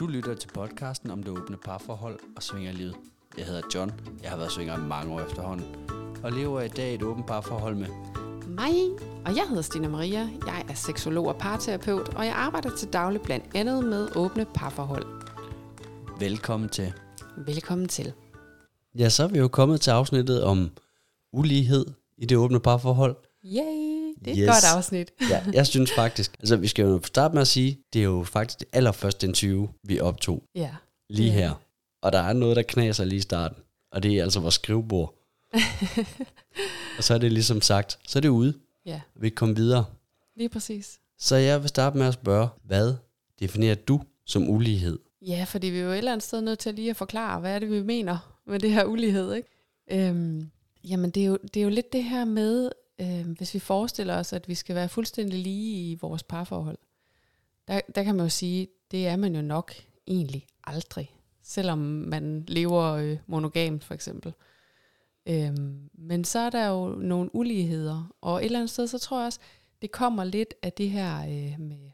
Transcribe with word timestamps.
Du 0.00 0.06
lytter 0.06 0.34
til 0.34 0.48
podcasten 0.48 1.10
om 1.10 1.22
det 1.22 1.32
åbne 1.38 1.56
parforhold 1.56 2.18
og 2.36 2.42
svingerlivet. 2.42 2.96
Jeg 3.38 3.46
hedder 3.46 3.62
John. 3.74 3.92
Jeg 4.22 4.30
har 4.30 4.36
været 4.36 4.52
svinger 4.52 4.76
i 4.76 4.80
mange 4.80 5.14
år 5.14 5.20
efterhånden. 5.20 5.66
Og 6.22 6.32
lever 6.32 6.60
i 6.60 6.68
dag 6.68 6.94
et 6.94 7.02
åbent 7.02 7.26
parforhold 7.26 7.74
med 7.74 7.86
Mig, 8.48 8.74
og 9.26 9.36
jeg 9.36 9.44
hedder 9.48 9.62
Stina 9.62 9.88
Maria. 9.88 10.28
Jeg 10.46 10.64
er 10.68 10.74
seksolog 10.74 11.26
og 11.26 11.36
parterapeut, 11.36 12.14
og 12.14 12.26
jeg 12.26 12.34
arbejder 12.34 12.76
til 12.76 12.88
daglig 12.92 13.20
blandt 13.20 13.44
andet 13.54 13.84
med 13.84 14.16
åbne 14.16 14.46
parforhold. 14.54 15.06
Velkommen 16.18 16.68
til. 16.68 16.92
Velkommen 17.36 17.88
til. 17.88 18.12
Ja, 18.98 19.08
så 19.08 19.22
er 19.22 19.28
vi 19.28 19.38
jo 19.38 19.48
kommet 19.48 19.80
til 19.80 19.90
afsnittet 19.90 20.44
om 20.44 20.70
ulighed 21.32 21.86
i 22.18 22.26
det 22.26 22.36
åbne 22.38 22.60
parforhold. 22.60 23.16
Yay, 23.44 23.89
det 24.24 24.28
er 24.28 24.32
et 24.32 24.38
Yes. 24.38 24.46
godt 24.46 24.76
afsnit. 24.76 25.10
Ja, 25.30 25.44
jeg 25.52 25.66
synes 25.74 25.92
faktisk, 25.92 26.36
altså 26.40 26.56
vi 26.56 26.66
skal 26.68 26.82
jo 26.82 27.00
starte 27.04 27.34
med 27.34 27.40
at 27.42 27.48
sige, 27.48 27.78
det 27.92 27.98
er 28.00 28.04
jo 28.04 28.24
faktisk 28.24 28.60
det 28.60 28.68
allerførste 28.72 29.26
interview, 29.26 29.68
vi 29.84 30.00
optog 30.00 30.42
Ja. 30.54 30.70
lige 31.10 31.26
Ja. 31.28 31.34
her. 31.34 31.52
Og 32.02 32.12
der 32.12 32.18
er 32.18 32.32
noget, 32.32 32.56
der 32.56 32.62
knaser 32.62 33.04
lige 33.04 33.18
i 33.18 33.20
starten. 33.20 33.56
Og 33.92 34.02
det 34.02 34.18
er 34.18 34.22
altså 34.22 34.40
vores 34.40 34.54
skrivebord. 34.54 35.14
og 36.98 37.04
så 37.04 37.14
er 37.14 37.18
det 37.18 37.32
ligesom 37.32 37.60
sagt, 37.60 37.98
så 38.08 38.18
er 38.18 38.20
det 38.20 38.28
ude. 38.28 38.54
Ja, 38.86 39.00
Vi 39.14 39.28
kan 39.28 39.36
komme 39.36 39.56
videre. 39.56 39.84
lige 40.36 40.48
præcis. 40.48 40.98
Så 41.18 41.36
jeg 41.36 41.60
vil 41.60 41.68
starte 41.68 41.98
med 41.98 42.06
at 42.06 42.14
spørge, 42.14 42.48
hvad 42.64 42.94
definerer 43.40 43.74
du 43.74 44.00
som 44.26 44.48
ulighed? 44.50 44.98
Ja, 45.26 45.44
fordi 45.48 45.66
vi 45.66 45.78
er 45.78 45.82
jo 45.82 45.90
et 45.90 45.98
eller 45.98 46.12
andet 46.12 46.26
sted 46.26 46.40
nødt 46.40 46.58
til 46.58 46.74
lige 46.74 46.90
at 46.90 46.96
forklare, 46.96 47.40
hvad 47.40 47.54
er 47.54 47.58
det, 47.58 47.70
vi 47.70 47.82
mener 47.82 48.38
med 48.46 48.58
det 48.58 48.70
her 48.72 48.84
ulighed, 48.84 49.34
ikke? 49.34 49.48
Øhm, 49.90 50.50
jamen, 50.84 51.10
det 51.10 51.22
er, 51.22 51.26
jo, 51.26 51.38
det 51.54 51.60
er 51.60 51.64
jo 51.64 51.70
lidt 51.70 51.92
det 51.92 52.04
her 52.04 52.24
med, 52.24 52.70
øh, 53.00 53.30
hvis 53.30 53.54
vi 53.54 53.58
forestiller 53.58 54.18
os, 54.18 54.32
at 54.32 54.48
vi 54.48 54.54
skal 54.54 54.74
være 54.74 54.88
fuldstændig 54.88 55.38
lige 55.38 55.90
i 55.90 55.98
vores 56.00 56.22
parforhold. 56.22 56.78
Der, 57.68 57.80
der 57.94 58.02
kan 58.02 58.14
man 58.14 58.24
jo 58.24 58.30
sige, 58.30 58.68
det 58.90 59.06
er 59.06 59.16
man 59.16 59.34
jo 59.34 59.42
nok 59.42 59.72
egentlig 60.06 60.46
aldrig, 60.64 61.16
selvom 61.42 61.78
man 61.78 62.44
lever 62.48 62.82
øh, 62.82 63.18
monogamt 63.26 63.84
for 63.84 63.94
eksempel. 63.94 64.32
Øhm, 65.26 65.90
men 65.94 66.24
så 66.24 66.38
er 66.38 66.50
der 66.50 66.66
jo 66.66 66.88
nogle 66.88 67.34
uligheder, 67.34 68.14
og 68.20 68.38
et 68.38 68.44
eller 68.44 68.58
andet 68.58 68.70
sted, 68.70 68.86
så 68.86 68.98
tror 68.98 69.18
jeg 69.18 69.26
også, 69.26 69.40
det 69.82 69.90
kommer 69.90 70.24
lidt 70.24 70.54
af 70.62 70.72
det 70.72 70.90
her 70.90 71.20
øh, 71.20 71.60
med, 71.60 71.90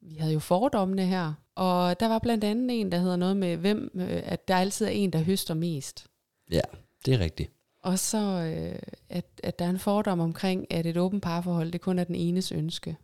vi 0.00 0.14
havde 0.14 0.32
jo 0.32 0.38
fordommene 0.38 1.06
her, 1.06 1.34
og 1.54 2.00
der 2.00 2.08
var 2.08 2.18
blandt 2.18 2.44
andet 2.44 2.80
en, 2.80 2.92
der 2.92 2.98
hedder 2.98 3.16
noget 3.16 3.36
med, 3.36 3.56
hvem, 3.56 3.90
øh, 3.94 4.22
at 4.24 4.48
der 4.48 4.56
altid 4.56 4.86
er 4.86 4.90
en, 4.90 5.12
der 5.12 5.22
høster 5.22 5.54
mest. 5.54 6.06
Ja, 6.50 6.60
det 7.06 7.14
er 7.14 7.18
rigtigt. 7.18 7.52
Og 7.82 7.98
så, 7.98 8.18
øh, 8.18 8.78
at, 9.08 9.26
at 9.42 9.58
der 9.58 9.64
er 9.64 9.70
en 9.70 9.78
fordom 9.78 10.20
omkring, 10.20 10.72
at 10.72 10.86
et 10.86 10.96
åbent 10.96 11.22
parforhold, 11.22 11.72
det 11.72 11.80
kun 11.80 11.98
er 11.98 12.04
den 12.04 12.14
enes 12.14 12.52
ønske. 12.52 12.96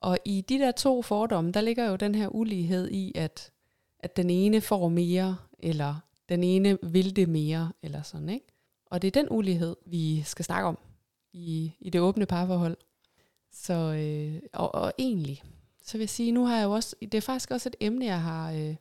Og 0.00 0.18
i 0.24 0.40
de 0.40 0.58
der 0.58 0.72
to 0.72 1.02
fordomme, 1.02 1.52
der 1.52 1.60
ligger 1.60 1.88
jo 1.88 1.96
den 1.96 2.14
her 2.14 2.28
ulighed 2.28 2.90
i, 2.90 3.12
at, 3.14 3.52
at 4.00 4.16
den 4.16 4.30
ene 4.30 4.60
får 4.60 4.88
mere, 4.88 5.36
eller 5.58 5.94
den 6.28 6.44
ene 6.44 6.78
vil 6.82 7.16
det 7.16 7.28
mere, 7.28 7.72
eller 7.82 8.02
sådan, 8.02 8.28
ikke? 8.28 8.46
Og 8.86 9.02
det 9.02 9.08
er 9.16 9.22
den 9.22 9.28
ulighed, 9.30 9.76
vi 9.86 10.22
skal 10.22 10.44
snakke 10.44 10.68
om 10.68 10.78
i, 11.32 11.72
i 11.80 11.90
det 11.90 12.00
åbne 12.00 12.26
parforhold. 12.26 12.76
Så, 13.52 13.74
øh, 13.74 14.42
og, 14.52 14.74
og 14.74 14.92
egentlig, 14.98 15.42
så 15.82 15.92
vil 15.92 16.02
jeg 16.02 16.08
sige, 16.08 16.32
nu 16.32 16.44
har 16.44 16.56
jeg 16.56 16.64
jo 16.64 16.72
også, 16.72 16.96
det 17.00 17.14
er 17.14 17.20
faktisk 17.20 17.50
også 17.50 17.68
et 17.68 17.76
emne, 17.80 18.06
jeg 18.06 18.22
har, 18.22 18.52
øh, 18.52 18.76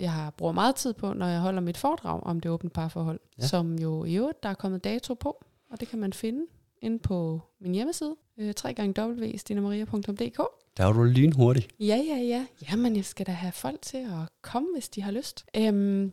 jeg 0.00 0.12
har 0.12 0.30
brugt 0.30 0.54
meget 0.54 0.74
tid 0.74 0.92
på, 0.94 1.12
når 1.12 1.26
jeg 1.26 1.40
holder 1.40 1.60
mit 1.60 1.76
foredrag 1.76 2.22
om 2.22 2.40
det 2.40 2.50
åbne 2.50 2.70
parforhold, 2.70 3.20
Ja. 3.38 3.46
som 3.46 3.78
jo 3.78 4.04
i 4.04 4.14
øvrigt, 4.16 4.42
der 4.42 4.48
er 4.48 4.54
kommet 4.54 4.84
dato 4.84 5.14
på, 5.14 5.44
og 5.70 5.80
det 5.80 5.88
kan 5.88 5.98
man 5.98 6.12
finde 6.12 6.46
inde 6.82 6.98
på 6.98 7.40
min 7.60 7.74
hjemmeside, 7.74 8.16
øh, 8.38 8.54
www.stinamaria.dk. 8.64 10.40
Der 10.76 10.86
er 10.86 10.92
du 10.92 11.02
lynhurtig. 11.02 11.68
Ja, 11.80 11.96
ja, 12.08 12.16
ja. 12.16 12.46
Jamen, 12.70 12.96
jeg 12.96 13.04
skal 13.04 13.26
da 13.26 13.32
have 13.32 13.52
folk 13.52 13.82
til 13.82 13.96
at 13.96 14.28
komme, 14.42 14.68
hvis 14.74 14.88
de 14.88 15.02
har 15.02 15.10
lyst. 15.10 15.44
Øhm, 15.56 16.12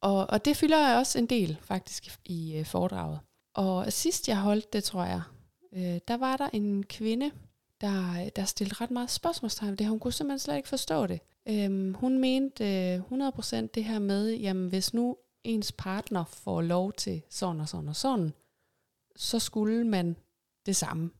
og, 0.00 0.30
og 0.30 0.44
det 0.44 0.56
fylder 0.56 0.88
jeg 0.88 0.98
også 0.98 1.18
en 1.18 1.26
del, 1.26 1.58
faktisk, 1.62 2.06
i, 2.06 2.34
i 2.52 2.58
øh, 2.58 2.64
foredraget. 2.66 3.18
Og 3.54 3.92
sidst 3.92 4.28
jeg 4.28 4.36
holdt 4.40 4.72
det, 4.72 4.84
tror 4.84 5.04
jeg, 5.04 5.22
øh, 5.76 5.98
der 6.08 6.16
var 6.16 6.36
der 6.36 6.48
en 6.52 6.82
kvinde, 6.82 7.30
der, 7.80 8.28
der 8.36 8.44
stillede 8.44 8.74
ret 8.80 8.90
meget 8.90 9.10
spørgsmålstegn 9.10 9.70
ved 9.70 9.76
det. 9.76 9.86
Hun 9.86 9.98
kunne 9.98 10.12
simpelthen 10.12 10.38
slet 10.38 10.56
ikke 10.56 10.68
forstå 10.68 11.06
det. 11.06 11.20
Øhm, 11.50 11.94
hun 11.94 12.18
mente 12.18 12.92
øh, 12.94 13.00
100% 13.00 13.66
det 13.74 13.84
her 13.84 13.98
med, 13.98 14.34
jamen 14.34 14.68
hvis 14.68 14.94
nu 14.94 15.16
ens 15.44 15.72
partner 15.72 16.24
får 16.24 16.62
lov 16.62 16.92
til 16.92 17.22
sådan 17.30 17.60
og 17.60 17.68
sådan 17.68 17.88
og 17.88 17.96
sådan, 17.96 18.32
så 19.16 19.38
skulle 19.38 19.84
man 19.84 20.16
det 20.66 20.76
samme. 20.76 21.10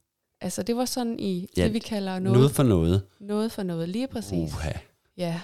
Altså 0.40 0.62
det 0.62 0.76
var 0.76 0.84
sådan 0.84 1.20
i 1.20 1.48
Ja, 1.56 1.64
det, 1.64 1.72
vi 1.72 1.78
kalder 1.78 2.10
Noget, 2.18 2.22
noget, 2.22 2.38
noget 2.38 2.50
for 2.50 2.62
noget. 2.62 3.06
noget 3.20 3.52
for 3.52 3.62
noget, 3.62 3.88
lige 3.88 4.08
præcis. 4.08 4.52
Uha. 4.54 4.72
Ja. 5.16 5.40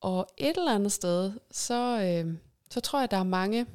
Og 0.00 0.26
et 0.38 0.56
eller 0.56 0.74
andet 0.74 0.92
sted, 0.92 1.32
så, 1.50 2.00
øh, 2.02 2.34
så 2.70 2.80
tror 2.80 3.00
jeg, 3.00 3.10
der 3.10 3.16
er 3.16 3.22
mange, 3.24 3.66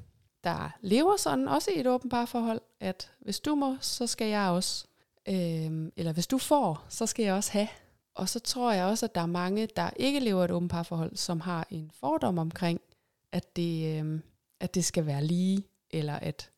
der 0.44 0.78
lever 0.81 1.18
sådan, 1.18 1.47
også 1.47 1.72
i 1.75 1.80
et 1.80 1.88
åbent 1.88 2.12
parforhold, 2.12 2.62
at 2.80 3.12
hvis 3.19 3.40
du 3.40 3.56
må, 3.56 3.75
så 3.81 4.07
skal 4.07 4.28
jeg 4.28 4.50
også. 4.50 4.86
Øh, 5.30 5.91
eller 5.97 6.12
hvis 6.12 6.28
du 6.28 6.38
får, 6.38 6.86
så 6.90 7.06
skal 7.06 7.25
jeg 7.25 7.34
også 7.34 7.52
have. 7.52 7.68
Og 8.17 8.29
så 8.29 8.39
tror 8.39 8.73
jeg 8.73 8.85
også, 8.85 9.05
at 9.05 9.16
der 9.16 9.22
er 9.22 9.25
mange, 9.25 9.67
der 9.75 9.89
ikke 9.95 10.19
lever 10.19 10.44
et 10.44 10.51
åbent 10.51 10.72
parforhold, 10.72 11.16
som 11.16 11.39
har 11.39 11.67
en 11.72 11.91
fordom 12.00 12.38
omkring, 12.38 12.81
at 13.31 13.55
det, 13.55 14.03
øh, 14.03 14.19
at 14.59 14.75
det 14.75 14.85
skal 14.85 15.05
være 15.05 15.23
lige, 15.23 15.63
eller 15.91 16.13
at 16.13 16.50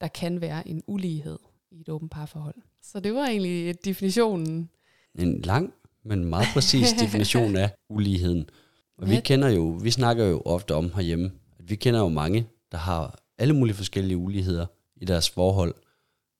der 0.00 0.08
kan 0.08 0.40
være 0.40 0.68
en 0.68 0.82
ulighed 0.86 1.38
i 1.70 1.80
et 1.80 1.88
åbent 1.88 2.10
parforhold. 2.10 2.54
Så 2.82 3.00
det 3.00 3.14
var 3.14 3.26
egentlig 3.26 3.84
definitionen. 3.84 4.70
En 5.14 5.40
lang, 5.40 5.74
men 6.04 6.24
meget 6.24 6.46
præcis 6.54 6.92
definition 7.02 7.56
af 7.56 7.70
uligheden. 7.88 8.50
Og 8.98 9.10
vi 9.10 9.20
kender 9.24 9.48
jo, 9.48 9.78
vi 9.82 9.90
snakker 9.90 10.24
jo 10.24 10.42
ofte 10.44 10.74
om 10.74 10.92
herhjemme, 10.94 11.32
at 11.58 11.70
vi 11.70 11.76
kender 11.76 12.00
jo 12.00 12.08
mange, 12.08 12.46
der 12.72 12.78
har 12.78 13.18
alle 13.38 13.54
mulige 13.54 13.76
forskellige 13.76 14.16
uligheder 14.16 14.66
i 14.96 15.04
deres 15.04 15.30
forhold, 15.30 15.74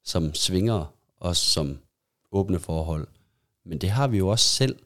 som 0.04 0.34
svinger 0.34 0.94
os 1.20 1.38
som 1.38 1.78
åbne 2.32 2.58
forhold. 2.58 3.08
Men 3.68 3.78
det 3.78 3.90
har 3.90 4.08
vi 4.08 4.18
jo 4.18 4.28
også 4.28 4.48
selv, 4.48 4.78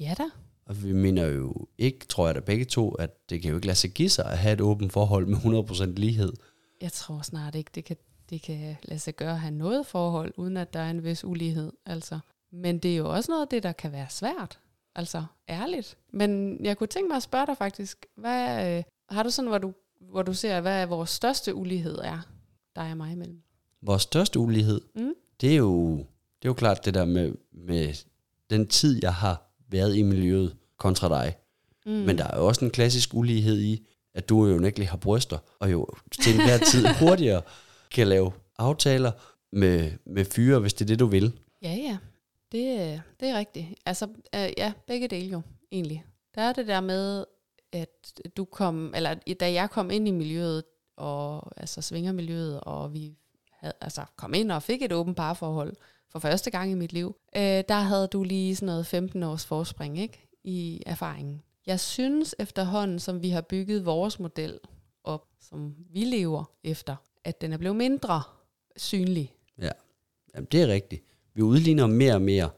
Ja 0.00 0.14
da. 0.18 0.24
og 0.66 0.82
vi 0.84 0.92
mener 0.92 1.26
jo 1.26 1.54
ikke, 1.78 2.06
tror 2.06 2.26
jeg 2.26 2.34
da 2.34 2.40
begge 2.40 2.64
to, 2.64 2.90
at 2.90 3.30
det 3.30 3.42
kan 3.42 3.50
jo 3.50 3.56
ikke 3.56 3.66
lade 3.66 3.76
sig 3.78 3.90
give 3.90 4.08
sig 4.08 4.24
at 4.24 4.38
have 4.38 4.52
et 4.52 4.60
åbent 4.60 4.92
forhold 4.92 5.26
med 5.26 5.36
100% 5.36 5.84
lighed. 5.84 6.32
Jeg 6.80 6.92
tror 6.92 7.20
snart 7.22 7.54
ikke, 7.54 7.70
det 7.74 7.84
kan, 7.84 7.96
det 8.30 8.42
kan 8.42 8.76
lade 8.82 9.00
sig 9.00 9.16
gøre 9.16 9.30
at 9.32 9.40
have 9.40 9.54
noget 9.54 9.86
forhold, 9.86 10.32
uden 10.36 10.56
at 10.56 10.72
der 10.72 10.80
er 10.80 10.90
en 10.90 11.04
vis 11.04 11.24
ulighed. 11.24 11.72
Altså. 11.86 12.18
Men 12.52 12.78
det 12.78 12.92
er 12.92 12.96
jo 12.96 13.12
også 13.14 13.30
noget 13.32 13.42
af 13.42 13.48
det, 13.48 13.62
der 13.62 13.72
kan 13.72 13.92
være 13.92 14.06
svært. 14.10 14.58
Altså, 14.94 15.24
ærligt. 15.48 15.96
Men 16.12 16.60
jeg 16.64 16.76
kunne 16.78 16.86
tænke 16.86 17.08
mig 17.08 17.16
at 17.16 17.22
spørge 17.22 17.46
dig 17.46 17.56
faktisk, 17.56 18.06
hvad, 18.16 18.76
øh, 18.78 18.82
har 19.08 19.22
du 19.22 19.30
sådan, 19.30 19.48
hvor 19.48 19.58
du, 19.58 19.72
hvor 20.00 20.22
du 20.22 20.34
ser, 20.34 20.60
hvad 20.60 20.86
vores 20.86 21.10
største 21.10 21.54
ulighed 21.54 21.98
er, 21.98 22.20
dig 22.76 22.90
og 22.90 22.96
mig 22.96 23.12
imellem? 23.12 23.42
Vores 23.82 24.02
største 24.02 24.38
ulighed, 24.38 24.80
Mm? 24.94 25.12
det 25.40 25.52
er 25.52 25.56
jo, 25.56 26.04
det 26.42 26.48
er 26.48 26.50
jo 26.50 26.54
klart 26.54 26.84
det 26.84 26.94
der 26.94 27.04
med, 27.04 27.32
med 27.52 27.94
den 28.50 28.66
tid, 28.66 28.98
jeg 29.02 29.14
har 29.14 29.52
været 29.68 29.96
i 29.96 30.02
miljøet 30.02 30.56
kontra 30.76 31.08
dig. 31.08 31.36
Mm. 31.86 31.92
Men 31.92 32.18
der 32.18 32.24
er 32.24 32.36
jo 32.36 32.46
også 32.46 32.64
en 32.64 32.70
klassisk 32.70 33.14
ulighed 33.14 33.60
i, 33.60 33.86
at 34.14 34.28
du 34.28 34.46
jo 34.46 34.64
ikke 34.64 34.86
har 34.86 34.96
bryster, 34.96 35.38
og 35.58 35.72
jo 35.72 35.86
til 36.22 36.34
enhver 36.34 36.58
tid 36.58 36.86
hurtigere 37.00 37.42
kan 37.90 38.08
lave 38.08 38.32
aftaler 38.58 39.12
med, 39.52 39.92
med 40.06 40.24
fyre, 40.24 40.58
hvis 40.58 40.74
det 40.74 40.84
er 40.84 40.86
det, 40.86 40.98
du 40.98 41.06
vil. 41.06 41.38
Ja, 41.62 41.74
ja. 41.74 41.98
Det, 42.52 42.80
øh, 42.80 43.00
det 43.20 43.28
er 43.28 43.38
rigtigt. 43.38 43.66
Altså, 43.86 44.08
øh, 44.34 44.50
ja, 44.58 44.72
begge 44.86 45.08
dele 45.08 45.26
jo, 45.26 45.42
egentlig. 45.72 46.04
Der 46.34 46.42
er 46.42 46.52
det 46.52 46.66
der 46.66 46.80
med, 46.80 47.24
at 47.72 48.20
du 48.36 48.44
kom, 48.44 48.92
eller 48.96 49.14
da 49.40 49.52
jeg 49.52 49.70
kom 49.70 49.90
ind 49.90 50.08
i 50.08 50.10
miljøet, 50.10 50.64
og 50.96 51.52
altså 51.60 51.82
svingermiljøet, 51.82 52.60
og 52.60 52.94
vi 52.94 53.16
havde, 53.50 53.74
altså, 53.80 54.04
kom 54.16 54.34
ind 54.34 54.52
og 54.52 54.62
fik 54.62 54.82
et 54.82 54.92
åbent 54.92 55.16
parforhold 55.16 55.76
for 56.12 56.18
første 56.18 56.50
gang 56.50 56.70
i 56.70 56.74
mit 56.74 56.92
liv, 56.92 57.16
øh, 57.36 57.42
der 57.68 57.80
havde 57.80 58.06
du 58.06 58.22
lige 58.22 58.56
sådan 58.56 58.66
noget 58.66 58.86
15 58.86 59.22
års 59.22 59.46
forspring, 59.46 59.98
ikke? 60.00 60.28
I 60.44 60.82
erfaringen. 60.86 61.42
Jeg 61.66 61.80
synes 61.80 62.34
efterhånden, 62.38 62.98
som 62.98 63.22
vi 63.22 63.28
har 63.28 63.40
bygget 63.40 63.84
vores 63.86 64.18
model 64.20 64.58
op, 65.04 65.26
som 65.40 65.74
vi 65.90 66.00
lever 66.04 66.44
efter, 66.64 66.96
at 67.24 67.40
den 67.40 67.52
er 67.52 67.56
blevet 67.56 67.76
mindre 67.76 68.22
synlig. 68.76 69.32
Ja, 69.60 69.70
Jamen, 70.34 70.48
det 70.52 70.62
er 70.62 70.66
rigtigt. 70.68 71.04
Vi 71.34 71.42
udligner 71.42 71.86
mere 71.86 72.14
og 72.14 72.22
mere 72.22 72.48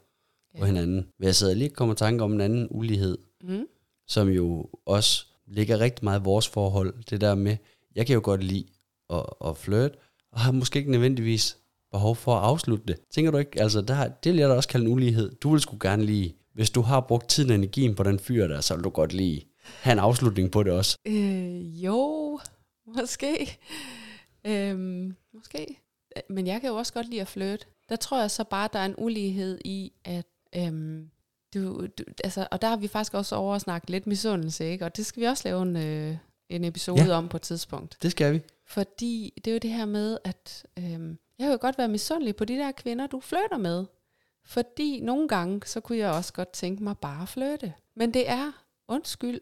på 0.54 0.58
Ja. 0.58 0.64
hinanden. 0.66 1.08
Men 1.18 1.26
jeg 1.26 1.34
sidder 1.34 1.54
lige 1.54 1.70
og 1.70 1.74
kommer 1.74 1.94
tanke 1.94 2.24
om 2.24 2.32
en 2.32 2.40
anden 2.40 2.68
ulighed, 2.70 3.18
Mm. 3.42 3.66
som 4.06 4.28
jo 4.28 4.70
også 4.86 5.26
ligger 5.46 5.78
rigtig 5.80 6.04
meget 6.04 6.20
i 6.20 6.22
vores 6.22 6.48
forhold. 6.48 6.94
Det 7.10 7.20
der 7.20 7.34
med, 7.34 7.56
jeg 7.94 8.06
kan 8.06 8.14
jo 8.14 8.20
godt 8.24 8.42
lide 8.42 8.66
at, 9.10 9.26
at 9.44 9.56
flirte, 9.56 9.94
og 10.32 10.40
har 10.40 10.52
måske 10.52 10.78
ikke 10.78 10.90
nødvendigvis 10.90 11.58
behov 11.92 12.16
for 12.16 12.34
at 12.36 12.44
afslutte 12.44 12.84
det. 12.88 12.96
Tænker 13.14 13.30
du 13.30 13.38
ikke, 13.38 13.60
altså 13.62 13.80
der, 13.80 14.08
det 14.08 14.32
vil 14.32 14.38
jeg 14.40 14.48
da 14.48 14.54
også 14.54 14.68
kalde 14.68 14.86
en 14.86 14.92
ulighed. 14.92 15.34
Du 15.34 15.50
vil 15.50 15.60
sgu 15.60 15.76
gerne 15.80 16.04
lige, 16.04 16.36
hvis 16.54 16.70
du 16.70 16.80
har 16.80 17.00
brugt 17.00 17.28
tiden 17.28 17.50
og 17.50 17.56
energien 17.56 17.94
på 17.94 18.02
den 18.02 18.18
fyr 18.18 18.46
der, 18.46 18.60
så 18.60 18.74
vil 18.74 18.84
du 18.84 18.90
godt 18.90 19.12
lige 19.12 19.46
have 19.62 19.92
en 19.92 19.98
afslutning 19.98 20.50
på 20.50 20.62
det 20.62 20.72
også. 20.72 20.98
Øh, 21.06 21.84
jo, 21.84 22.40
måske. 22.96 23.58
Øhm, 24.46 25.16
måske. 25.34 25.80
Men 26.30 26.46
jeg 26.46 26.60
kan 26.60 26.70
jo 26.70 26.76
også 26.76 26.92
godt 26.92 27.08
lide 27.08 27.20
at 27.20 27.28
flytte. 27.28 27.66
Der 27.88 27.96
tror 27.96 28.20
jeg 28.20 28.30
så 28.30 28.44
bare, 28.44 28.68
der 28.72 28.78
er 28.78 28.84
en 28.84 28.94
ulighed 28.98 29.58
i, 29.64 29.92
at 30.04 30.26
øhm, 30.56 31.10
du, 31.54 31.86
du, 31.86 32.04
altså, 32.24 32.48
og 32.50 32.62
der 32.62 32.68
har 32.68 32.76
vi 32.76 32.88
faktisk 32.88 33.14
også 33.14 33.36
over 33.36 33.54
at 33.54 33.60
snakke 33.60 33.90
lidt 33.90 34.06
misundelse, 34.06 34.64
ikke? 34.70 34.84
Og 34.84 34.96
det 34.96 35.06
skal 35.06 35.20
vi 35.20 35.26
også 35.26 35.42
lave 35.48 35.62
en, 35.62 35.76
øh, 35.76 36.16
en 36.48 36.64
episode 36.64 37.00
Ja. 37.02 37.06
ja. 37.06 37.14
om 37.14 37.28
på 37.28 37.36
et 37.36 37.42
tidspunkt. 37.42 37.98
Det 38.02 38.10
skal 38.10 38.32
vi. 38.32 38.40
Fordi 38.66 39.32
det 39.44 39.46
er 39.50 39.52
jo 39.52 39.58
det 39.58 39.70
her 39.70 39.84
med, 39.84 40.18
at 40.24 40.66
øhm, 40.78 41.18
jeg 41.40 41.46
kan 41.46 41.52
jo 41.52 41.58
godt 41.60 41.78
være 41.78 41.88
misundelig 41.88 42.36
på 42.36 42.44
de 42.44 42.56
der 42.56 42.72
kvinder, 42.72 43.06
du 43.06 43.20
flytter 43.20 43.58
med. 43.58 43.86
Fordi 44.44 45.00
nogle 45.00 45.28
gange, 45.28 45.60
så 45.66 45.80
kunne 45.80 45.98
jeg 45.98 46.10
også 46.10 46.32
godt 46.32 46.52
tænke 46.52 46.84
mig 46.84 46.98
bare 46.98 47.22
at 47.22 47.28
flytte. 47.28 47.74
Men 47.96 48.14
det 48.14 48.30
er, 48.30 48.52
undskyld 48.88 49.40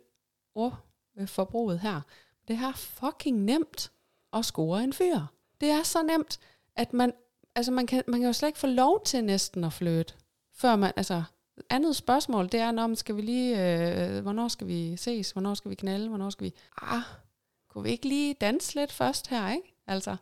ordforbruget 0.54 1.80
her, 1.80 2.00
det 2.48 2.56
er 2.56 2.72
fucking 2.72 3.44
nemt 3.44 3.92
at 4.32 4.44
score 4.44 4.84
en 4.84 4.92
fyr. 4.92 5.20
Det 5.60 5.70
er 5.70 5.82
så 5.82 6.02
nemt, 6.02 6.38
at 6.76 6.92
man, 6.92 7.12
altså 7.54 7.72
man, 7.72 7.86
kan, 7.86 8.02
man 8.06 8.20
kan 8.20 8.26
jo 8.26 8.32
slet 8.32 8.48
ikke 8.48 8.58
få 8.58 8.66
lov 8.66 9.04
til 9.04 9.24
næsten 9.24 9.64
at 9.64 9.72
flytte. 9.72 10.14
Før 10.54 10.76
man, 10.76 10.92
altså, 10.96 11.22
andet 11.70 11.96
spørgsmål, 11.96 12.52
det 12.52 12.60
er, 12.60 12.70
når 12.70 12.94
skal 12.94 13.16
vi 13.16 13.22
lige, 13.22 13.56
øh, 13.56 14.22
hvornår 14.22 14.48
skal 14.48 14.66
vi 14.66 14.96
ses, 14.96 15.30
hvornår 15.30 15.54
skal 15.54 15.70
vi 15.70 15.74
knalde, 15.74 16.08
hvornår 16.08 16.30
skal 16.30 16.44
vi, 16.44 16.54
ah, 16.82 17.02
kunne 17.68 17.84
vi 17.84 17.90
ikke 17.90 18.08
lige 18.08 18.34
danse 18.34 18.74
lidt 18.74 18.92
først 18.92 19.28
her, 19.28 19.50
ikke? 19.50 19.74
Altså, 19.86 20.16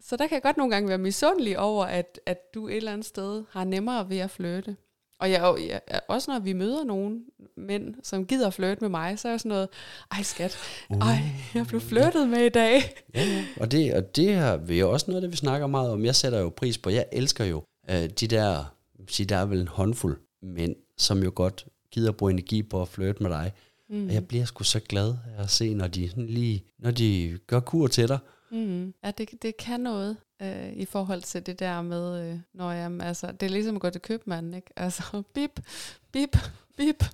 så 0.00 0.16
der 0.16 0.26
kan 0.26 0.34
jeg 0.34 0.42
godt 0.42 0.56
nogle 0.56 0.74
gange 0.74 0.88
være 0.88 0.98
misundelig 0.98 1.58
over, 1.58 1.84
at, 1.84 2.20
at 2.26 2.54
du 2.54 2.68
et 2.68 2.76
eller 2.76 2.92
andet 2.92 3.06
sted 3.06 3.44
har 3.50 3.64
nemmere 3.64 4.08
ved 4.08 4.18
at 4.18 4.30
flytte. 4.30 4.76
Og 5.20 5.30
jeg, 5.30 5.54
jeg, 5.68 6.00
også 6.08 6.30
når 6.30 6.38
vi 6.38 6.52
møder 6.52 6.84
nogen 6.84 7.22
mænd, 7.56 7.94
som 8.02 8.26
gider 8.26 8.46
at 8.46 8.54
flytte 8.54 8.80
med 8.80 8.88
mig, 8.88 9.18
så 9.18 9.28
er 9.28 9.32
jeg 9.32 9.40
sådan 9.40 9.48
noget, 9.48 9.68
ej 10.10 10.22
skat, 10.22 10.58
ej, 10.90 11.18
jeg 11.54 11.66
blev 11.66 11.80
flyttet 11.80 12.28
med 12.28 12.40
i 12.46 12.48
dag. 12.48 12.82
Ja, 13.14 13.24
ja. 13.24 13.44
Og 13.60 13.70
det, 13.70 13.94
og 13.94 14.16
det 14.16 14.34
her 14.34 14.56
vil 14.56 14.78
jo 14.78 14.92
også 14.92 15.06
noget, 15.08 15.22
det 15.22 15.32
vi 15.32 15.36
snakker 15.36 15.66
meget 15.66 15.90
om. 15.90 16.04
Jeg 16.04 16.14
sætter 16.14 16.40
jo 16.40 16.48
pris 16.48 16.78
på, 16.78 16.90
jeg 16.90 17.06
elsker 17.12 17.44
jo 17.44 17.62
øh, 17.90 18.08
de 18.08 18.26
der, 18.26 18.74
sige, 19.08 19.26
der 19.26 19.36
er 19.36 19.44
vel 19.44 19.60
en 19.60 19.68
håndfuld 19.68 20.16
mænd, 20.42 20.76
som 20.98 21.22
jo 21.22 21.32
godt 21.34 21.66
gider 21.90 22.12
bruge 22.12 22.32
energi 22.32 22.62
på 22.62 22.82
at 22.82 22.88
flytte 22.88 23.22
med 23.22 23.30
dig. 23.30 23.52
Mm. 23.90 24.06
Og 24.06 24.14
jeg 24.14 24.28
bliver 24.28 24.44
sgu 24.44 24.64
så 24.64 24.80
glad 24.80 25.14
af 25.36 25.42
at 25.42 25.50
se, 25.50 25.74
når 25.74 25.86
de 25.86 26.08
sådan 26.08 26.26
lige, 26.26 26.64
når 26.78 26.90
de 26.90 27.38
gør 27.46 27.60
kur 27.60 27.86
til 27.86 28.08
dig. 28.08 28.18
Mm. 28.56 28.94
Ja, 29.04 29.10
det, 29.10 29.42
det 29.42 29.56
kan 29.56 29.80
noget 29.80 30.16
øh, 30.42 30.72
i 30.72 30.84
forhold 30.84 31.22
til 31.22 31.46
det 31.46 31.58
der 31.58 31.82
med, 31.82 32.30
øh, 32.32 32.40
når 32.52 32.70
jeg, 32.72 33.00
altså, 33.00 33.32
det 33.32 33.46
er 33.46 33.50
ligesom 33.50 33.76
at 33.76 33.82
gå 33.82 33.90
til 33.90 34.00
købmanden, 34.00 34.54
ikke? 34.54 34.70
Altså, 34.84 35.22
bip, 35.34 35.60
bip, 36.12 36.36
bip, 36.76 37.04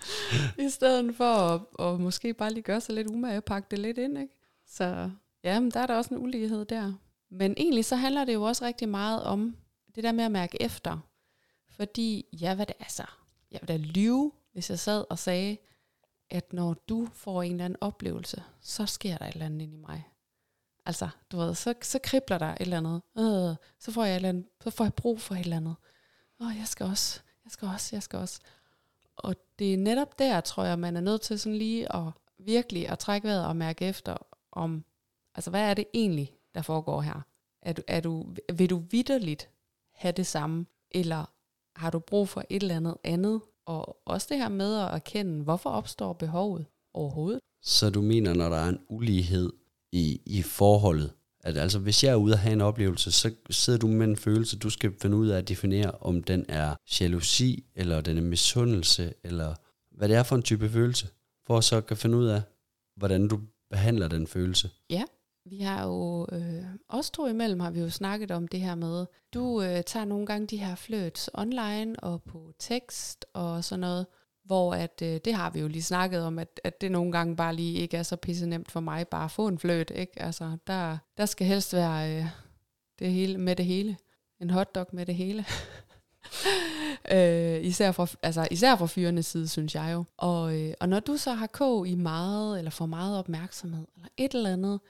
i 0.58 0.68
stedet 0.68 1.16
for 1.16 1.24
at, 1.24 1.60
og 1.74 2.00
måske 2.00 2.34
bare 2.34 2.52
lige 2.52 2.62
gøre 2.62 2.80
sig 2.80 2.94
lidt 2.94 3.10
umage 3.10 3.36
og 3.36 3.44
pakke 3.44 3.66
det 3.70 3.78
lidt 3.78 3.98
ind, 3.98 4.18
ikke? 4.18 4.34
Så 4.66 5.10
ja, 5.44 5.60
men 5.60 5.70
der 5.70 5.80
er 5.80 5.86
der 5.86 5.96
også 5.96 6.14
en 6.14 6.22
ulighed 6.22 6.64
der. 6.64 6.92
Men 7.30 7.54
egentlig 7.56 7.84
så 7.84 7.96
handler 7.96 8.24
det 8.24 8.34
jo 8.34 8.42
også 8.42 8.64
rigtig 8.64 8.88
meget 8.88 9.22
om 9.22 9.56
det 9.94 10.04
der 10.04 10.12
med 10.12 10.24
at 10.24 10.32
mærke 10.32 10.62
efter. 10.62 10.98
Fordi, 11.70 12.26
ja, 12.32 12.54
hvad 12.54 12.66
det 12.66 12.76
er 12.80 12.88
så? 12.88 13.04
jeg 13.52 13.60
vil 13.62 13.68
da 13.68 13.76
lyve, 13.76 14.32
hvis 14.52 14.70
jeg 14.70 14.78
sad 14.78 15.04
og 15.10 15.18
sagde, 15.18 15.56
at 16.30 16.52
når 16.52 16.74
du 16.88 17.08
får 17.12 17.42
en 17.42 17.52
eller 17.52 17.64
anden 17.64 17.78
oplevelse, 17.80 18.42
så 18.60 18.86
sker 18.86 19.18
der 19.18 19.26
et 19.26 19.32
eller 19.32 19.46
andet 19.46 19.62
ind 19.62 19.74
i 19.74 19.76
mig. 19.76 20.04
Altså, 20.86 21.08
du 21.32 21.36
ved, 21.36 21.54
så, 21.54 21.74
så 21.82 21.98
kribler 22.02 22.38
der 22.38 22.46
et 22.46 22.60
eller 22.60 22.76
andet. 22.76 23.02
Øh, 23.18 23.56
så 23.78 23.92
får 23.92 24.04
jeg 24.04 24.12
et 24.12 24.16
eller 24.16 24.28
andet, 24.28 24.46
så 24.64 24.70
får 24.70 24.84
jeg 24.84 24.94
brug 24.94 25.20
for 25.20 25.34
et 25.34 25.40
eller 25.40 25.56
andet. 25.56 25.74
Åh, 26.40 26.56
jeg 26.58 26.66
skal 26.66 26.86
også, 26.86 27.20
jeg 27.44 27.52
skal 27.52 27.68
også, 27.68 27.96
jeg 27.96 28.02
skal 28.02 28.18
også. 28.18 28.40
Og 29.16 29.36
det 29.58 29.74
er 29.74 29.78
netop 29.78 30.18
der, 30.18 30.40
tror 30.40 30.64
jeg, 30.64 30.78
man 30.78 30.96
er 30.96 31.00
nødt 31.00 31.20
til 31.20 31.38
sådan 31.38 31.58
lige 31.58 31.96
at 31.96 32.12
virkelig 32.38 32.88
at 32.88 32.98
trække 32.98 33.28
vejret 33.28 33.46
og 33.46 33.56
mærke 33.56 33.84
efter 33.84 34.16
om, 34.52 34.84
altså 35.34 35.50
hvad 35.50 35.70
er 35.70 35.74
det 35.74 35.86
egentlig, 35.94 36.34
der 36.54 36.62
foregår 36.62 37.00
her? 37.00 37.20
Er 37.62 37.72
du, 37.72 37.82
er 37.88 38.00
du, 38.00 38.26
vil 38.54 38.70
du 38.70 38.82
vidderligt 38.90 39.50
have 39.92 40.12
det 40.12 40.26
samme, 40.26 40.66
eller 40.90 41.24
har 41.76 41.90
du 41.90 41.98
brug 41.98 42.28
for 42.28 42.44
et 42.50 42.62
eller 42.62 42.76
andet 42.76 42.96
andet? 43.04 43.40
Og 43.66 43.98
også 44.04 44.26
det 44.30 44.38
her 44.38 44.48
med 44.48 44.76
at 44.76 44.94
erkende, 44.94 45.44
hvorfor 45.44 45.70
opstår 45.70 46.12
behovet 46.12 46.66
overhovedet? 46.94 47.40
Så 47.62 47.90
du 47.90 48.02
mener, 48.02 48.34
når 48.34 48.48
der 48.48 48.56
er 48.56 48.68
en 48.68 48.80
ulighed 48.88 49.52
i, 49.92 50.20
i 50.26 50.42
forholdet, 50.42 51.12
at 51.44 51.56
altså 51.56 51.78
hvis 51.78 52.04
jeg 52.04 52.10
er 52.12 52.16
ude 52.16 52.32
og 52.32 52.38
have 52.38 52.52
en 52.52 52.60
oplevelse, 52.60 53.12
så 53.12 53.34
sidder 53.50 53.78
du 53.78 53.86
med 53.86 54.06
en 54.06 54.16
følelse, 54.16 54.58
du 54.58 54.70
skal 54.70 54.92
finde 55.02 55.16
ud 55.16 55.28
af 55.28 55.38
at 55.38 55.48
definere, 55.48 55.90
om 55.90 56.22
den 56.22 56.46
er 56.48 56.74
jalousi, 57.00 57.64
eller 57.74 58.00
den 58.00 58.18
er 58.18 58.22
misundelse, 58.22 59.14
eller 59.24 59.54
hvad 59.90 60.08
det 60.08 60.16
er 60.16 60.22
for 60.22 60.36
en 60.36 60.42
type 60.42 60.70
følelse, 60.70 61.08
for 61.46 61.58
at 61.58 61.64
så 61.64 61.80
kan 61.80 61.96
finde 61.96 62.18
ud 62.18 62.26
af, 62.26 62.42
hvordan 62.96 63.28
du 63.28 63.40
behandler 63.70 64.08
den 64.08 64.26
følelse. 64.26 64.70
Ja, 64.90 65.02
vi 65.44 65.58
har 65.58 65.86
jo, 65.86 66.26
øh, 66.32 66.64
os 66.88 67.10
to 67.10 67.26
imellem 67.26 67.60
har 67.60 67.70
vi 67.70 67.80
jo 67.80 67.90
snakket 67.90 68.30
om 68.30 68.48
det 68.48 68.60
her 68.60 68.74
med, 68.74 69.06
du 69.34 69.62
øh, 69.62 69.82
tager 69.82 70.04
nogle 70.04 70.26
gange 70.26 70.46
de 70.46 70.56
her 70.56 70.74
flirts 70.74 71.30
online 71.34 72.00
og 72.00 72.22
på 72.22 72.52
tekst 72.58 73.26
og 73.32 73.64
sådan 73.64 73.80
noget, 73.80 74.06
hvor 74.44 74.74
at, 74.74 75.02
øh, 75.02 75.20
det 75.24 75.34
har 75.34 75.50
vi 75.50 75.60
jo 75.60 75.68
lige 75.68 75.82
snakket 75.82 76.22
om, 76.22 76.38
at, 76.38 76.60
at 76.64 76.80
det 76.80 76.92
nogle 76.92 77.12
gange 77.12 77.36
bare 77.36 77.54
lige 77.54 77.78
ikke 77.78 77.96
er 77.96 78.02
så 78.02 78.16
pisse 78.16 78.46
nemt 78.46 78.70
for 78.70 78.80
mig 78.80 79.08
bare 79.08 79.24
at 79.24 79.30
få 79.30 79.48
en 79.48 79.58
fløjt, 79.58 79.92
ikke? 79.94 80.22
Altså, 80.22 80.56
der, 80.66 80.98
der 81.16 81.26
skal 81.26 81.46
helst 81.46 81.74
være 81.74 82.18
øh, 82.18 82.26
det 82.98 83.12
hele 83.12 83.38
med 83.38 83.56
det 83.56 83.64
hele. 83.66 83.96
En 84.40 84.50
hotdog 84.50 84.86
med 84.92 85.06
det 85.06 85.14
hele. 85.14 85.44
øh, 87.14 87.64
især, 87.64 87.92
fra, 87.92 88.06
altså, 88.22 88.48
især 88.50 88.76
fra 88.76 88.86
fyrenes 88.86 89.26
side, 89.26 89.48
synes 89.48 89.74
jeg 89.74 89.90
jo. 89.92 90.04
Og, 90.16 90.60
øh, 90.60 90.74
og 90.80 90.88
når 90.88 91.00
du 91.00 91.16
så 91.16 91.32
har 91.32 91.46
kog 91.46 91.88
i 91.88 91.94
meget, 91.94 92.58
eller 92.58 92.70
får 92.70 92.86
meget 92.86 93.18
opmærksomhed, 93.18 93.86
eller 93.96 94.08
et 94.16 94.34
eller 94.34 94.52
andet, 94.52 94.80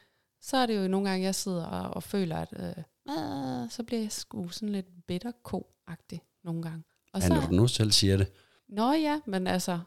så 0.41 0.57
er 0.57 0.67
det 0.67 0.77
jo 0.77 0.89
nogle 0.89 1.09
gange, 1.11 1.25
jeg 1.25 1.35
sidder 1.35 1.65
og, 1.65 1.95
og 1.95 2.03
føler, 2.03 2.37
at 2.37 2.49
øh, 2.53 3.71
så 3.71 3.83
bliver 3.87 4.01
jeg 4.03 4.13
sgu 4.13 4.49
sådan 4.49 4.69
lidt 4.69 5.07
bitter 5.07 5.33
ko-agtig 5.43 6.23
nogle 6.45 6.63
gange. 6.63 6.83
Og 7.13 7.21
Ja, 7.21 7.29
når 7.29 7.41
du 7.41 7.53
nu 7.53 7.67
selv 7.67 7.93
siger 7.93 8.17
det. 8.17 8.27
Nå 8.73 8.93
ja, 8.93 9.21
men 9.27 9.47
altså, 9.47 9.81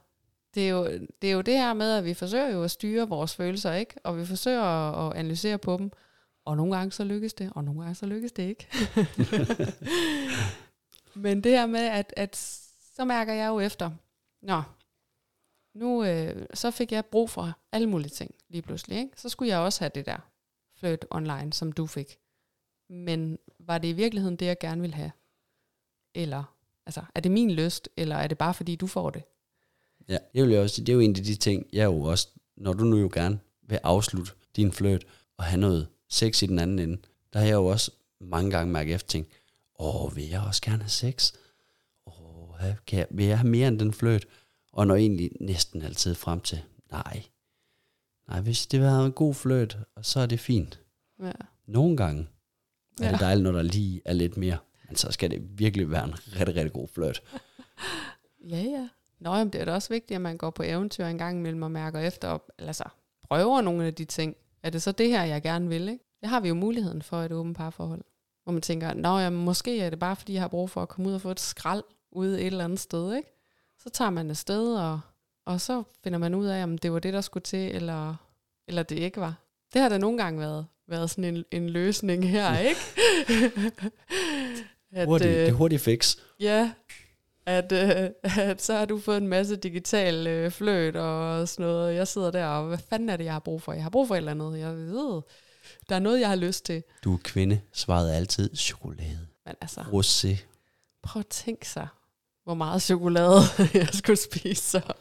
det 0.54 0.66
er, 0.66 0.70
jo, 0.70 0.86
det 1.22 1.30
er 1.30 1.34
jo 1.34 1.42
det 1.42 1.54
her 1.54 1.74
med, 1.74 1.92
at 1.92 2.06
vi 2.06 2.14
forsøger 2.14 2.50
jo 2.50 2.64
at 2.64 2.72
styre 2.72 3.10
vores 3.10 3.36
følelser, 3.36 3.74
ikke? 3.74 3.96
Og 4.04 4.18
vi 4.18 4.26
forsøger 4.26 4.62
at, 4.62 5.12
at 5.12 5.18
analysere 5.20 5.58
på 5.58 5.78
dem. 5.78 5.92
Og 6.46 6.58
nogle 6.58 6.76
gange 6.76 6.92
så 6.92 7.04
lykkes 7.04 7.34
det, 7.34 7.52
og 7.56 7.64
nogle 7.64 7.82
gange 7.82 7.96
så 7.96 8.06
lykkes 8.06 8.32
det 8.32 8.44
ikke. 8.44 8.68
men 11.26 11.44
det 11.44 11.52
her 11.52 11.66
med, 11.66 11.80
at, 11.80 12.14
at 12.18 12.36
så 12.96 13.06
mærker 13.06 13.34
jeg 13.34 13.48
jo 13.48 13.60
efter, 13.60 13.92
nå, 14.42 14.62
nu 15.74 16.04
øh, 16.04 16.46
så 16.54 16.72
fik 16.72 16.92
jeg 16.92 17.06
brug 17.06 17.30
for 17.30 17.60
alle 17.72 17.90
mulige 17.90 18.10
ting 18.10 18.36
lige 18.50 18.62
pludselig. 18.62 18.98
Ikke? 18.98 19.22
Så 19.22 19.30
skulle 19.30 19.50
jeg 19.50 19.60
også 19.60 19.82
have 19.82 19.92
det 19.96 20.06
der 20.06 20.18
flirt 20.80 21.06
online, 21.12 21.54
som 21.54 21.72
du 21.72 21.88
fik. 21.88 22.18
Men 22.90 23.38
var 23.60 23.78
det 23.78 23.88
i 23.88 23.94
virkeligheden 23.94 24.36
det, 24.36 24.46
jeg 24.46 24.60
gerne 24.60 24.82
ville 24.82 24.96
have? 24.96 25.12
Eller 26.14 26.55
altså, 26.86 27.02
er 27.16 27.20
det 27.20 27.32
min 27.32 27.52
lyst, 27.52 27.90
eller 27.98 28.16
er 28.16 28.28
det 28.28 28.38
bare 28.38 28.54
fordi, 28.54 28.76
du 28.76 28.88
får 28.88 29.10
det? 29.10 29.24
Ja, 30.10 30.18
det 30.34 30.44
vil 30.44 30.51
jeg 30.51 30.62
også 30.62 30.75
sige, 30.75 30.86
det 30.86 30.92
er 30.92 30.96
jo 30.96 31.00
en 31.00 31.15
af 31.15 31.24
de 31.24 31.36
ting, 31.36 31.68
jeg 31.74 31.86
jo 31.86 32.01
også, 32.01 32.27
når 32.58 32.74
du 32.74 32.84
nu 32.84 32.98
jo 32.98 33.10
gerne 33.13 33.39
vil 33.68 33.80
afslutte 33.84 34.32
din 34.56 34.72
flirt 34.72 35.06
og 35.38 35.44
have 35.44 35.60
noget 35.62 35.88
sex 36.10 36.42
i 36.42 36.46
den 36.46 36.60
anden 36.60 36.80
ende, 36.80 36.98
der 37.34 37.39
har 37.39 37.46
jeg 37.46 37.54
jo 37.54 37.65
også 37.65 37.92
mange 38.22 38.51
gange 38.51 38.74
mærket 38.74 38.96
efter 38.96 39.08
ting, 39.08 39.27
åh, 39.80 40.15
vil 40.15 40.27
jeg 40.30 40.42
også 40.42 40.62
gerne 40.62 40.82
have 40.84 40.89
sex? 40.89 41.34
Åh, 42.08 42.60
kan 42.88 43.00
jeg, 43.00 43.08
vil 43.12 43.25
jeg 43.25 43.39
have 43.39 43.50
mere 43.50 43.68
end 43.68 43.80
den 43.80 43.94
flirt? 43.94 44.25
Og 44.74 44.88
når 44.88 44.96
egentlig 44.96 45.32
næsten 45.39 45.82
altid 45.82 46.15
frem 46.15 46.39
til, 46.39 46.62
nej, 46.92 47.24
nej, 48.27 48.42
hvis 48.42 48.68
det 48.68 48.82
var 48.82 49.06
en 49.06 49.12
god 49.12 49.36
og 49.96 50.06
så 50.06 50.20
er 50.20 50.25
det 50.25 50.39
fint. 50.39 50.80
Ja. 51.24 51.32
Nogle 51.68 51.98
gange 51.98 52.27
er 53.01 53.06
Ja. 53.06 53.12
det 53.12 53.20
dejligt, 53.20 53.44
når 53.44 53.51
der 53.51 53.62
lige 53.62 54.01
er 54.06 54.13
lidt 54.13 54.38
mere, 54.38 54.58
men 54.88 54.96
så 54.96 55.12
skal 55.12 55.32
det 55.32 55.60
virkelig 55.60 55.92
være 55.92 56.04
en 56.04 56.13
rigtig, 56.39 56.56
rigtig 56.56 56.74
god 56.74 56.88
flirt. 56.88 57.22
Ja, 58.50 58.62
ja. 58.62 58.88
Nå, 59.20 59.36
jamen, 59.36 59.54
det 59.54 59.62
er 59.62 59.65
da 59.65 59.74
også 59.74 59.89
vigtigt, 59.89 60.15
at 60.15 60.22
man 60.22 60.38
går 60.38 60.50
på 60.50 60.63
eventyr 60.63 61.06
en 61.06 61.18
gang 61.18 61.38
imellem 61.38 61.62
og 61.62 61.72
mærker 61.72 62.00
efter, 62.00 62.27
og, 62.27 62.46
altså 62.60 62.84
prøver 63.24 63.62
nogle 63.62 63.86
af 63.86 63.94
de 63.94 64.06
ting. 64.06 64.36
Er 64.63 64.70
det 64.70 64.82
så 64.82 64.92
det 64.92 65.10
her, 65.10 65.24
jeg 65.24 65.42
gerne 65.42 65.70
vil, 65.70 65.89
ikke? 65.89 66.04
Det 66.22 66.30
har 66.30 66.39
vi 66.39 66.48
jo 66.48 66.54
muligheden 66.54 67.01
for 67.01 67.22
et 67.22 67.32
åbent 67.32 67.58
parforhold. 67.58 68.01
Hvor 68.44 68.54
man 68.54 68.62
tænker, 68.62 68.94
nå 68.94 69.20
ja, 69.20 69.30
måske 69.30 69.80
er 69.82 69.89
det 69.89 70.00
bare, 70.00 70.15
fordi 70.15 70.34
jeg 70.34 70.42
har 70.42 70.48
brug 70.48 70.70
for 70.70 70.82
at 70.82 70.89
komme 70.89 71.10
ud 71.10 71.13
og 71.13 71.22
få 71.22 71.32
et 71.32 71.39
skrald 71.39 71.84
ude 72.12 72.42
et 72.42 72.46
eller 72.46 72.63
andet 72.63 72.80
sted, 72.80 73.15
ikke? 73.15 73.30
Så 73.77 73.89
tager 73.89 74.10
man 74.10 74.30
afsted, 74.30 74.75
og, 74.75 75.00
og 75.46 75.62
så 75.62 75.84
finder 76.04 76.20
man 76.20 76.36
ud 76.36 76.46
af, 76.46 76.63
om 76.63 76.77
det 76.77 76.92
var 76.94 77.00
det, 77.00 77.13
der 77.13 77.22
skulle 77.22 77.44
til, 77.44 77.75
eller, 77.75 78.15
eller 78.68 78.84
det 78.84 79.00
ikke 79.00 79.22
var. 79.22 79.36
Det 79.74 79.82
har 79.82 79.89
der 79.89 79.98
nogle 79.98 80.18
gange 80.18 80.39
været, 80.39 80.65
været 80.88 81.10
sådan 81.10 81.36
en, 81.36 81.46
en 81.51 81.70
løsning 81.70 82.30
her, 82.30 82.60
ikke? 82.60 82.80
at, 84.96 85.08
Hurtigt, 85.08 85.30
øh, 85.30 85.36
det 85.38 85.48
er 85.48 85.52
hurtigt 85.52 85.82
fix. 85.82 86.18
Ja, 86.40 86.72
at, 87.46 87.72
øh, 87.72 88.10
at 88.50 88.62
så 88.62 88.74
har 88.74 88.86
du 88.86 89.00
fået 89.00 89.18
en 89.18 89.28
masse 89.28 89.56
digital 89.56 90.28
øh, 90.28 90.52
fløt 90.52 90.96
og 90.96 91.48
sådan 91.48 91.66
noget. 91.66 91.96
Jeg 91.96 92.08
sidder 92.08 92.32
der, 92.32 92.46
og 92.46 92.68
hvad 92.68 92.78
fanden 92.78 93.10
er 93.10 93.18
det, 93.18 93.25
jeg 93.25 93.34
har 93.34 93.40
brug 93.40 93.62
for? 93.62 93.74
Jeg 93.74 93.84
har 93.84 93.90
brug 93.90 94.08
for 94.08 94.16
et 94.16 94.18
eller 94.18 94.32
andet. 94.32 94.60
Jeg 94.60 94.75
ved, 94.78 95.22
der 95.90 95.96
er 95.96 96.00
noget, 96.00 96.20
jeg 96.20 96.30
har 96.30 96.36
lyst 96.36 96.66
til. 96.66 96.84
Du 97.04 97.14
er 97.14 97.18
kvinde, 97.24 97.62
svaret 97.74 98.12
er 98.12 98.16
altid 98.18 98.56
chokolade. 98.56 99.28
Men 99.46 99.56
altså, 99.62 99.82
Rosé. 99.82 100.46
prøv 101.04 101.20
at 101.20 101.28
tænke 101.28 101.70
sig, 101.70 101.88
hvor 102.44 102.54
meget 102.54 102.82
chokolade 102.82 103.42
jeg 103.74 103.90
skulle 103.94 104.20
spise 104.20 104.64
så. 104.64 104.94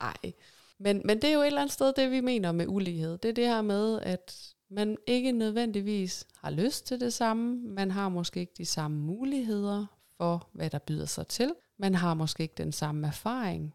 Ej. 0.00 0.32
Men, 0.80 1.02
men 1.04 1.22
det 1.22 1.28
er 1.30 1.34
jo 1.34 1.40
et 1.40 1.46
eller 1.46 1.60
andet 1.60 1.72
sted, 1.72 1.92
det 1.96 2.10
vi 2.10 2.20
mener 2.20 2.52
med 2.52 2.66
ulighed. 2.68 3.18
Det 3.18 3.28
er 3.28 3.32
det 3.32 3.46
her 3.46 3.62
med, 3.62 4.00
at 4.02 4.53
man 4.74 4.96
ikke 5.06 5.32
nødvendigvis 5.32 6.26
har 6.36 6.50
lyst 6.50 6.86
til 6.86 7.00
det 7.00 7.12
samme. 7.12 7.56
Man 7.56 7.90
har 7.90 8.08
måske 8.08 8.40
ikke 8.40 8.54
de 8.58 8.66
samme 8.66 8.96
muligheder 8.96 9.86
for, 10.16 10.48
hvad 10.52 10.70
der 10.70 10.78
byder 10.78 11.06
sig 11.06 11.26
til. 11.26 11.54
Man 11.78 11.94
har 11.94 12.14
måske 12.14 12.42
ikke 12.42 12.54
den 12.58 12.72
samme 12.72 13.06
erfaring. 13.06 13.74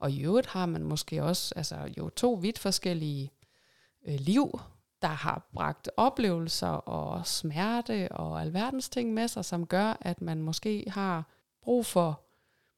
Og 0.00 0.10
i 0.10 0.22
øvrigt 0.22 0.46
har 0.46 0.66
man 0.66 0.82
måske 0.82 1.22
også 1.22 1.54
altså, 1.56 1.76
jo 1.98 2.08
to 2.08 2.32
vidt 2.32 2.58
forskellige 2.58 3.30
øh, 4.08 4.14
liv, 4.20 4.60
der 5.02 5.08
har 5.08 5.48
bragt 5.52 5.90
oplevelser 5.96 6.68
og 6.68 7.26
smerte 7.26 8.12
og 8.12 8.40
alverdens 8.40 8.88
ting 8.88 9.14
med 9.14 9.28
sig, 9.28 9.44
som 9.44 9.66
gør, 9.66 9.96
at 10.00 10.22
man 10.22 10.42
måske 10.42 10.84
har 10.88 11.30
brug 11.62 11.86
for 11.86 12.26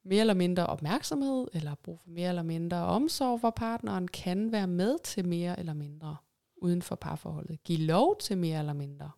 mere 0.05 0.21
eller 0.21 0.35
mindre 0.35 0.67
opmærksomhed, 0.67 1.47
eller 1.53 1.75
brug 1.75 2.01
for 2.01 2.11
mere 2.11 2.29
eller 2.29 2.43
mindre 2.43 2.77
omsorg, 2.77 3.39
hvor 3.39 3.51
partneren 3.51 4.09
kan 4.09 4.53
være 4.53 4.67
med 4.67 4.99
til 5.05 5.29
mere 5.29 5.59
eller 5.59 5.75
mindre 5.75 6.17
uden 6.63 6.83
for 6.83 6.95
parforholdet. 6.95 7.65
Giv 7.65 7.79
lov 7.79 8.19
til 8.19 8.39
mere 8.39 8.59
eller 8.59 8.73
mindre. 8.73 9.11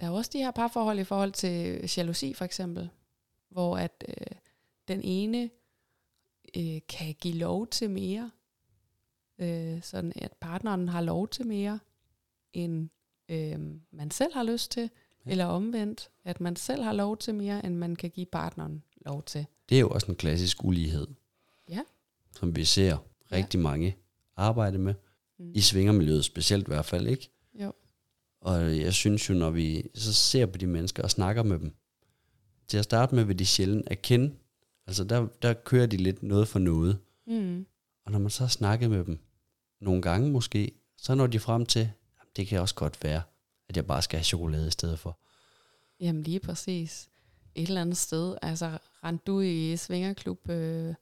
Der 0.00 0.06
er 0.06 0.10
også 0.10 0.30
de 0.32 0.38
her 0.38 0.50
parforhold 0.50 0.98
i 0.98 1.04
forhold 1.04 1.32
til 1.32 1.90
jalousi 1.96 2.34
for 2.34 2.44
eksempel, 2.44 2.88
hvor 3.50 3.78
at 3.78 4.04
øh, 4.08 4.26
den 4.88 5.00
ene 5.04 5.50
øh, 6.56 6.80
kan 6.88 7.14
give 7.20 7.34
lov 7.34 7.66
til 7.66 7.90
mere, 7.90 8.30
øh, 9.38 9.82
sådan 9.82 10.12
at 10.16 10.32
partneren 10.40 10.88
har 10.88 11.00
lov 11.00 11.28
til 11.28 11.46
mere, 11.46 11.78
end 12.52 12.88
øh, 13.28 13.58
man 13.90 14.10
selv 14.10 14.34
har 14.34 14.42
lyst 14.42 14.70
til, 14.70 14.90
ja. 15.26 15.30
eller 15.30 15.44
omvendt, 15.44 16.10
at 16.24 16.40
man 16.40 16.56
selv 16.56 16.82
har 16.82 16.92
lov 16.92 17.16
til 17.16 17.34
mere, 17.34 17.66
end 17.66 17.76
man 17.76 17.96
kan 17.96 18.10
give 18.10 18.26
partneren 18.26 18.82
lov 19.06 19.22
til. 19.22 19.46
Det 19.68 19.76
er 19.76 19.80
jo 19.80 19.88
også 19.88 20.06
en 20.06 20.16
klassisk 20.16 20.64
ulighed, 20.64 21.06
Ja. 21.68 21.80
som 22.32 22.56
vi 22.56 22.64
ser 22.64 22.96
rigtig 23.32 23.60
mange 23.60 23.96
arbejde 24.36 24.78
med. 24.78 24.94
Mm. 25.38 25.52
I 25.54 25.60
svingermiljøet 25.60 26.24
specielt 26.24 26.68
i 26.68 26.70
hvert 26.70 26.84
fald, 26.84 27.06
ikke? 27.06 27.30
Jo. 27.54 27.72
Og 28.40 28.78
jeg 28.80 28.94
synes 28.94 29.28
jo, 29.28 29.34
når 29.34 29.50
vi 29.50 29.90
så 29.94 30.14
ser 30.14 30.46
på 30.46 30.58
de 30.58 30.66
mennesker 30.66 31.02
og 31.02 31.10
snakker 31.10 31.42
med 31.42 31.58
dem, 31.58 31.74
til 32.68 32.78
at 32.78 32.84
starte 32.84 33.14
med 33.14 33.24
vil 33.24 33.38
de 33.38 33.46
sjældent 33.46 33.88
erkende, 33.90 34.34
altså 34.86 35.04
der, 35.04 35.26
der 35.42 35.54
kører 35.54 35.86
de 35.86 35.96
lidt 35.96 36.22
noget 36.22 36.48
for 36.48 36.58
noget. 36.58 36.98
Mm. 37.26 37.66
Og 38.04 38.12
når 38.12 38.18
man 38.18 38.30
så 38.30 38.42
har 38.42 38.48
snakket 38.48 38.90
med 38.90 39.04
dem 39.04 39.18
nogle 39.80 40.02
gange 40.02 40.30
måske, 40.30 40.72
så 40.96 41.14
når 41.14 41.26
de 41.26 41.40
frem 41.40 41.66
til, 41.66 41.80
jamen, 41.80 42.30
det 42.36 42.46
kan 42.46 42.60
også 42.60 42.74
godt 42.74 43.04
være, 43.04 43.22
at 43.68 43.76
jeg 43.76 43.86
bare 43.86 44.02
skal 44.02 44.18
have 44.18 44.24
chokolade 44.24 44.68
i 44.68 44.70
stedet 44.70 44.98
for. 44.98 45.18
Jamen 46.00 46.22
lige 46.22 46.40
præcis. 46.40 47.08
Et 47.54 47.68
eller 47.68 47.80
andet 47.80 47.96
sted, 47.96 48.36
altså 48.42 48.78
rent 49.04 49.26
du 49.26 49.40
i 49.40 49.76
svingerklub 49.76 50.48
øh, 50.48 50.94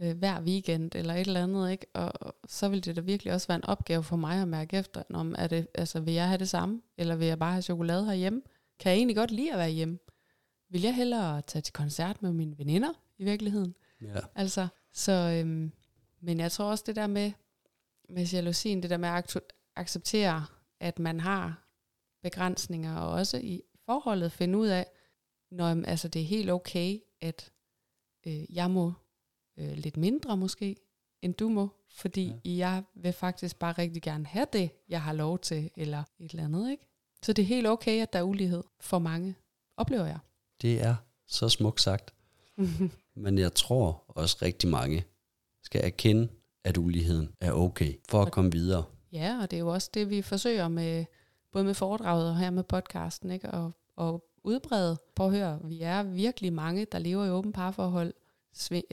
øh, 0.00 0.18
hver 0.18 0.40
weekend 0.40 0.94
eller 0.94 1.14
et 1.14 1.26
eller 1.26 1.42
andet, 1.42 1.70
ikke? 1.70 1.86
Og, 1.94 2.12
og 2.20 2.34
så 2.48 2.68
vil 2.68 2.84
det 2.84 2.96
da 2.96 3.00
virkelig 3.00 3.32
også 3.32 3.48
være 3.48 3.56
en 3.56 3.64
opgave 3.64 4.02
for 4.02 4.16
mig 4.16 4.42
at 4.42 4.48
mærke 4.48 4.76
efter, 4.76 5.02
om 5.14 5.34
er 5.38 5.46
det, 5.46 5.66
altså, 5.74 6.00
vil 6.00 6.14
jeg 6.14 6.28
have 6.28 6.38
det 6.38 6.48
samme, 6.48 6.82
eller 6.98 7.16
vil 7.16 7.26
jeg 7.26 7.38
bare 7.38 7.52
have 7.52 7.62
chokolade 7.62 8.06
herhjemme? 8.06 8.42
Kan 8.78 8.90
jeg 8.90 8.96
egentlig 8.96 9.16
godt 9.16 9.30
lide 9.30 9.52
at 9.52 9.58
være 9.58 9.70
hjemme? 9.70 9.98
Vil 10.70 10.82
jeg 10.82 10.94
hellere 10.94 11.42
tage 11.42 11.62
til 11.62 11.72
koncert 11.72 12.22
med 12.22 12.32
mine 12.32 12.58
veninder 12.58 12.92
i 13.18 13.24
virkeligheden? 13.24 13.74
Ja. 14.00 14.20
Altså, 14.34 14.68
så, 14.92 15.12
øhm, 15.12 15.72
men 16.20 16.40
jeg 16.40 16.52
tror 16.52 16.64
også 16.64 16.84
det 16.86 16.96
der 16.96 17.06
med, 17.06 17.32
med 18.08 18.26
jalousien, 18.26 18.82
det 18.82 18.90
der 18.90 18.96
med 18.96 19.08
at 19.08 19.36
acceptere, 19.76 20.46
at 20.80 20.98
man 20.98 21.20
har 21.20 21.68
begrænsninger, 22.22 22.96
og 22.96 23.10
også 23.10 23.36
i 23.36 23.62
forholdet 23.86 24.32
finde 24.32 24.58
ud 24.58 24.66
af, 24.66 24.86
når 25.50 25.84
altså, 25.84 26.08
det 26.08 26.22
er 26.22 26.26
helt 26.26 26.50
okay, 26.50 26.98
at 27.20 27.52
øh, 28.26 28.56
jeg 28.56 28.70
må 28.70 28.92
øh, 29.56 29.72
lidt 29.72 29.96
mindre 29.96 30.36
måske, 30.36 30.76
end 31.22 31.34
du 31.34 31.48
må, 31.48 31.68
fordi 31.94 32.32
ja. 32.44 32.50
jeg 32.50 32.82
vil 32.94 33.12
faktisk 33.12 33.58
bare 33.58 33.72
rigtig 33.72 34.02
gerne 34.02 34.26
have 34.26 34.46
det, 34.52 34.70
jeg 34.88 35.02
har 35.02 35.12
lov 35.12 35.38
til, 35.38 35.70
eller 35.76 36.04
et 36.18 36.30
eller 36.30 36.44
andet, 36.44 36.70
ikke? 36.70 36.86
Så 37.22 37.32
det 37.32 37.42
er 37.42 37.46
helt 37.46 37.66
okay, 37.66 38.02
at 38.02 38.12
der 38.12 38.18
er 38.18 38.22
ulighed 38.22 38.62
for 38.80 38.98
mange, 38.98 39.34
oplever 39.76 40.06
jeg. 40.06 40.18
Det 40.62 40.82
er 40.82 40.94
så 41.26 41.48
smukt 41.48 41.80
sagt. 41.80 42.14
Men 43.14 43.38
jeg 43.38 43.54
tror 43.54 44.04
også 44.08 44.38
rigtig 44.42 44.70
mange 44.70 45.04
skal 45.62 45.84
erkende, 45.84 46.28
at 46.64 46.78
uligheden 46.78 47.32
er 47.40 47.52
okay 47.52 47.94
for 48.08 48.22
at 48.22 48.32
komme 48.32 48.52
videre. 48.52 48.84
Ja, 49.12 49.38
og 49.42 49.50
det 49.50 49.56
er 49.56 49.60
jo 49.60 49.68
også 49.68 49.90
det, 49.94 50.10
vi 50.10 50.22
forsøger 50.22 50.68
med, 50.68 51.04
både 51.52 51.64
med 51.64 51.74
foredraget 51.74 52.30
og 52.30 52.38
her 52.38 52.50
med 52.50 52.62
podcasten, 52.62 53.30
ikke? 53.30 53.50
Og, 53.50 53.72
og 53.96 54.24
udbrede. 54.44 54.98
Prøv 55.14 55.26
at 55.26 55.32
høre, 55.32 55.60
vi 55.64 55.82
er 55.82 56.02
virkelig 56.02 56.52
mange, 56.52 56.84
der 56.84 56.98
lever 56.98 57.24
i 57.24 57.30
åben 57.30 57.52
parforhold, 57.52 58.14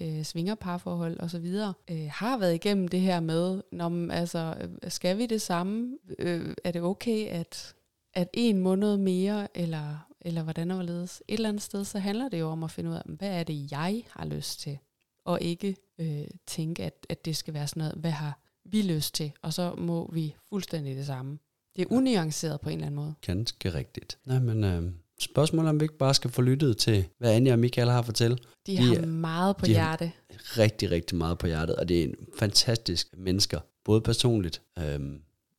øh, 0.01 0.23
svinger 0.23 0.55
parforhold 0.55 1.19
osv., 1.19 1.55
øh, 1.91 2.09
har 2.11 2.37
været 2.37 2.55
igennem 2.55 2.87
det 2.87 2.99
her 2.99 3.19
med, 3.19 3.61
når 3.71 4.11
altså, 4.11 4.55
øh, 4.61 4.91
skal 4.91 5.17
vi 5.17 5.25
det 5.25 5.41
samme? 5.41 5.97
Øh, 6.19 6.55
er 6.63 6.71
det 6.71 6.81
okay, 6.81 7.27
at, 7.27 7.75
at 8.13 8.29
en 8.33 8.59
måned 8.59 8.97
mere, 8.97 9.57
eller, 9.57 10.07
eller 10.21 10.43
hvordan 10.43 10.71
overledes? 10.71 11.23
Et 11.27 11.33
eller 11.33 11.49
andet 11.49 11.63
sted, 11.63 11.85
så 11.85 11.99
handler 11.99 12.29
det 12.29 12.39
jo 12.39 12.47
om 12.47 12.63
at 12.63 12.71
finde 12.71 12.89
ud 12.89 12.95
af, 12.95 13.01
hvad 13.05 13.39
er 13.39 13.43
det, 13.43 13.71
jeg 13.71 14.03
har 14.09 14.25
lyst 14.25 14.59
til? 14.59 14.77
Og 15.25 15.41
ikke 15.41 15.75
øh, 15.99 16.27
tænke, 16.47 16.83
at, 16.83 17.05
at 17.09 17.25
det 17.25 17.37
skal 17.37 17.53
være 17.53 17.67
sådan 17.67 17.81
noget, 17.81 17.95
hvad 17.95 18.11
har 18.11 18.39
vi 18.65 18.81
lyst 18.81 19.15
til? 19.15 19.31
Og 19.41 19.53
så 19.53 19.75
må 19.77 20.11
vi 20.13 20.35
fuldstændig 20.49 20.95
det 20.95 21.05
samme. 21.05 21.39
Det 21.75 21.81
er 21.81 21.91
unuanceret 21.91 22.61
på 22.61 22.69
en 22.69 22.75
eller 22.75 22.85
anden 22.85 22.95
måde. 22.95 23.13
Ganske 23.21 23.73
rigtigt. 23.73 24.19
Nej, 24.25 24.39
men 24.39 24.63
øh, 24.63 24.91
spørgsmålet 25.19 25.65
er, 25.67 25.69
om 25.69 25.79
vi 25.79 25.83
ikke 25.85 25.97
bare 25.97 26.13
skal 26.13 26.29
få 26.31 26.41
lyttet 26.41 26.77
til, 26.77 27.05
hvad 27.19 27.33
Anja 27.35 27.51
og 27.53 27.59
Michael 27.59 27.89
har 27.89 27.99
at 27.99 28.05
fortælle. 28.05 28.37
De, 28.67 28.71
De 28.71 28.77
har 28.77 28.95
er- 28.95 29.05
meget 29.05 29.57
på 29.57 29.65
de 29.65 29.75
har- 29.75 29.87
hjerte. 29.97 30.11
Rigtig, 30.33 30.91
rigtig 30.91 31.17
meget 31.17 31.37
på 31.37 31.47
hjertet, 31.47 31.75
og 31.75 31.89
det 31.89 31.99
er 31.99 32.03
en 32.03 32.15
fantastisk 32.39 33.07
mennesker. 33.17 33.59
Både 33.85 34.01
personligt, 34.01 34.61
øh, 34.79 34.99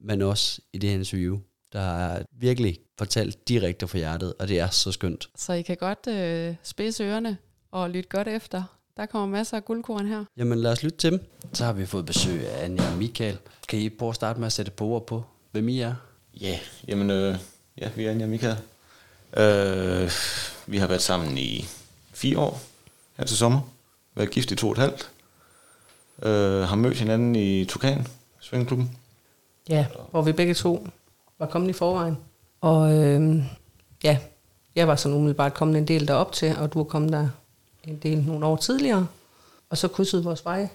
men 0.00 0.22
også 0.22 0.60
i 0.72 0.78
det 0.78 0.90
her 0.90 0.96
interview. 0.96 1.38
Der 1.72 1.80
er 1.80 2.22
virkelig 2.40 2.78
fortalt 2.98 3.48
direkte 3.48 3.88
fra 3.88 3.98
hjertet, 3.98 4.34
og 4.38 4.48
det 4.48 4.58
er 4.60 4.68
så 4.70 4.92
skønt. 4.92 5.28
Så 5.36 5.52
I 5.52 5.62
kan 5.62 5.76
godt 5.76 6.06
øh, 6.08 6.54
spidse 6.62 7.04
ørerne 7.04 7.36
og 7.70 7.90
lytte 7.90 8.08
godt 8.08 8.28
efter. 8.28 8.62
Der 8.96 9.06
kommer 9.06 9.36
masser 9.38 9.56
af 9.56 9.64
guldkorn 9.64 10.06
her. 10.06 10.24
Jamen 10.36 10.58
lad 10.58 10.72
os 10.72 10.82
lytte 10.82 10.98
til 10.98 11.10
dem. 11.12 11.20
Så 11.52 11.64
har 11.64 11.72
vi 11.72 11.86
fået 11.86 12.06
besøg 12.06 12.48
af 12.48 12.64
Anja 12.64 12.90
og 12.92 12.98
Michael. 12.98 13.38
Kan 13.68 13.78
I 13.78 13.88
prøve 13.88 14.08
at 14.08 14.14
starte 14.14 14.38
med 14.40 14.46
at 14.46 14.52
sætte 14.52 14.70
på 14.72 14.84
ord 14.84 15.06
på, 15.06 15.22
hvem 15.52 15.68
I 15.68 15.80
er? 15.80 15.94
Ja, 16.40 16.58
jamen, 16.88 17.10
øh, 17.10 17.36
ja, 17.80 17.90
vi 17.96 18.04
er 18.04 18.10
Anja 18.10 18.24
og 18.24 18.30
Michael. 18.30 18.56
Øh, 19.36 20.10
vi 20.66 20.78
har 20.78 20.86
været 20.86 21.02
sammen 21.02 21.38
i 21.38 21.68
fire 22.12 22.38
år 22.38 22.60
her 23.16 23.24
til 23.24 23.36
sommer. 23.36 23.60
Været 24.14 24.30
gift 24.30 24.50
i 24.50 24.56
to 24.56 24.66
og 24.66 24.72
et 24.72 24.78
halvt. 24.78 25.10
Øh, 26.22 26.62
har 26.62 26.76
mødt 26.76 26.98
hinanden 26.98 27.36
i 27.36 27.64
Tukan, 27.64 28.06
Svingeklubben. 28.40 28.96
Ja, 29.68 29.86
hvor 30.10 30.22
vi 30.22 30.32
begge 30.32 30.54
to 30.54 30.86
var 31.38 31.46
kommet 31.46 31.70
i 31.70 31.72
forvejen. 31.72 32.18
Og 32.60 32.92
øh, 32.92 33.44
ja, 34.04 34.18
jeg 34.74 34.88
var 34.88 34.96
sådan 34.96 35.16
umiddelbart 35.16 35.54
kommet 35.54 35.78
en 35.78 35.88
del 35.88 36.08
derop 36.08 36.32
til, 36.32 36.56
og 36.56 36.72
du 36.72 36.78
var 36.78 36.84
kommet 36.84 37.12
der 37.12 37.28
en 37.84 37.96
del 37.96 38.18
nogle 38.18 38.46
år 38.46 38.56
tidligere. 38.56 39.06
Og 39.70 39.78
så 39.78 39.88
krydsede 39.88 40.24
vores 40.24 40.44
veje. 40.44 40.70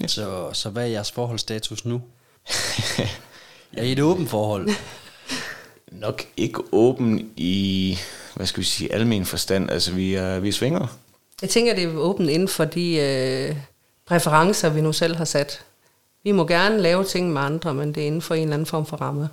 Ja. 0.00 0.06
Så, 0.06 0.52
så 0.52 0.70
hvad 0.70 0.82
er 0.82 0.86
jeres 0.86 1.12
forholdsstatus 1.12 1.84
nu? 1.84 2.02
er 3.76 3.82
I 3.82 3.92
et 3.92 4.00
åbent 4.00 4.30
forhold? 4.30 4.68
Nok 6.00 6.22
ikke 6.36 6.60
åben 6.72 7.30
i, 7.36 7.98
hvad 8.34 8.46
skal 8.46 8.60
vi 8.60 8.64
sige, 8.64 8.92
almen 8.92 9.24
forstand. 9.24 9.70
Altså, 9.70 9.92
vi 9.92 10.14
er, 10.14 10.38
vi 10.38 10.48
er 10.48 10.52
svinger. 10.52 10.86
Jeg 11.42 11.50
tænker, 11.50 11.74
det 11.74 11.84
er 11.84 11.96
åbent 11.96 12.30
inden 12.30 12.48
for 12.48 12.64
de 12.64 12.96
øh, 12.96 13.56
præferencer, 14.06 14.68
vi 14.68 14.80
nu 14.80 14.92
selv 14.92 15.16
har 15.16 15.24
sat. 15.24 15.60
Vi 16.24 16.32
må 16.32 16.46
gerne 16.46 16.78
lave 16.80 17.04
ting 17.04 17.32
med 17.32 17.40
andre, 17.40 17.74
men 17.74 17.94
det 17.94 18.02
er 18.02 18.06
inden 18.06 18.22
for 18.22 18.34
en 18.34 18.42
eller 18.42 18.54
anden 18.54 18.66
form 18.66 18.86
for 18.86 18.96
ramme. 18.96 19.28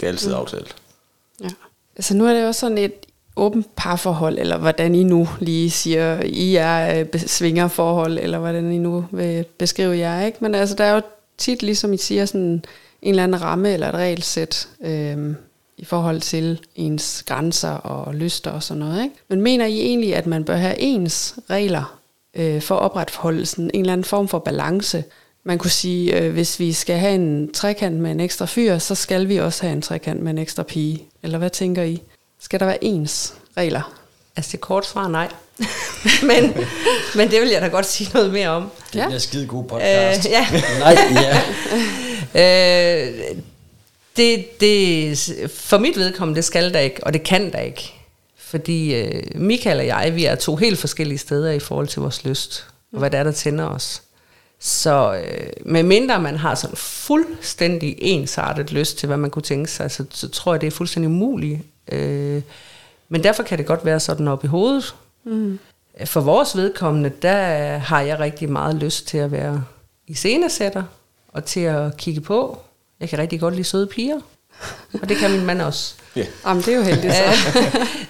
Det 0.00 0.06
er 0.06 0.08
altid 0.08 0.28
mm. 0.30 0.36
aftalt. 0.36 0.76
Ja. 1.42 1.48
Altså 1.96 2.16
nu 2.16 2.26
er 2.26 2.34
det 2.34 2.42
jo 2.42 2.52
sådan 2.52 2.78
et 2.78 2.92
åbent 3.36 3.66
parforhold, 3.76 4.38
eller 4.38 4.58
hvordan 4.58 4.94
I 4.94 5.04
nu 5.04 5.28
lige 5.40 5.70
siger, 5.70 6.22
I 6.22 6.56
er 6.56 7.00
øh, 7.00 7.20
svingerforhold, 7.20 8.18
eller 8.18 8.38
hvordan 8.38 8.72
I 8.72 8.78
nu 8.78 9.04
vil 9.10 9.44
beskrive 9.58 9.96
jer, 9.96 10.26
ikke? 10.26 10.38
Men 10.40 10.54
altså, 10.54 10.74
der 10.74 10.84
er 10.84 10.94
jo 10.94 11.02
tit, 11.38 11.62
ligesom 11.62 11.92
I 11.92 11.96
siger, 11.96 12.24
sådan 12.24 12.64
en 13.02 13.10
eller 13.10 13.24
anden 13.24 13.42
ramme 13.42 13.72
eller 13.72 13.88
et 13.88 13.94
regelsæt 13.94 14.68
øh, 14.80 15.34
i 15.78 15.84
forhold 15.84 16.20
til 16.20 16.60
ens 16.74 17.22
grænser 17.26 17.70
og 17.70 18.14
lyster 18.14 18.50
og 18.50 18.62
sådan 18.62 18.78
noget, 18.78 19.02
ikke? 19.02 19.14
Men 19.28 19.40
mener 19.40 19.66
I 19.66 19.80
egentlig, 19.80 20.14
at 20.16 20.26
man 20.26 20.44
bør 20.44 20.56
have 20.56 20.74
ens 20.78 21.34
regler 21.50 21.98
øh, 22.36 22.62
for 22.62 22.76
at 22.76 22.82
opretholde 22.82 23.46
sådan 23.46 23.70
en 23.74 23.80
eller 23.80 23.92
anden 23.92 24.04
form 24.04 24.28
for 24.28 24.38
balance? 24.38 25.04
Man 25.44 25.58
kunne 25.58 25.70
sige, 25.70 26.18
øh, 26.20 26.32
hvis 26.32 26.60
vi 26.60 26.72
skal 26.72 26.96
have 26.98 27.14
en 27.14 27.52
trekant 27.52 27.96
med 27.96 28.10
en 28.10 28.20
ekstra 28.20 28.46
fyr, 28.46 28.78
så 28.78 28.94
skal 28.94 29.28
vi 29.28 29.36
også 29.36 29.62
have 29.62 29.72
en 29.72 29.82
trekant 29.82 30.22
med 30.22 30.30
en 30.32 30.38
ekstra 30.38 30.62
pige. 30.62 31.04
Eller 31.22 31.38
hvad 31.38 31.50
tænker 31.50 31.82
I? 31.82 32.02
Skal 32.40 32.60
der 32.60 32.66
være 32.66 32.84
ens 32.84 33.34
regler? 33.56 33.92
Altså 34.36 34.52
det 34.52 34.60
korte 34.60 34.88
svar 34.88 35.04
er 35.04 35.08
nej. 35.08 35.28
men, 36.30 36.54
men 37.16 37.30
det 37.30 37.40
vil 37.40 37.48
jeg 37.48 37.60
da 37.62 37.66
godt 37.68 37.86
sige 37.86 38.10
noget 38.14 38.32
mere 38.32 38.48
om. 38.48 38.70
Det 38.92 38.98
Ja. 38.98 39.06
bliver 39.06 39.18
skide 39.18 39.46
god 39.46 39.62
Øh, 39.64 39.68
podcast. 39.68 40.28
ja. 40.28 40.46
Nej, 40.78 40.96
ja. 41.14 41.40
Øh, 42.34 43.36
det, 44.16 44.60
det, 44.60 45.50
for 45.50 45.78
mit 45.78 45.96
vedkommende, 45.96 46.36
det 46.36 46.44
skal 46.44 46.72
der 46.72 46.78
ikke, 46.78 47.04
og 47.04 47.12
det 47.12 47.22
kan 47.22 47.52
der 47.52 47.58
ikke. 47.58 47.92
Fordi 48.36 48.94
øh, 48.94 49.22
Michael 49.34 49.78
og 49.78 49.86
jeg, 49.86 50.12
vi 50.14 50.24
er 50.24 50.34
to 50.34 50.56
helt 50.56 50.78
forskellige 50.78 51.18
steder 51.18 51.50
i 51.50 51.58
forhold 51.58 51.88
til 51.88 52.02
vores 52.02 52.24
lyst, 52.24 52.66
og 52.92 52.98
hvad 52.98 53.10
det 53.10 53.18
er, 53.18 53.24
der 53.24 53.32
tænder 53.32 53.64
os. 53.64 54.02
Så 54.60 55.22
øh, 55.24 55.46
med 55.64 55.82
mindre 55.82 56.20
man 56.20 56.36
har 56.36 56.54
sådan 56.54 56.76
fuldstændig 56.76 57.96
ensartet 57.98 58.72
lyst 58.72 58.98
til, 58.98 59.06
hvad 59.06 59.16
man 59.16 59.30
kunne 59.30 59.42
tænke 59.42 59.70
sig, 59.70 59.90
så, 59.90 60.04
så 60.10 60.28
tror 60.28 60.52
jeg, 60.54 60.60
det 60.60 60.66
er 60.66 60.70
fuldstændig 60.70 61.08
umuligt. 61.08 61.60
Øh, 61.92 62.42
men 63.08 63.24
derfor 63.24 63.42
kan 63.42 63.58
det 63.58 63.66
godt 63.66 63.84
være 63.84 64.00
sådan 64.00 64.28
op 64.28 64.44
i 64.44 64.46
hovedet. 64.46 64.94
Mm. 65.24 65.58
For 66.04 66.20
vores 66.20 66.56
vedkommende, 66.56 67.12
der 67.22 67.78
har 67.78 68.00
jeg 68.00 68.18
rigtig 68.18 68.50
meget 68.50 68.74
lyst 68.74 69.08
til 69.08 69.18
at 69.18 69.32
være 69.32 69.64
i 70.06 70.14
scenesætter 70.14 70.82
og 71.28 71.44
til 71.44 71.60
at 71.60 71.96
kigge 71.96 72.20
på. 72.20 72.62
Jeg 73.00 73.08
kan 73.08 73.18
rigtig 73.18 73.40
godt 73.40 73.54
lide 73.54 73.64
søde 73.64 73.86
piger, 73.86 74.20
og 75.02 75.08
det 75.08 75.16
kan 75.16 75.30
min 75.30 75.46
mand 75.46 75.62
også. 75.62 75.94
Ja, 76.16 76.26
Jamen, 76.46 76.62
det 76.62 76.72
er 76.72 76.76
jo 76.76 76.82
heldigt 76.82 77.14
så. 77.14 77.52